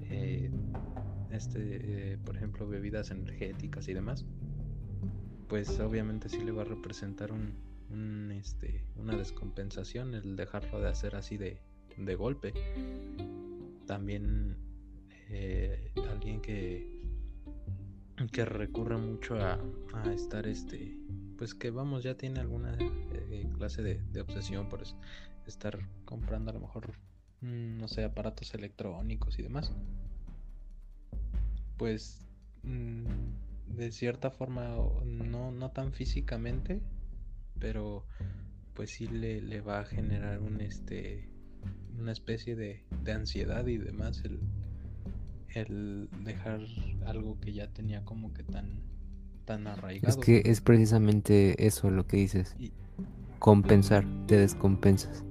eh, 0.10 0.52
este, 1.32 2.14
eh, 2.14 2.18
por 2.26 2.36
ejemplo, 2.36 2.68
bebidas 2.68 3.10
energéticas 3.12 3.88
y 3.88 3.94
demás, 3.94 4.26
pues 5.48 5.80
obviamente 5.80 6.28
sí 6.28 6.44
le 6.44 6.52
va 6.52 6.64
a 6.64 6.66
representar 6.66 7.32
un, 7.32 7.54
un 7.90 8.32
este, 8.34 8.84
una 8.98 9.16
descompensación 9.16 10.14
el 10.14 10.36
dejarlo 10.36 10.82
de 10.82 10.90
hacer 10.90 11.16
así 11.16 11.38
de, 11.38 11.62
de 11.98 12.16
golpe 12.16 12.54
también 13.88 14.56
eh, 15.30 15.92
alguien 16.12 16.42
que 16.42 16.96
que 18.32 18.46
recurre 18.46 18.98
mucho 18.98 19.36
a, 19.36 19.60
estar 20.14 20.48
este 20.48 20.98
pues 21.38 21.54
que 21.54 21.70
vamos 21.70 22.04
ya 22.04 22.16
tiene 22.16 22.40
alguna 22.40 22.76
eh, 22.80 23.48
clase 23.58 23.84
de, 23.84 24.22
obsesión 24.22 24.70
por 24.70 24.84
estar 25.46 25.80
comprando 26.06 26.52
a 26.52 26.54
lo 26.54 26.60
mejor 26.60 26.94
mm, 27.42 27.78
no 27.78 27.88
sé 27.88 28.04
aparatos 28.04 28.54
electrónicos 28.54 29.38
y 29.40 29.44
demás. 29.44 29.72
Pues 31.78 32.28
mm, 32.64 33.06
de 33.76 33.92
cierta 33.92 34.32
forma 34.32 34.76
no, 35.06 35.52
no 35.52 35.72
tan 35.72 35.94
físicamente 35.94 36.82
pero 37.60 38.06
pues 38.74 38.92
sí 38.92 39.08
le, 39.08 39.42
le 39.42 39.62
va 39.62 39.80
a 39.80 39.86
generar 39.86 40.40
un 40.40 40.62
este 40.62 41.30
una 42.00 42.12
especie 42.12 42.56
de, 42.56 42.84
ansiedad 43.12 43.66
y 43.68 43.78
demás 43.78 44.22
el, 44.24 44.40
el 45.54 46.10
dejar 46.24 46.62
algo 47.06 47.40
que 47.40 47.54
ya 47.54 47.68
tenía 47.68 48.04
como 48.04 48.34
que 48.34 48.44
tan, 48.44 48.82
tan 49.46 49.68
arraigado. 49.68 50.08
Es 50.08 50.18
que 50.18 50.42
es 50.46 50.62
precisamente 50.62 51.66
eso 51.66 51.90
lo 51.90 52.06
que 52.06 52.18
dices. 52.18 52.56
Compensar, 53.40 54.06
te 54.28 54.38
descompensas. 54.38 55.24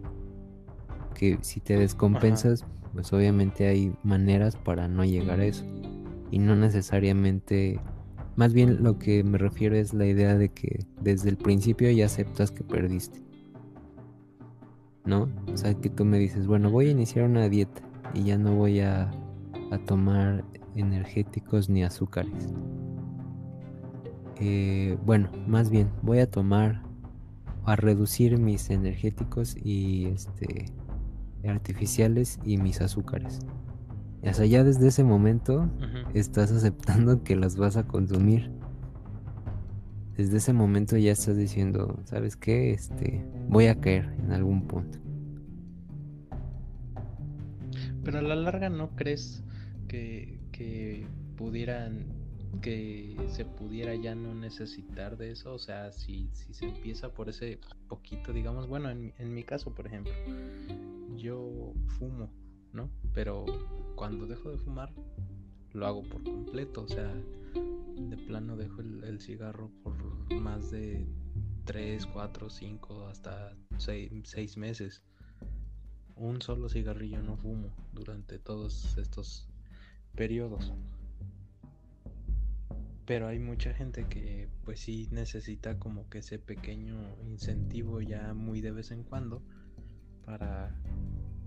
Que 1.15 1.39
si 1.43 1.61
te 1.61 1.79
descompensas, 1.79 2.65
pues 2.93 3.13
obviamente 3.13 3.67
hay 3.67 3.95
maneras 4.03 4.57
para 4.57 4.89
no 4.89 5.05
llegar 5.05 5.41
a 5.41 5.45
eso. 5.45 5.65
Y 6.31 6.39
no 6.39 6.57
necesariamente... 6.57 7.81
Más 8.37 8.53
bien 8.53 8.83
lo 8.83 8.99
que 8.99 9.25
me 9.25 9.39
refiero 9.39 9.77
es 9.77 9.95
la 9.95 10.07
idea 10.07 10.37
de 10.37 10.51
que 10.51 10.85
desde 11.01 11.31
el 11.31 11.39
principio 11.39 11.91
ya 11.91 12.05
aceptas 12.05 12.51
que 12.51 12.65
perdiste. 12.65 13.26
¿No? 15.07 15.29
O 15.53 15.57
sea, 15.57 15.75
que 15.75 15.89
tú 15.89 16.05
me 16.05 16.19
dices, 16.19 16.47
bueno, 16.47 16.71
voy 16.71 16.89
a 16.89 16.91
iniciar 16.91 17.25
una 17.25 17.49
dieta 17.49 17.83
y 18.15 18.25
ya 18.25 18.39
no 18.39 18.55
voy 18.55 18.81
a, 18.81 19.11
tomar 19.87 20.45
energéticos 20.75 21.69
ni 21.69 21.85
azúcares. 21.85 22.55
Eh, 24.41 24.97
bueno, 25.05 25.31
más 25.47 25.71
bien, 25.71 25.91
voy 26.03 26.21
a 26.21 26.31
tomar, 26.31 26.83
a 27.65 27.77
reducir 27.77 28.39
mis 28.39 28.71
energéticos 28.71 29.57
y 29.57 30.07
este 30.07 30.67
artificiales 31.47 32.39
y 32.45 32.59
mis 32.59 32.81
azúcares. 32.81 33.41
O 34.23 34.35
sea, 34.35 34.47
ya 34.47 34.65
desde 34.65 34.89
ese 34.89 35.05
momento 35.05 35.69
estás 36.15 36.51
aceptando 36.51 37.23
que 37.23 37.37
las 37.37 37.57
vas 37.57 37.77
a 37.77 37.87
consumir. 37.87 38.51
Desde 40.17 40.39
ese 40.39 40.53
momento 40.53 40.97
ya 40.97 41.13
estás 41.13 41.37
diciendo, 41.37 42.01
¿sabes 42.05 42.37
qué? 42.37 42.71
Este, 42.73 43.23
voy 43.49 43.67
a 43.67 43.79
caer 43.81 44.15
en 44.19 44.33
algún 44.33 44.67
punto. 44.67 44.99
Pero 48.03 48.19
a 48.19 48.23
la 48.23 48.35
larga 48.35 48.71
no 48.71 48.97
crees 48.97 49.43
que, 49.89 50.41
que 50.53 51.07
pudieran 51.37 52.07
que 52.63 53.15
se 53.29 53.45
pudiera 53.45 53.95
ya 53.95 54.15
no 54.15 54.35
necesitar 54.35 55.19
de 55.19 55.33
eso, 55.33 55.53
o 55.53 55.59
sea, 55.59 55.93
si, 55.93 56.31
si 56.33 56.55
se 56.55 56.67
empieza 56.67 57.11
por 57.13 57.29
ese 57.29 57.59
poquito, 57.89 58.33
digamos, 58.33 58.67
bueno, 58.67 58.89
en, 58.89 59.13
en 59.19 59.35
mi 59.35 59.43
caso, 59.43 59.75
por 59.75 59.87
ejemplo, 59.87 60.13
yo 61.17 61.75
fumo, 61.99 62.31
¿no? 62.73 62.91
Pero 63.13 63.45
cuando 63.95 64.27
dejo 64.27 64.51
de 64.51 64.59
fumar, 64.59 64.93
lo 65.77 65.87
hago 65.87 66.03
por 66.03 66.23
completo, 66.25 66.83
o 66.83 66.89
sea, 66.89 67.13
de 67.99 68.17
plano 68.17 68.57
dejo 68.57 68.81
el, 68.81 69.21
cigarro 69.21 69.71
por 69.83 69.95
más 70.35 70.71
de 70.71 71.07
3, 71.65 72.07
4, 72.07 72.51
5, 72.51 73.07
hasta 73.07 73.55
6, 73.77 74.57
meses. 74.57 75.03
Un 76.17 76.41
solo 76.41 76.71
cigarrillo 76.71 77.23
no 77.23 77.37
fumo 77.37 77.69
durante 77.93 78.39
todos 78.39 78.97
estos 78.97 79.49
periodos. 80.15 80.73
Pero 83.05 83.29
hay 83.29 83.39
mucha 83.39 83.75
gente 83.75 84.07
que 84.09 84.49
pues 84.65 84.81
sí 84.81 85.09
necesita 85.13 85.79
como 85.79 86.09
que 86.09 86.19
ese 86.19 86.39
pequeño 86.39 86.97
incentivo 87.23 88.01
ya 88.01 88.33
muy 88.35 88.63
de 88.63 88.73
vez 88.73 88.91
en 88.91 89.05
cuando 89.05 89.43
para 90.25 90.75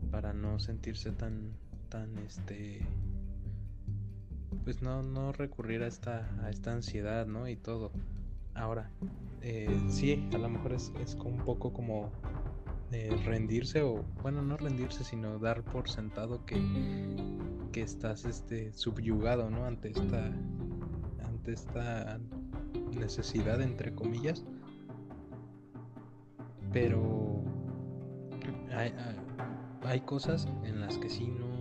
para 0.09 0.33
no 0.33 0.57
sentirse 0.59 1.11
tan 1.11 1.51
tan 1.89 2.17
este 2.19 2.81
pues 4.63 4.81
no, 4.81 5.03
no 5.03 5.31
recurrir 5.31 5.83
a 5.83 5.87
esta, 5.87 6.29
a 6.43 6.49
esta 6.49 6.73
ansiedad, 6.73 7.25
¿no? 7.25 7.47
Y 7.47 7.55
todo. 7.55 7.91
Ahora, 8.53 8.89
eh, 9.41 9.79
sí, 9.89 10.27
a 10.33 10.37
lo 10.37 10.49
mejor 10.49 10.73
es, 10.73 10.91
es 11.01 11.15
un 11.15 11.37
poco 11.37 11.71
como 11.71 12.11
eh, 12.91 13.15
rendirse 13.25 13.81
o, 13.83 14.03
bueno, 14.21 14.41
no 14.41 14.57
rendirse, 14.57 15.03
sino 15.03 15.39
dar 15.39 15.63
por 15.63 15.89
sentado 15.89 16.45
que, 16.45 16.59
que 17.71 17.81
estás 17.81 18.25
este, 18.25 18.73
subyugado, 18.73 19.49
¿no? 19.49 19.65
Ante 19.65 19.91
esta, 19.91 20.25
ante 21.23 21.53
esta 21.53 22.19
necesidad, 22.97 23.61
entre 23.61 23.93
comillas. 23.93 24.43
Pero 26.73 27.43
hay, 28.71 28.93
hay 29.83 30.01
cosas 30.01 30.47
en 30.63 30.81
las 30.81 30.97
que 30.97 31.09
sí 31.09 31.27
no, 31.27 31.58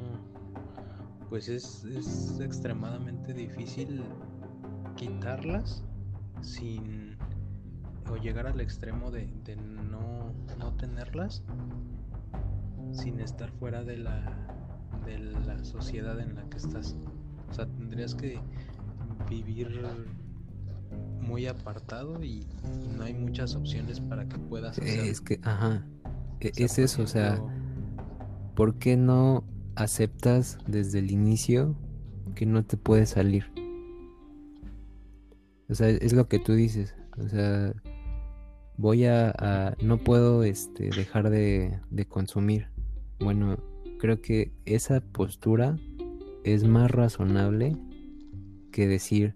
pues 1.29 1.49
es, 1.49 1.85
es 1.85 2.41
extremadamente 2.41 3.35
difícil 3.35 4.03
quitarlas 4.97 5.85
sin 6.43 7.17
o 8.11 8.17
llegar 8.17 8.47
al 8.47 8.61
extremo 8.61 9.11
de, 9.11 9.27
de 9.45 9.57
no, 9.57 10.33
no, 10.59 10.73
tenerlas 10.77 11.43
sin 12.93 13.21
estar 13.21 13.51
fuera 13.53 13.85
de 13.85 13.99
la, 13.99 14.23
de 15.05 15.19
la 15.19 15.63
sociedad 15.63 16.19
en 16.21 16.35
la 16.35 16.49
que 16.49 16.57
estás. 16.57 16.97
O 17.51 17.55
sea, 17.55 17.67
tendrías 17.67 18.15
que 18.15 18.41
vivir 19.29 19.83
muy 21.21 21.47
apartado 21.47 22.23
y, 22.23 22.47
no 22.97 23.05
hay 23.05 23.15
muchas 23.15 23.55
opciones 23.55 24.01
para 24.01 24.27
que 24.27 24.39
puedas 24.39 24.79
hacer. 24.79 25.01
Es 25.01 25.21
que, 25.21 25.39
ajá, 25.43 25.87
e, 26.41 26.51
es 26.57 26.79
eso, 26.79 27.03
o 27.03 27.07
sea, 27.07 27.41
¿por 28.55 28.79
qué 28.79 28.97
no 28.97 29.45
aceptas 29.79 30.59
desde 30.67 30.99
el 30.99 31.11
inicio 31.11 31.77
que 32.35 32.47
no 32.47 32.65
te 32.65 32.77
puedes 32.77 33.11
salir? 33.11 33.45
O 35.69 35.75
sea, 35.75 35.89
es 35.89 36.13
lo 36.13 36.29
que 36.29 36.39
tú 36.39 36.55
dices, 36.55 36.95
o 37.17 37.29
sea, 37.29 37.75
voy 38.77 39.05
a, 39.05 39.77
no 39.83 39.99
puedo 39.99 40.43
este, 40.43 40.91
dejar 40.91 41.31
de, 41.31 41.79
de 41.91 42.07
consumir. 42.07 42.69
Bueno, 43.21 43.59
creo 43.99 44.21
que 44.21 44.53
esa 44.65 45.01
postura 45.01 45.79
es 46.45 46.65
más 46.65 46.91
razonable 46.91 47.77
que 48.73 48.89
decir, 48.89 49.35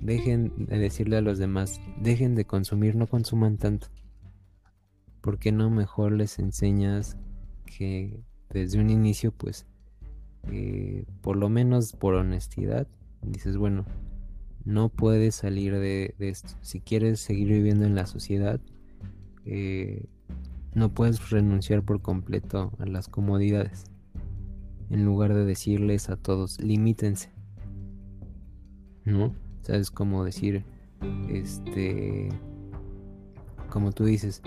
dejen 0.00 0.66
de 0.66 0.78
decirle 0.78 1.16
a 1.16 1.22
los 1.22 1.38
demás, 1.38 1.80
dejen 2.00 2.34
de 2.34 2.44
consumir, 2.44 2.94
no 2.94 3.06
consuman 3.06 3.58
tanto. 3.58 3.88
¿Por 5.20 5.38
qué 5.38 5.52
no 5.52 5.70
mejor 5.70 6.12
les 6.12 6.38
enseñas 6.38 7.16
que 7.64 8.22
desde 8.50 8.80
un 8.80 8.90
inicio, 8.90 9.32
pues, 9.32 9.66
eh, 10.50 11.04
por 11.20 11.36
lo 11.36 11.48
menos 11.48 11.92
por 11.92 12.14
honestidad, 12.14 12.86
dices, 13.22 13.56
bueno, 13.56 13.84
no 14.64 14.88
puedes 14.88 15.34
salir 15.34 15.78
de, 15.78 16.14
esto. 16.18 16.50
Si 16.60 16.80
quieres 16.80 17.20
seguir 17.20 17.48
viviendo 17.48 17.84
en 17.84 17.94
la 17.94 18.06
sociedad, 18.06 18.60
eh, 19.44 20.06
no 20.74 20.92
puedes 20.94 21.30
renunciar 21.30 21.82
por 21.82 22.00
completo 22.00 22.72
a 22.78 22.86
las 22.86 23.08
comodidades. 23.08 23.84
En 24.90 25.04
lugar 25.04 25.34
de 25.34 25.44
decirles 25.44 26.10
a 26.10 26.16
todos, 26.16 26.60
limítense. 26.60 27.30
¿No? 29.04 29.34
¿Sabes 29.62 29.90
cómo 29.90 30.24
decir? 30.24 30.64
Este. 31.28 32.28
Como 33.68 33.90
tú 33.92 34.04
dices, 34.04 34.42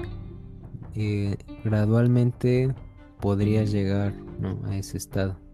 eh, 0.93 1.36
gradualmente 1.64 2.74
podrías 3.20 3.72
llegar 3.72 4.14
a 4.66 4.78
ese 4.78 4.98
estado. 4.98 5.45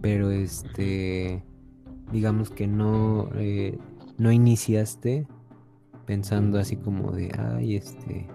Pero 0.00 0.30
este. 0.30 1.44
Digamos 2.12 2.50
que 2.50 2.66
no. 2.66 3.28
Eh, 3.34 3.78
no 4.18 4.30
iniciaste 4.32 5.26
pensando 6.06 6.58
así 6.58 6.76
como 6.76 7.12
de. 7.12 7.32
Ay, 7.38 7.76
este. 7.76 8.28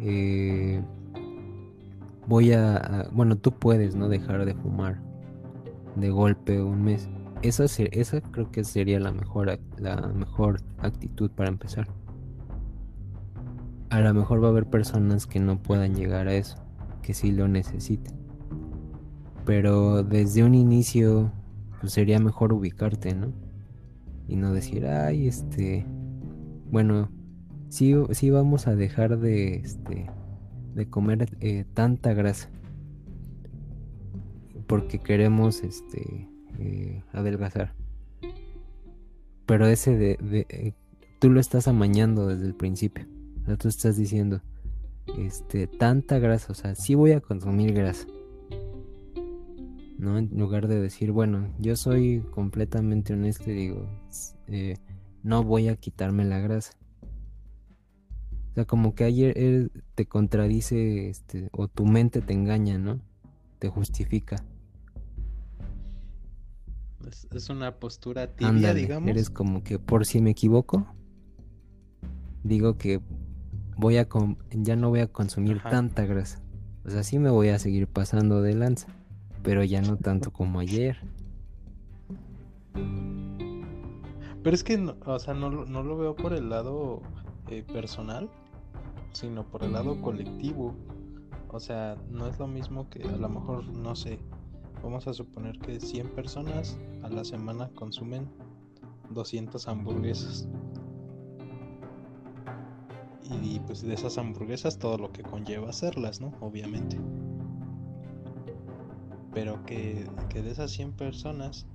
Eh, 0.00 0.82
voy 2.26 2.52
a, 2.52 3.08
Bueno, 3.12 3.36
tú 3.36 3.52
puedes, 3.52 3.94
¿no? 3.94 4.08
Dejar 4.08 4.44
de 4.44 4.54
fumar 4.54 5.00
de 5.96 6.10
golpe 6.10 6.60
un 6.60 6.82
mes 6.82 7.08
esa, 7.44 7.64
esa 7.64 8.20
creo 8.20 8.50
que 8.50 8.64
sería 8.64 8.98
la 8.98 9.12
mejor, 9.12 9.58
la 9.76 9.96
mejor 10.08 10.60
actitud 10.78 11.30
para 11.30 11.50
empezar. 11.50 11.86
A 13.90 14.00
lo 14.00 14.14
mejor 14.14 14.42
va 14.42 14.48
a 14.48 14.50
haber 14.50 14.66
personas 14.66 15.26
que 15.26 15.40
no 15.40 15.62
puedan 15.62 15.94
llegar 15.94 16.26
a 16.26 16.34
eso, 16.34 16.56
que 17.02 17.12
sí 17.12 17.32
lo 17.32 17.46
necesiten. 17.46 18.23
Pero 19.44 20.02
desde 20.02 20.42
un 20.42 20.54
inicio, 20.54 21.32
pues 21.80 21.92
sería 21.92 22.18
mejor 22.18 22.52
ubicarte, 22.52 23.14
¿no? 23.14 23.32
Y 24.26 24.36
no 24.36 24.52
decir, 24.52 24.86
ay, 24.86 25.28
este, 25.28 25.86
bueno, 26.70 27.10
sí, 27.68 27.94
sí 28.12 28.30
vamos 28.30 28.66
a 28.66 28.74
dejar 28.74 29.18
de, 29.18 29.56
este, 29.56 30.10
de 30.74 30.88
comer 30.88 31.36
eh, 31.40 31.64
tanta 31.74 32.14
grasa. 32.14 32.48
Porque 34.66 34.98
queremos, 34.98 35.62
este, 35.62 36.28
eh, 36.58 37.02
adelgazar. 37.12 37.74
Pero 39.46 39.66
ese 39.66 39.98
de, 39.98 40.46
eh, 40.48 40.72
tú 41.20 41.30
lo 41.30 41.38
estás 41.38 41.68
amañando 41.68 42.28
desde 42.28 42.46
el 42.46 42.54
principio. 42.54 43.06
O 43.46 43.56
tú 43.58 43.68
estás 43.68 43.98
diciendo, 43.98 44.40
este, 45.18 45.66
tanta 45.66 46.18
grasa, 46.18 46.52
o 46.52 46.54
sea, 46.54 46.74
sí 46.74 46.94
voy 46.94 47.12
a 47.12 47.20
consumir 47.20 47.74
grasa. 47.74 48.06
¿No? 49.98 50.18
En 50.18 50.30
lugar 50.38 50.68
de 50.68 50.80
decir, 50.80 51.12
bueno, 51.12 51.54
yo 51.58 51.76
soy 51.76 52.20
completamente 52.30 53.12
honesto 53.12 53.50
y 53.50 53.54
digo, 53.54 53.88
eh, 54.48 54.76
no 55.22 55.44
voy 55.44 55.68
a 55.68 55.76
quitarme 55.76 56.24
la 56.24 56.38
grasa. 56.38 56.72
O 58.50 58.54
sea, 58.54 58.64
como 58.64 58.94
que 58.94 59.04
ayer 59.04 59.70
te 59.94 60.06
contradice, 60.06 61.08
este, 61.08 61.48
o 61.52 61.68
tu 61.68 61.86
mente 61.86 62.20
te 62.20 62.32
engaña, 62.32 62.78
¿no? 62.78 63.00
Te 63.58 63.68
justifica. 63.68 64.44
Es, 67.32 67.50
una 67.50 67.78
postura 67.78 68.34
tibia, 68.34 68.74
digamos. 68.74 69.10
Eres 69.10 69.30
como 69.30 69.62
que 69.62 69.78
por 69.78 70.06
si 70.06 70.20
me 70.20 70.30
equivoco, 70.30 70.86
digo 72.42 72.78
que 72.78 73.00
voy 73.76 73.96
a 73.96 74.08
ya 74.50 74.76
no 74.76 74.90
voy 74.90 75.00
a 75.00 75.08
consumir 75.08 75.60
tanta 75.62 76.06
grasa. 76.06 76.40
O 76.84 76.90
sea, 76.90 77.02
sí 77.02 77.18
me 77.18 77.30
voy 77.30 77.48
a 77.48 77.58
seguir 77.58 77.86
pasando 77.88 78.42
de 78.42 78.54
lanza, 78.54 78.88
pero 79.44 79.62
ya 79.62 79.80
no 79.80 79.96
tanto 79.96 80.32
como 80.32 80.58
ayer. 80.58 80.96
Pero 84.42 84.54
es 84.54 84.64
que, 84.64 84.76
no, 84.76 84.96
o 85.06 85.18
sea, 85.20 85.34
no, 85.34 85.50
lo 85.50 85.96
veo 85.96 86.16
por 86.16 86.32
el 86.32 86.50
lado 86.50 87.00
eh, 87.48 87.62
personal, 87.62 88.28
sino 89.12 89.44
por 89.44 89.62
el 89.62 89.72
lado 89.72 90.02
colectivo. 90.02 90.74
O 91.48 91.60
sea, 91.60 91.96
no 92.10 92.26
es 92.26 92.40
lo 92.40 92.48
mismo 92.48 92.90
que 92.90 93.04
a 93.04 93.16
lo 93.16 93.28
mejor, 93.28 93.64
no 93.68 93.94
sé, 93.94 94.18
Vamos 94.84 95.06
a 95.06 95.14
suponer 95.14 95.58
que 95.60 95.80
100 95.80 96.10
personas 96.10 96.78
a 97.02 97.08
la 97.08 97.24
semana 97.24 97.70
consumen 97.74 98.28
200 99.08 99.66
hamburguesas. 99.66 100.46
Y 103.42 103.60
pues 103.60 103.80
de 103.80 103.94
esas 103.94 104.18
hamburguesas 104.18 104.78
todo 104.78 104.98
lo 104.98 105.10
que 105.10 105.22
conlleva 105.22 105.70
hacerlas, 105.70 106.20
¿no? 106.20 106.34
Obviamente. 106.42 106.98
Pero 109.34 109.66
que, 109.66 110.06
de 110.32 110.50
esas 110.50 110.70
100 110.70 110.92
personas 110.92 111.66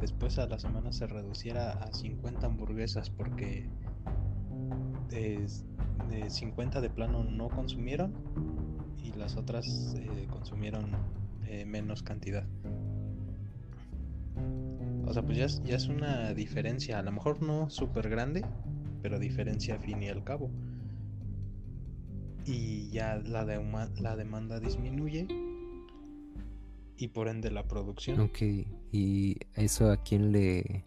después 0.00 0.38
a 0.38 0.46
la 0.46 0.58
semana 0.58 0.92
se 0.92 1.06
reduciera 1.06 1.72
a 1.72 1.92
50 1.92 2.46
hamburguesas 2.46 3.10
porque 3.10 3.68
de, 5.10 5.48
50 6.28 6.80
de 6.80 6.90
plano 6.90 7.24
no 7.24 7.48
consumieron 7.48 8.14
y 9.02 9.12
las 9.12 9.36
otras 9.36 9.94
eh, 9.98 10.26
consumieron 10.30 10.92
eh, 11.46 11.64
menos 11.64 12.02
cantidad. 12.02 12.44
O 15.06 15.12
sea, 15.12 15.22
pues 15.22 15.38
ya 15.38 15.46
es, 15.46 15.62
ya 15.64 15.76
es 15.76 15.88
una 15.88 16.34
diferencia, 16.34 16.98
a 16.98 17.02
lo 17.02 17.12
mejor 17.12 17.42
no 17.42 17.70
súper 17.70 18.08
grande, 18.10 18.44
pero 19.02 19.18
diferencia 19.18 19.76
a 19.76 19.78
fin 19.78 20.02
y 20.02 20.08
al 20.08 20.22
cabo. 20.22 20.50
Y 22.44 22.88
ya 22.90 23.16
la, 23.16 23.44
la 23.44 24.16
demanda 24.16 24.60
disminuye 24.60 25.26
y 26.98 27.08
por 27.08 27.28
ende 27.28 27.50
la 27.50 27.66
producción. 27.66 28.20
Ok, 28.20 28.38
y 28.92 29.36
eso 29.54 29.90
a 29.90 29.96
quién 30.02 30.32
le... 30.32 30.84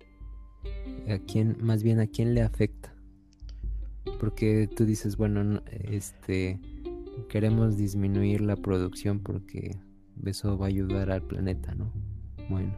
a 1.09 1.18
quién, 1.20 1.57
más 1.62 1.84
bien 1.84 1.99
a 1.99 2.07
quién 2.07 2.34
le 2.34 2.41
afecta. 2.41 2.93
Porque 4.20 4.68
tú 4.68 4.86
dices, 4.86 5.16
bueno, 5.16 5.62
este, 5.68 6.59
queremos 7.30 7.78
disminuir 7.78 8.41
la 8.41 8.55
producción 8.55 9.20
porque 9.20 9.80
eso 10.26 10.57
va 10.57 10.66
a 10.66 10.70
ayudar 10.70 11.12
al 11.12 11.24
planeta, 11.24 11.74
¿no? 11.76 11.91
Bueno. 12.49 12.76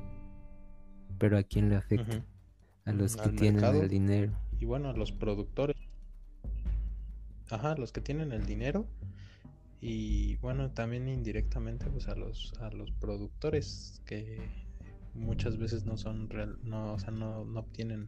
Pero 1.17 1.37
¿a 1.37 1.43
quién 1.43 1.69
le 1.69 1.75
afecta? 1.75 2.23
A 2.85 2.91
los 2.91 3.15
que 3.15 3.29
tienen 3.29 3.63
el 3.63 3.89
dinero. 3.89 4.33
Y 4.59 4.65
bueno, 4.65 4.89
a 4.89 4.93
los 4.93 5.11
productores. 5.11 5.77
Ajá, 7.49 7.75
los 7.75 7.91
que 7.91 8.01
tienen 8.01 8.31
el 8.31 8.45
dinero. 8.45 8.85
Y 9.85 10.37
bueno, 10.37 10.71
también 10.71 11.09
indirectamente 11.09 11.87
pues 11.87 12.07
a 12.07 12.15
los, 12.15 12.53
a 12.61 12.69
los 12.69 12.91
productores 12.91 14.01
que 14.05 14.39
muchas 15.13 15.57
veces 15.57 15.83
no 15.83 15.97
son 15.97 16.29
real, 16.29 16.57
no, 16.63 16.93
o 16.93 16.99
sea, 16.99 17.11
no, 17.11 17.43
no 17.43 17.59
obtienen 17.59 18.07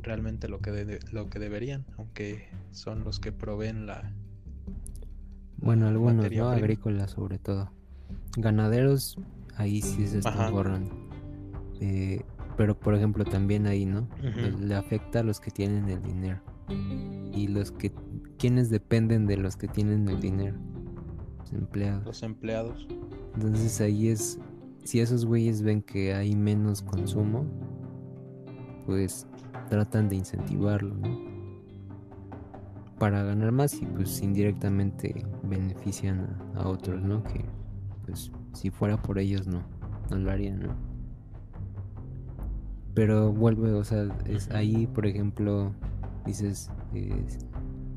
realmente 0.00 0.48
lo 0.48 0.60
que 0.60 1.00
lo 1.10 1.28
que 1.28 1.40
deberían, 1.40 1.84
aunque 1.98 2.48
son 2.70 3.02
los 3.02 3.18
que 3.18 3.32
proveen 3.32 3.86
la 3.86 4.14
bueno, 5.56 5.88
algunos, 5.88 6.30
¿no? 6.30 6.48
Agrícolas 6.50 7.10
sobre 7.10 7.38
todo. 7.38 7.72
Ganaderos, 8.36 9.18
ahí 9.56 9.82
sí 9.82 10.06
se 10.06 10.18
están 10.18 10.52
borrando. 10.52 10.90
Eh, 11.80 12.22
pero 12.56 12.78
por 12.78 12.94
ejemplo 12.94 13.24
también 13.24 13.66
ahí, 13.66 13.86
¿no? 13.86 14.08
Le 14.60 14.76
afecta 14.76 15.18
a 15.18 15.22
los 15.24 15.40
que 15.40 15.50
tienen 15.50 15.88
el 15.88 16.00
dinero. 16.00 16.40
Y 17.34 17.48
los 17.48 17.72
que, 17.72 17.92
quienes 18.40 18.70
dependen 18.70 19.26
de 19.26 19.36
los 19.36 19.56
que 19.56 19.68
tienen 19.68 20.08
el 20.08 20.18
dinero. 20.18 20.56
Los 21.40 21.52
empleados. 21.52 22.06
Los 22.06 22.22
empleados. 22.22 22.88
Entonces 23.34 23.80
ahí 23.82 24.08
es, 24.08 24.40
si 24.82 25.00
esos 25.00 25.26
güeyes 25.26 25.60
ven 25.60 25.82
que 25.82 26.14
hay 26.14 26.34
menos 26.34 26.80
consumo, 26.80 27.44
pues 28.86 29.26
tratan 29.68 30.08
de 30.08 30.16
incentivarlo, 30.16 30.94
¿no? 30.94 31.30
Para 32.98 33.22
ganar 33.22 33.52
más 33.52 33.74
y 33.74 33.84
pues 33.84 34.22
indirectamente 34.22 35.26
benefician 35.42 36.20
a, 36.54 36.62
a 36.62 36.68
otros, 36.68 37.02
¿no? 37.02 37.22
Que 37.22 37.44
pues 38.06 38.32
si 38.54 38.70
fuera 38.70 39.00
por 39.00 39.18
ellos 39.18 39.46
no, 39.46 39.62
no 40.10 40.16
lo 40.16 40.30
harían, 40.30 40.60
¿no? 40.60 40.74
Pero 42.94 43.32
vuelve, 43.32 43.72
o 43.72 43.84
sea, 43.84 44.08
es 44.24 44.50
ahí, 44.50 44.86
por 44.86 45.06
ejemplo, 45.06 45.72
dices, 46.24 46.70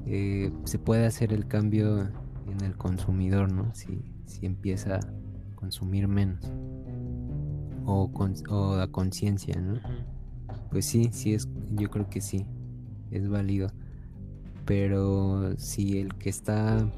eh, 0.06 0.52
se 0.66 0.80
puede 0.80 1.06
hacer 1.06 1.34
el 1.34 1.48
cambio 1.48 2.10
en 2.48 2.62
el 2.64 2.76
consumidor, 2.76 3.52
¿no? 3.52 3.74
Si, 3.74 4.02
si 4.26 4.46
empieza 4.46 4.96
a 4.96 5.00
consumir 5.56 6.08
menos. 6.08 6.52
O, 7.86 8.12
con, 8.12 8.34
o 8.50 8.76
a 8.76 8.88
conciencia, 8.92 9.60
¿no? 9.60 9.80
Pues 10.72 10.86
sí, 10.86 11.10
sí 11.12 11.34
es, 11.34 11.50
yo 11.72 11.90
creo 11.90 12.10
que 12.10 12.22
sí, 12.22 12.46
es 13.12 13.30
válido. 13.30 13.72
Pero 14.66 15.58
si 15.58 16.00
el 16.00 16.16
que 16.16 16.30
está 16.30 16.90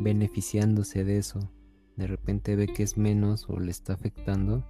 beneficiándose 0.00 1.04
de 1.04 1.18
eso, 1.18 1.40
de 1.96 2.06
repente 2.06 2.56
ve 2.56 2.66
que 2.66 2.82
es 2.82 2.98
menos 2.98 3.46
o 3.48 3.58
le 3.58 3.70
está 3.70 3.94
afectando, 3.94 4.64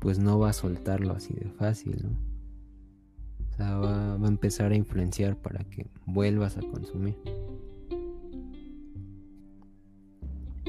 pues 0.00 0.18
no 0.18 0.38
va 0.38 0.50
a 0.50 0.52
soltarlo 0.52 1.14
así 1.14 1.34
de 1.34 1.50
fácil, 1.50 1.96
¿no? 2.02 2.35
O 3.56 3.58
sea, 3.58 3.78
va, 3.78 4.14
a 4.14 4.28
empezar 4.28 4.72
a 4.72 4.76
influenciar 4.76 5.34
para 5.34 5.64
que 5.64 5.86
vuelvas 6.04 6.58
a 6.58 6.60
consumir. 6.60 7.16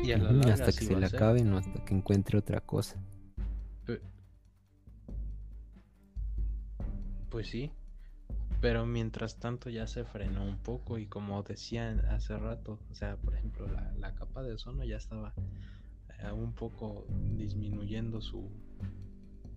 Y 0.02 0.14
hasta 0.14 0.68
que 0.68 0.86
se 0.86 0.96
le 0.96 1.06
acabe, 1.06 1.44
no 1.44 1.58
hasta 1.58 1.84
que 1.84 1.94
encuentre 1.94 2.38
otra 2.38 2.62
cosa. 2.62 2.96
Pues 7.30 7.50
sí, 7.50 7.72
pero 8.62 8.86
mientras 8.86 9.38
tanto 9.38 9.70
ya 9.70 9.86
se 9.86 10.06
frenó 10.06 10.46
un 10.46 10.58
poco 10.58 10.98
y 10.98 11.08
como 11.08 11.44
decía 11.44 11.90
hace 12.10 12.38
rato, 12.38 12.80
o 12.90 12.96
sea, 12.96 13.18
por 13.18 13.36
ejemplo, 13.36 13.68
la, 13.68 13.92
la 14.00 14.16
capa 14.16 14.44
de 14.44 14.54
ozono 14.54 14.86
ya 14.86 14.96
estaba 14.96 15.34
eh, 16.20 16.32
un 16.32 16.54
poco 16.54 17.06
disminuyendo 17.36 18.22
su, 18.22 18.50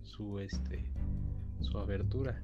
su 0.03 0.39
este 0.39 0.91
su 1.61 1.77
abertura 1.77 2.43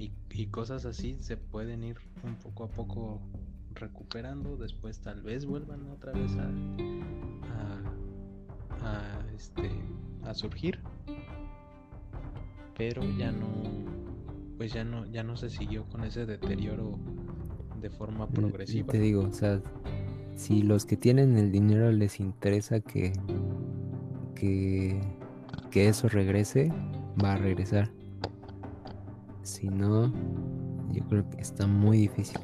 y, 0.00 0.12
y, 0.30 0.46
cosas 0.46 0.84
así 0.84 1.16
se 1.20 1.36
pueden 1.36 1.84
ir 1.84 1.96
un 2.24 2.36
poco 2.36 2.64
a 2.64 2.68
poco 2.68 3.20
recuperando. 3.74 4.56
Después 4.56 5.00
tal 5.00 5.22
vez 5.22 5.46
vuelvan 5.46 5.88
otra 5.90 6.12
vez 6.12 6.32
a, 6.36 6.48
a, 8.86 9.20
este 9.34 9.70
a 10.24 10.34
surgir. 10.34 10.80
Pero 12.76 13.02
ya 13.18 13.30
no 13.30 13.48
pues 14.56 14.72
ya 14.72 14.84
no 14.84 15.06
ya 15.06 15.22
no 15.22 15.36
se 15.36 15.48
siguió 15.50 15.84
con 15.84 16.04
ese 16.04 16.26
deterioro 16.26 16.98
de 17.80 17.90
forma 17.90 18.28
progresiva. 18.28 18.92
te 18.92 18.98
digo 18.98 19.22
o 19.22 19.32
sea 19.32 19.62
si 20.34 20.62
los 20.62 20.84
que 20.84 20.98
tienen 20.98 21.38
el 21.38 21.50
dinero 21.50 21.90
les 21.92 22.20
interesa 22.20 22.80
que 22.80 23.14
que, 24.40 25.88
eso 25.88 26.08
regrese, 26.08 26.72
va 27.22 27.34
a 27.34 27.36
regresar. 27.36 27.90
Si 29.42 29.68
no, 29.68 30.12
yo 30.92 31.04
creo 31.08 31.28
que 31.30 31.40
está 31.40 31.66
muy 31.66 31.98
difícil. 31.98 32.40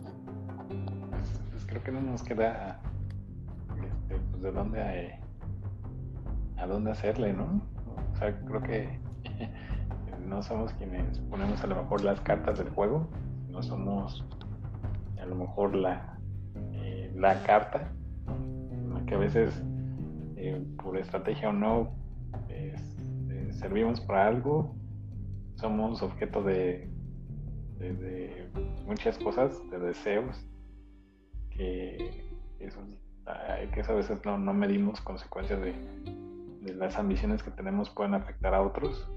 Pues, 1.50 1.66
creo 1.66 1.82
que 1.82 1.92
no 1.92 2.00
nos 2.00 2.22
queda 2.22 2.80
este, 3.76 4.16
pues 4.30 4.42
de 4.42 4.52
dónde 4.52 4.80
eh, 4.80 5.20
a 6.56 6.66
dónde 6.66 6.90
hacerle, 6.90 7.32
¿no? 7.32 7.60
O 8.12 8.16
sea, 8.16 8.38
creo 8.40 8.62
que 8.62 8.98
no 10.26 10.42
somos 10.42 10.72
quienes 10.74 11.18
ponemos 11.20 11.62
a 11.62 11.66
lo 11.66 11.76
mejor 11.76 12.02
las 12.02 12.20
cartas 12.20 12.58
del 12.58 12.70
juego, 12.70 13.08
no 13.50 13.62
somos 13.62 14.24
a 15.20 15.26
lo 15.26 15.34
mejor 15.34 15.74
la, 15.74 16.18
eh, 16.72 17.12
la 17.14 17.42
carta, 17.42 17.92
que 19.06 19.14
a 19.14 19.18
veces 19.18 19.62
eh, 20.36 20.64
por 20.82 20.96
estrategia 20.96 21.50
o 21.50 21.52
no, 21.52 21.94
servimos 23.56 24.00
para 24.00 24.26
algo, 24.26 24.74
somos 25.56 26.02
objeto 26.02 26.42
de, 26.42 26.88
muchas 28.84 29.18
cosas, 29.18 29.58
de 29.70 29.78
deseos, 29.78 30.46
que, 31.50 32.24
eso, 32.60 32.80
que 33.72 33.80
a 33.80 33.92
veces 33.92 34.18
no, 34.24 34.38
medimos 34.54 35.00
consecuencias 35.00 35.60
de, 35.60 35.74
las 36.74 36.96
ambiciones 36.96 37.42
que 37.42 37.50
tenemos 37.52 37.90
pueden 37.90 38.14
afectar 38.14 38.52
a 38.54 38.62
otros. 38.62 39.08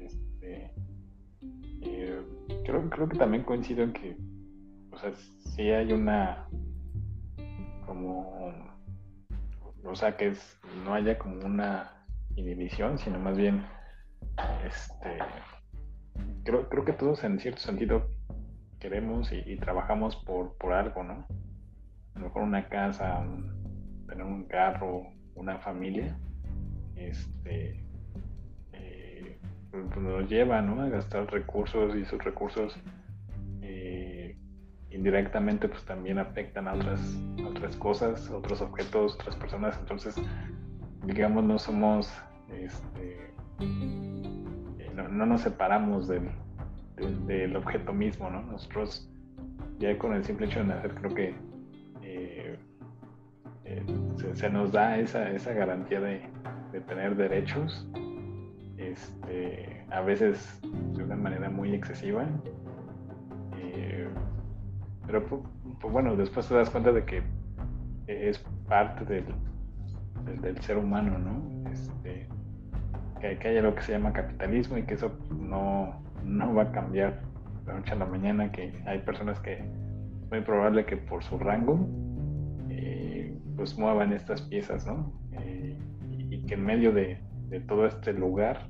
Este, 0.00 0.72
eh, 1.82 2.22
creo, 2.64 2.88
creo 2.88 3.08
que 3.08 3.18
también 3.18 3.44
coincido 3.44 3.82
en 3.84 3.92
que, 3.92 4.16
o 4.90 4.98
sea, 4.98 5.12
si 5.14 5.70
hay 5.70 5.92
una 5.92 6.48
como 7.84 8.38
o 9.84 9.96
sea, 9.96 10.16
que 10.16 10.34
no 10.84 10.94
haya 10.94 11.18
como 11.18 11.44
una 11.44 11.92
inhibición, 12.36 12.98
sino 12.98 13.18
más 13.18 13.36
bien, 13.36 13.64
este, 14.64 15.18
creo, 16.48 16.68
creo 16.70 16.84
que 16.86 16.94
todos 16.94 17.22
en 17.24 17.38
cierto 17.40 17.60
sentido 17.60 18.08
queremos 18.80 19.30
y, 19.32 19.56
trabajamos 19.56 20.16
por, 20.16 20.56
por 20.56 20.72
algo, 20.72 21.02
¿no? 21.02 21.26
A 22.14 22.18
lo 22.18 22.26
mejor 22.26 22.42
una 22.42 22.68
casa, 22.68 23.22
tener 24.08 24.24
un 24.24 24.44
carro, 24.44 25.08
una 25.34 25.58
familia, 25.58 26.16
este, 26.96 27.84
eh, 28.72 29.38
pues 29.70 29.96
nos 29.98 30.26
lleva, 30.30 30.62
¿no? 30.62 30.80
A 30.80 30.88
gastar 30.88 31.30
recursos 31.30 31.94
y 31.94 32.02
esos 32.02 32.24
recursos 32.24 32.78
indirectamente 34.90 35.68
pues 35.68 35.84
también 35.84 36.18
afectan 36.18 36.66
a 36.66 36.74
otras, 36.74 37.00
otras 37.46 37.76
cosas, 37.76 38.30
otros 38.30 38.60
objetos, 38.62 39.14
otras 39.14 39.36
personas. 39.36 39.76
Entonces, 39.78 40.16
digamos, 41.04 41.44
no 41.44 41.58
somos, 41.58 42.10
este, 42.50 43.32
eh, 44.98 45.08
no, 45.10 45.26
nos 45.26 45.42
separamos 45.42 46.08
del, 46.08 46.28
del, 47.26 47.56
objeto 47.56 47.92
mismo, 47.92 48.30
¿no? 48.30 48.42
Nosotros 48.42 49.10
ya 49.78 49.96
con 49.98 50.14
el 50.14 50.24
simple 50.24 50.46
hecho 50.46 50.60
de 50.60 50.66
nacer 50.66 50.94
creo 50.94 51.14
que 51.14 51.34
eh, 52.02 52.58
eh, 53.64 53.84
se, 54.34 54.50
nos 54.50 54.72
da 54.72 54.98
esa, 54.98 55.30
esa 55.30 55.52
garantía 55.52 56.00
de, 56.00 56.22
de 56.72 56.80
tener 56.80 57.16
derechos, 57.16 57.88
este, 58.76 59.84
a 59.90 60.00
veces 60.00 60.60
de 60.62 61.04
una 61.04 61.16
manera 61.16 61.50
muy 61.50 61.74
excesiva 61.74 62.26
pero 65.08 65.24
pues, 65.24 65.42
pues, 65.80 65.92
bueno, 65.92 66.14
después 66.16 66.46
te 66.46 66.54
das 66.54 66.68
cuenta 66.68 66.92
de 66.92 67.04
que 67.04 67.22
es 68.06 68.38
parte 68.68 69.06
del, 69.06 69.24
del, 70.42 70.60
ser 70.60 70.76
humano, 70.76 71.18
¿no? 71.18 71.70
Este, 71.70 72.28
que, 73.18 73.38
que, 73.38 73.48
hay 73.48 73.58
algo 73.58 73.74
que 73.74 73.82
se 73.82 73.92
llama 73.92 74.12
capitalismo 74.12 74.78
y 74.78 74.82
que 74.82 74.94
eso 74.94 75.16
no, 75.30 76.02
no 76.24 76.54
va 76.54 76.64
a 76.64 76.72
cambiar 76.72 77.20
de 77.66 77.72
noche 77.72 77.92
a 77.92 77.96
la 77.96 78.06
mañana, 78.06 78.50
que 78.52 78.72
hay 78.86 78.98
personas 79.00 79.38
que 79.40 79.54
es 79.54 80.30
muy 80.30 80.40
probable 80.40 80.84
que 80.84 80.96
por 80.96 81.22
su 81.22 81.38
rango 81.38 81.88
eh, 82.70 83.36
pues 83.56 83.76
muevan 83.78 84.12
estas 84.12 84.42
piezas, 84.42 84.86
¿no? 84.86 85.12
Eh, 85.40 85.76
y, 86.10 86.44
que 86.46 86.54
en 86.54 86.64
medio 86.64 86.92
de, 86.92 87.20
de, 87.48 87.60
todo 87.60 87.86
este 87.86 88.12
lugar, 88.12 88.68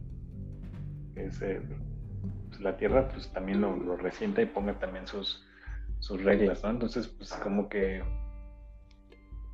es 1.14 1.38
pues, 1.38 2.60
la 2.60 2.76
Tierra, 2.76 3.08
pues 3.08 3.32
también 3.32 3.60
lo, 3.60 3.76
lo 3.76 3.96
resienta 3.96 4.42
y 4.42 4.46
ponga 4.46 4.78
también 4.78 5.06
sus, 5.06 5.44
sus 6.00 6.22
reglas, 6.22 6.62
¿no? 6.62 6.70
Entonces, 6.70 7.08
pues 7.08 7.32
como 7.34 7.68
que 7.68 8.02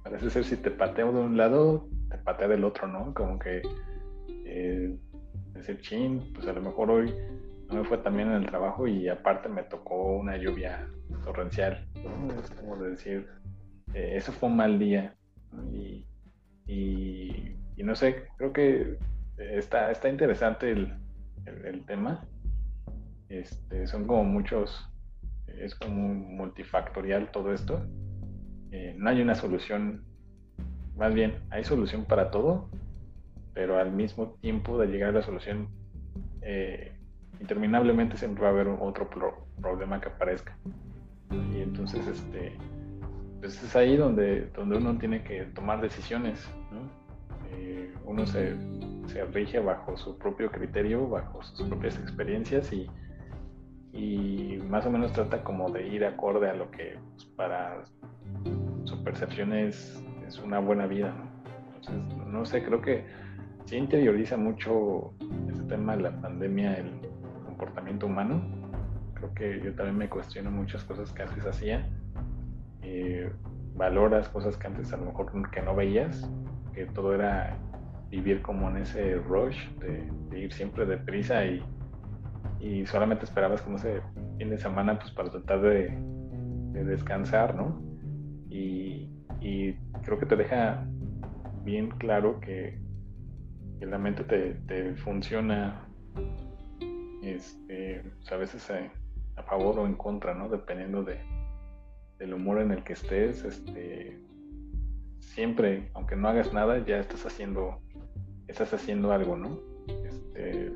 parece 0.03 0.31
ser 0.31 0.45
si 0.45 0.57
te 0.57 0.71
pateo 0.71 1.13
de 1.13 1.21
un 1.21 1.37
lado, 1.37 1.89
te 2.11 2.19
patea 2.19 2.49
del 2.49 2.65
otro, 2.65 2.87
¿no? 2.87 3.15
Como 3.15 3.39
que 3.39 3.63
eh, 4.57 4.97
decir, 5.53 5.81
chin, 5.81 6.33
pues 6.33 6.47
a 6.47 6.53
lo 6.53 6.63
mejor 6.63 6.89
hoy 6.89 7.13
no 7.69 7.75
me 7.75 7.85
fue 7.85 7.99
tan 7.99 8.17
bien 8.17 8.29
en 8.29 8.43
el 8.43 8.47
trabajo 8.47 8.87
y 8.87 9.09
aparte 9.09 9.49
me 9.49 9.65
tocó 9.65 10.17
una 10.17 10.37
lluvia 10.37 10.89
torrencial. 11.25 11.89
Es 12.39 12.51
como 12.53 12.77
decir, 12.77 13.27
eh, 13.95 14.13
eso 14.15 14.31
fue 14.31 14.49
un 14.49 14.57
mal 14.57 14.79
día, 14.79 15.17
Y, 16.67 17.53
no 17.77 17.95
sé, 17.95 18.25
creo 18.39 18.53
que 18.53 18.97
está, 19.37 19.91
está 19.91 20.09
interesante 20.09 20.71
el, 20.71 20.95
el, 21.45 21.85
tema. 21.85 22.27
Este, 23.29 23.87
son 23.87 24.07
como 24.07 24.25
muchos, 24.25 24.89
es 25.49 25.75
como 25.75 26.15
multifactorial 26.15 27.31
todo 27.31 27.53
esto. 27.53 27.85
Eh, 28.71 28.95
no 28.97 29.11
hay 29.11 29.21
una 29.21 29.35
solución, 29.35 30.05
más 30.97 31.13
bien 31.13 31.43
hay 31.51 31.65
solución 31.65 32.05
para 32.05 32.31
todo, 32.31 32.71
pero 33.55 33.79
al 33.79 33.93
mismo 33.93 34.37
tiempo 34.41 34.79
de 34.79 34.89
llegar 34.89 35.11
a 35.11 35.13
la 35.13 35.23
solución, 35.23 35.69
eh, 36.43 36.93
interminablemente 37.41 38.17
siempre 38.17 38.43
va 38.43 38.49
a 38.49 38.53
haber 38.53 38.69
otro 38.69 39.09
problema 39.61 40.01
que 40.01 40.09
aparezca. 40.09 40.57
Y 41.31 41.63
entonces, 41.63 42.07
este, 42.07 42.57
pues 43.41 43.63
es 43.63 43.77
ahí 43.77 43.97
donde, 43.97 44.47
donde 44.57 44.77
uno 44.77 44.99
tiene 44.99 45.23
que 45.23 45.45
tomar 45.55 45.81
decisiones. 45.81 46.49
Eh, 47.53 47.93
uno 48.05 48.27
se, 48.27 48.57
se, 49.07 49.25
rige 49.27 49.61
bajo 49.61 49.97
su 49.97 50.19
propio 50.19 50.51
criterio, 50.51 51.09
bajo 51.09 51.43
sus 51.43 51.69
propias 51.69 51.97
experiencias 51.99 52.73
y, 52.73 52.89
y 53.93 54.59
más 54.69 54.85
o 54.87 54.91
menos 54.91 55.13
trata 55.13 55.45
como 55.45 55.71
de 55.71 55.87
ir 55.87 56.05
acorde 56.05 56.51
a 56.51 56.55
lo 56.55 56.71
que 56.71 56.99
pues, 57.13 57.25
para 57.37 57.85
su 58.85 59.05
percepción 59.05 59.53
es, 59.53 60.01
una 60.43 60.59
buena 60.59 60.87
vida. 60.87 61.15
Entonces, 61.77 62.17
no 62.27 62.45
sé, 62.45 62.65
creo 62.65 62.81
que 62.81 63.05
sí 63.65 63.77
interioriza 63.77 64.37
mucho 64.37 65.15
este 65.49 65.63
tema 65.65 65.97
de 65.97 66.03
la 66.03 66.21
pandemia, 66.21 66.75
el 66.75 66.91
comportamiento 67.47 68.07
humano. 68.07 68.43
Creo 69.15 69.35
que 69.35 69.61
yo 69.65 69.75
también 69.75 69.97
me 69.97 70.09
cuestiono 70.09 70.51
muchas 70.51 70.85
cosas 70.85 71.13
que 71.13 71.23
antes 71.23 71.47
hacía. 71.47 71.89
Eh, 72.83 73.31
valoras 73.75 74.29
cosas 74.29 74.57
que 74.57 74.67
antes 74.67 74.93
a 74.93 74.97
lo 74.97 75.07
mejor 75.07 75.51
que 75.51 75.63
no 75.63 75.75
veías, 75.75 76.31
que 76.75 76.87
todo 76.87 77.15
era 77.15 77.57
vivir 78.11 78.43
como 78.43 78.71
en 78.71 78.79
ese 78.79 79.17
rush 79.17 79.69
de, 79.81 80.39
ir 80.39 80.53
siempre 80.53 80.87
deprisa 80.87 81.45
y, 81.45 81.63
y 82.61 82.87
solamente 82.87 83.25
esperabas 83.25 83.63
como 83.63 83.77
ese 83.77 84.01
fin 84.39 84.51
de 84.51 84.59
semana 84.59 84.99
pues 84.99 85.11
para 85.13 85.31
tratar 85.31 85.61
de, 85.63 85.99
descansar, 86.73 87.55
¿no? 87.55 87.81
Y, 88.51 89.09
y, 89.41 89.75
creo 90.03 90.19
que 90.19 90.27
te 90.27 90.37
deja 90.37 90.85
bien 91.65 91.89
claro 91.93 92.41
que 92.41 92.79
que 93.79 93.87
la 93.87 93.99
mente 93.99 94.25
te, 94.25 94.95
funciona 94.97 95.89
este, 97.23 98.03
pues, 98.17 98.33
a 98.33 98.37
veces 98.37 98.71
a, 98.71 99.43
favor 99.43 99.79
o 99.79 99.87
en 99.87 99.95
contra, 99.95 100.35
¿no? 100.35 100.49
Dependiendo 100.49 101.03
de, 101.03 101.19
del 102.19 102.35
humor 102.35 102.61
en 102.61 102.71
el 102.71 102.85
que 102.85 102.93
estés, 102.95 103.45
este, 103.45 104.19
siempre, 105.21 105.91
aunque 105.95 106.17
no 106.17 106.29
hagas 106.29 106.53
nada, 106.53 106.85
ya 106.85 106.99
estás 106.99 107.27
haciendo, 107.27 107.81
estás 108.47 108.73
haciendo 108.73 109.13
algo, 109.13 109.37
¿no? 109.37 109.59
Este, 110.05 110.73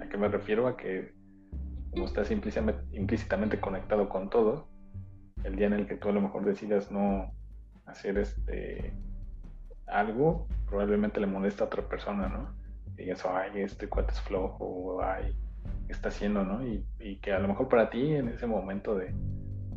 ¿A 0.00 0.08
qué 0.08 0.16
me 0.18 0.28
refiero? 0.28 0.66
A 0.66 0.76
que 0.76 1.12
como 1.90 2.06
estás 2.06 2.30
implícitamente 2.30 3.60
conectado 3.60 4.08
con 4.08 4.30
todo, 4.30 4.66
el 5.44 5.56
día 5.56 5.66
en 5.66 5.74
el 5.74 5.86
que 5.86 5.96
tú 5.96 6.08
a 6.08 6.12
lo 6.12 6.22
mejor 6.22 6.44
decidas 6.44 6.90
no 6.90 7.32
hacer 7.84 8.18
este 8.18 8.94
algo, 9.86 10.46
probablemente 10.66 11.20
le 11.20 11.26
molesta 11.26 11.64
a 11.64 11.66
otra 11.66 11.82
persona, 11.82 12.28
¿no? 12.28 12.54
Y 12.96 13.02
digas, 13.02 13.24
ay, 13.26 13.60
este 13.60 13.88
cuate 13.88 14.12
es 14.12 14.20
flojo, 14.20 15.02
ay, 15.02 15.34
¿qué 15.86 15.92
está 15.92 16.08
haciendo, 16.08 16.44
no? 16.44 16.66
Y, 16.66 16.84
que 17.20 17.32
a 17.32 17.38
lo 17.38 17.48
mejor 17.48 17.68
para 17.68 17.90
ti 17.90 18.14
en 18.14 18.28
ese 18.28 18.46
momento 18.46 18.96
de, 18.96 19.14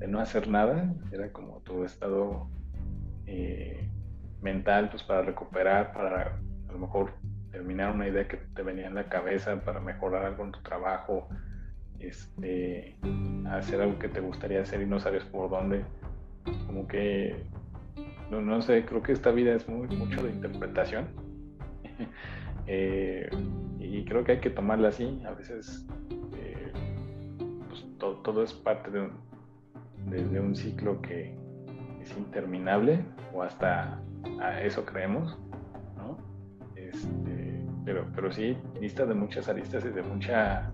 no 0.07 0.19
hacer 0.19 0.47
nada, 0.47 0.93
era 1.11 1.31
como 1.31 1.59
tu 1.61 1.83
estado 1.83 2.49
eh, 3.25 3.89
mental, 4.41 4.89
pues 4.89 5.03
para 5.03 5.21
recuperar, 5.21 5.93
para 5.93 6.39
a 6.69 6.71
lo 6.71 6.79
mejor 6.79 7.13
terminar 7.51 7.93
una 7.93 8.07
idea 8.07 8.27
que 8.27 8.37
te 8.37 8.63
venía 8.63 8.87
en 8.87 8.95
la 8.95 9.09
cabeza, 9.09 9.59
para 9.61 9.79
mejorar 9.79 10.25
algo 10.25 10.43
en 10.43 10.51
tu 10.51 10.61
trabajo, 10.61 11.27
este, 11.99 12.97
hacer 13.49 13.81
algo 13.81 13.97
que 13.99 14.09
te 14.09 14.19
gustaría 14.19 14.61
hacer 14.61 14.81
y 14.81 14.85
no 14.85 14.99
sabes 14.99 15.23
por 15.23 15.49
dónde. 15.49 15.85
Como 16.67 16.87
que 16.87 17.45
no, 18.29 18.41
no 18.41 18.61
sé, 18.61 18.85
creo 18.85 19.01
que 19.01 19.11
esta 19.11 19.31
vida 19.31 19.53
es 19.53 19.67
muy, 19.67 19.87
mucho 19.95 20.23
de 20.23 20.31
interpretación. 20.31 21.07
Eh, 22.67 23.29
y 23.77 24.03
creo 24.05 24.23
que 24.23 24.31
hay 24.31 24.39
que 24.39 24.49
tomarla 24.49 24.87
así. 24.87 25.21
A 25.27 25.33
veces 25.33 25.85
eh, 26.35 26.71
pues, 27.69 27.85
todo 27.99 28.41
es 28.41 28.53
parte 28.53 28.89
de 28.89 29.01
un, 29.01 29.11
de, 30.09 30.39
un, 30.39 30.55
ciclo 30.55 30.99
que 30.99 31.37
es 32.01 32.17
interminable, 32.17 33.05
o 33.35 33.43
hasta 33.43 34.01
a 34.41 34.61
eso 34.61 34.83
creemos, 34.83 35.37
¿no? 35.95 36.17
Este, 36.75 37.63
pero, 37.85 38.07
pero 38.15 38.31
sí, 38.31 38.57
lista 38.81 39.05
de 39.05 39.13
muchas 39.13 39.47
aristas 39.47 39.85
y 39.85 39.89
de 39.89 40.01
mucha 40.01 40.71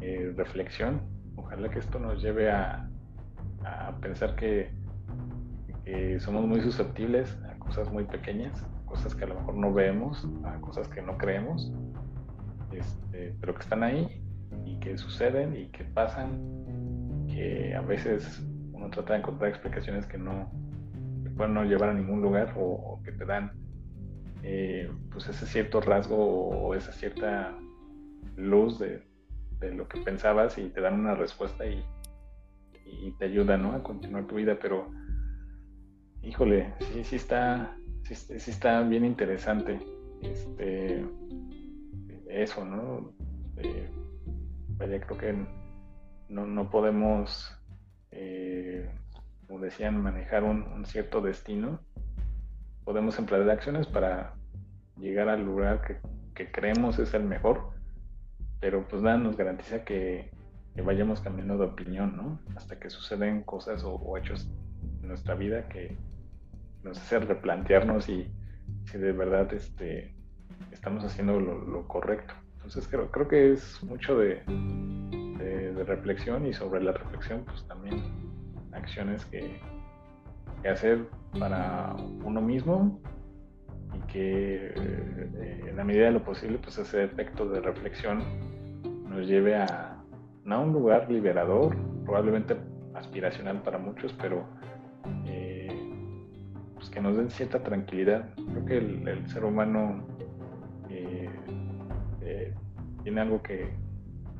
eh, 0.00 0.32
reflexión. 0.34 1.02
Ojalá 1.36 1.68
que 1.68 1.78
esto 1.78 1.98
nos 1.98 2.22
lleve 2.22 2.50
a, 2.50 2.88
a 3.64 3.92
pensar 4.00 4.34
que 4.34 4.77
somos 6.20 6.46
muy 6.46 6.60
susceptibles 6.60 7.36
a 7.44 7.58
cosas 7.58 7.90
muy 7.90 8.04
pequeñas, 8.04 8.64
cosas 8.84 9.14
que 9.14 9.24
a 9.24 9.28
lo 9.28 9.34
mejor 9.34 9.54
no 9.54 9.72
vemos, 9.72 10.26
a 10.44 10.60
cosas 10.60 10.88
que 10.88 11.02
no 11.02 11.16
creemos, 11.18 11.72
este, 12.72 13.34
pero 13.40 13.54
que 13.54 13.62
están 13.62 13.82
ahí 13.82 14.22
y 14.64 14.78
que 14.80 14.98
suceden 14.98 15.56
y 15.56 15.66
que 15.66 15.84
pasan, 15.84 17.26
que 17.28 17.74
a 17.74 17.80
veces 17.80 18.42
uno 18.72 18.90
trata 18.90 19.14
de 19.14 19.20
encontrar 19.20 19.50
explicaciones 19.50 20.06
que 20.06 20.18
no 20.18 20.50
pueden 21.36 21.54
no 21.54 21.64
llevar 21.64 21.90
a 21.90 21.94
ningún 21.94 22.20
lugar 22.20 22.54
o, 22.56 23.00
que 23.04 23.12
te 23.12 23.24
dan 23.24 23.52
eh, 24.42 24.90
pues 25.10 25.28
ese 25.28 25.46
cierto 25.46 25.80
rasgo 25.80 26.16
o, 26.16 26.74
esa 26.74 26.92
cierta 26.92 27.56
luz 28.36 28.78
de, 28.78 29.02
lo 29.74 29.88
que 29.88 30.00
pensabas 30.00 30.58
y 30.58 30.68
te 30.68 30.80
dan 30.80 30.94
una 30.94 31.14
respuesta 31.14 31.64
y, 31.66 31.84
te 33.18 33.26
ayuda 33.26 33.56
a 33.56 33.82
continuar 33.82 34.26
tu 34.26 34.36
vida, 34.36 34.58
pero 34.60 34.90
híjole, 36.28 36.74
sí, 36.92 37.04
sí 37.04 37.16
está, 37.16 37.74
sí, 38.02 38.50
está 38.50 38.82
bien 38.82 39.04
interesante. 39.04 39.80
Este, 40.22 41.04
eso, 42.28 42.64
¿no? 42.64 43.12
Eh, 43.56 43.88
vaya, 44.76 45.00
creo 45.00 45.18
que 45.18 45.46
no, 46.28 46.70
podemos, 46.70 47.50
eh, 48.10 48.90
como 49.46 49.60
decían, 49.60 50.02
manejar 50.02 50.44
un, 50.44 50.84
cierto 50.84 51.22
destino. 51.22 51.80
Podemos 52.84 53.18
emplear 53.18 53.48
acciones 53.48 53.86
para 53.86 54.34
llegar 54.98 55.30
al 55.30 55.44
lugar 55.44 55.80
que, 55.82 55.98
creemos 56.52 56.98
es 56.98 57.14
el 57.14 57.24
mejor, 57.24 57.70
pero 58.60 58.86
pues 58.86 59.02
nada 59.02 59.16
nos 59.16 59.36
garantiza 59.36 59.84
que, 59.84 60.30
vayamos 60.84 61.20
cambiando 61.20 61.58
de 61.58 61.64
opinión, 61.64 62.16
¿no? 62.16 62.40
Hasta 62.54 62.78
que 62.78 62.88
suceden 62.88 63.42
cosas 63.42 63.82
o 63.84 64.16
hechos 64.16 64.48
en 65.02 65.08
nuestra 65.08 65.34
vida 65.34 65.68
que, 65.68 65.96
nos 66.82 66.98
hace 66.98 67.18
replantearnos 67.18 68.08
y 68.08 68.30
si 68.84 68.98
de 68.98 69.12
verdad 69.12 69.52
este, 69.52 70.14
estamos 70.72 71.04
haciendo 71.04 71.38
lo, 71.40 71.86
correcto. 71.86 72.34
Entonces 72.54 72.88
creo, 72.88 73.10
creo 73.10 73.28
que 73.28 73.52
es 73.52 73.82
mucho 73.82 74.18
de, 74.18 74.42
de, 75.38 75.84
reflexión 75.84 76.46
y 76.46 76.52
sobre 76.52 76.82
la 76.82 76.92
reflexión 76.92 77.44
pues 77.44 77.66
también 77.66 78.02
acciones 78.72 79.24
que, 79.26 79.60
hacer 80.68 81.06
para 81.38 81.94
uno 82.24 82.42
mismo 82.42 83.00
y 83.94 84.12
que 84.12 84.72
eh, 84.76 85.64
en 85.68 85.76
la 85.76 85.84
medida 85.84 86.06
de 86.06 86.10
lo 86.10 86.24
posible 86.24 86.58
pues 86.58 86.76
ese 86.76 87.04
efecto 87.04 87.48
de 87.48 87.60
reflexión 87.60 88.22
nos 89.08 89.26
lleve 89.26 89.56
a, 89.56 89.96
a 90.46 90.58
un 90.58 90.72
lugar 90.72 91.10
liberador, 91.10 91.76
probablemente 92.04 92.56
aspiracional 92.94 93.62
para 93.62 93.78
muchos, 93.78 94.12
pero 94.14 94.44
que 96.98 97.02
nos 97.02 97.16
den 97.16 97.30
cierta 97.30 97.62
tranquilidad. 97.62 98.28
Creo 98.34 98.64
que 98.64 98.78
el, 98.78 99.28
ser 99.28 99.44
humano 99.44 100.04
eh, 100.90 101.30
eh, 102.22 102.52
tiene 103.04 103.20
algo 103.20 103.40
que, 103.40 103.70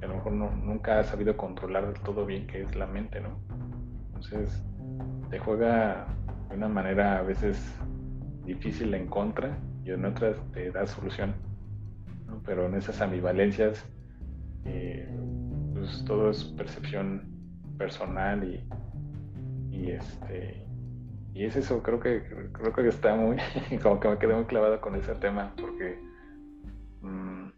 a 0.02 0.06
lo 0.06 0.16
mejor 0.16 0.32
nunca 0.32 0.98
ha 0.98 1.04
sabido 1.04 1.36
controlar 1.36 1.86
del 1.86 2.02
todo 2.02 2.26
bien, 2.26 2.48
que 2.48 2.62
es 2.62 2.74
la 2.74 2.88
mente, 2.88 3.20
¿no? 3.20 3.38
Entonces, 4.06 4.60
te 5.30 5.38
juega 5.38 6.08
de 6.48 6.56
una 6.56 6.68
manera 6.68 7.18
a 7.18 7.22
veces 7.22 7.56
difícil 8.44 8.92
en 8.92 9.06
contra 9.06 9.56
y 9.84 9.92
en 9.92 10.04
otras 10.04 10.36
te 10.52 10.72
da 10.72 10.84
solución. 10.84 11.36
Pero 12.44 12.66
en 12.66 12.74
esas 12.74 13.00
ambivalencias, 13.00 13.86
eh, 14.64 15.08
pues 15.74 16.04
todo 16.04 16.30
es 16.30 16.42
percepción 16.42 17.22
personal 17.78 18.42
y 19.70 19.90
este 19.92 20.67
y 21.38 21.44
es 21.44 21.54
eso, 21.54 21.84
creo 21.84 22.00
que 22.00 22.24
creo 22.52 22.72
que 22.72 22.88
está 22.88 23.14
muy, 23.14 23.36
como 23.82 24.00
que 24.00 24.08
me 24.08 24.18
quedé 24.18 24.34
muy 24.34 24.46
clavado 24.46 24.80
con 24.80 24.96
ese 24.96 25.14
tema, 25.14 25.54
porque 25.56 25.96
mm, 27.00 27.50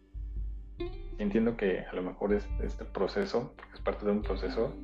entiendo 1.17 1.57
que 1.57 1.79
a 1.79 1.93
lo 1.93 2.03
mejor 2.03 2.31
es, 2.31 2.47
este 2.61 2.85
proceso, 2.85 3.55
porque 3.57 3.73
es 3.73 3.79
parte 3.79 4.05
de 4.05 4.11
un 4.11 4.21
proceso, 4.21 4.75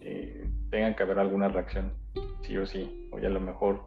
eh, 0.00 0.48
tenga 0.70 0.96
que 0.96 1.02
haber 1.02 1.18
alguna 1.18 1.48
reacción, 1.48 1.92
sí 2.40 2.56
o 2.56 2.64
sí, 2.64 3.10
o 3.12 3.18
ya 3.18 3.28
a 3.28 3.32
lo 3.32 3.40
mejor 3.40 3.84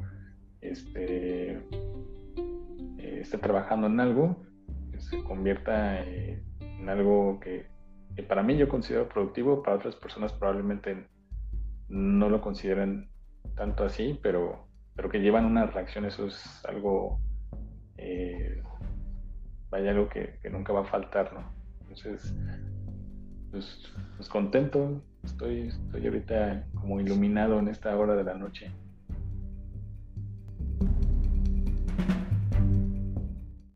este, 0.61 1.53
eh, 1.53 3.19
esté 3.21 3.39
trabajando 3.39 3.87
en 3.87 3.99
algo, 3.99 4.45
que 4.91 4.99
se 4.99 5.23
convierta 5.23 6.03
eh, 6.03 6.43
en 6.59 6.87
algo 6.87 7.39
que, 7.39 7.65
para 8.27 8.43
mí 8.43 8.55
yo 8.57 8.69
considero 8.69 9.09
productivo, 9.09 9.63
para 9.63 9.77
otras 9.77 9.95
personas 9.95 10.33
probablemente 10.33 11.07
no 11.89 12.29
lo 12.29 12.41
consideren 12.41 13.09
tanto 13.55 13.85
así, 13.85 14.19
pero, 14.21 14.67
pero 14.95 15.09
que 15.09 15.19
llevan 15.19 15.45
una 15.45 15.65
reacción, 15.65 16.05
eso 16.05 16.27
es 16.27 16.65
algo, 16.65 17.19
eh, 17.97 18.61
vaya 19.69 19.91
algo 19.91 20.09
que, 20.09 20.39
nunca 20.51 20.73
va 20.73 20.81
a 20.81 20.85
faltar, 20.85 21.33
¿no? 21.33 21.43
Entonces, 21.81 22.33
pues, 23.51 23.93
pues, 24.17 24.29
contento, 24.29 25.01
estoy, 25.23 25.67
estoy 25.67 26.05
ahorita 26.05 26.67
como 26.75 26.99
iluminado 26.99 27.59
en 27.59 27.67
esta 27.67 27.97
hora 27.97 28.15
de 28.15 28.23
la 28.23 28.33
noche. 28.33 28.71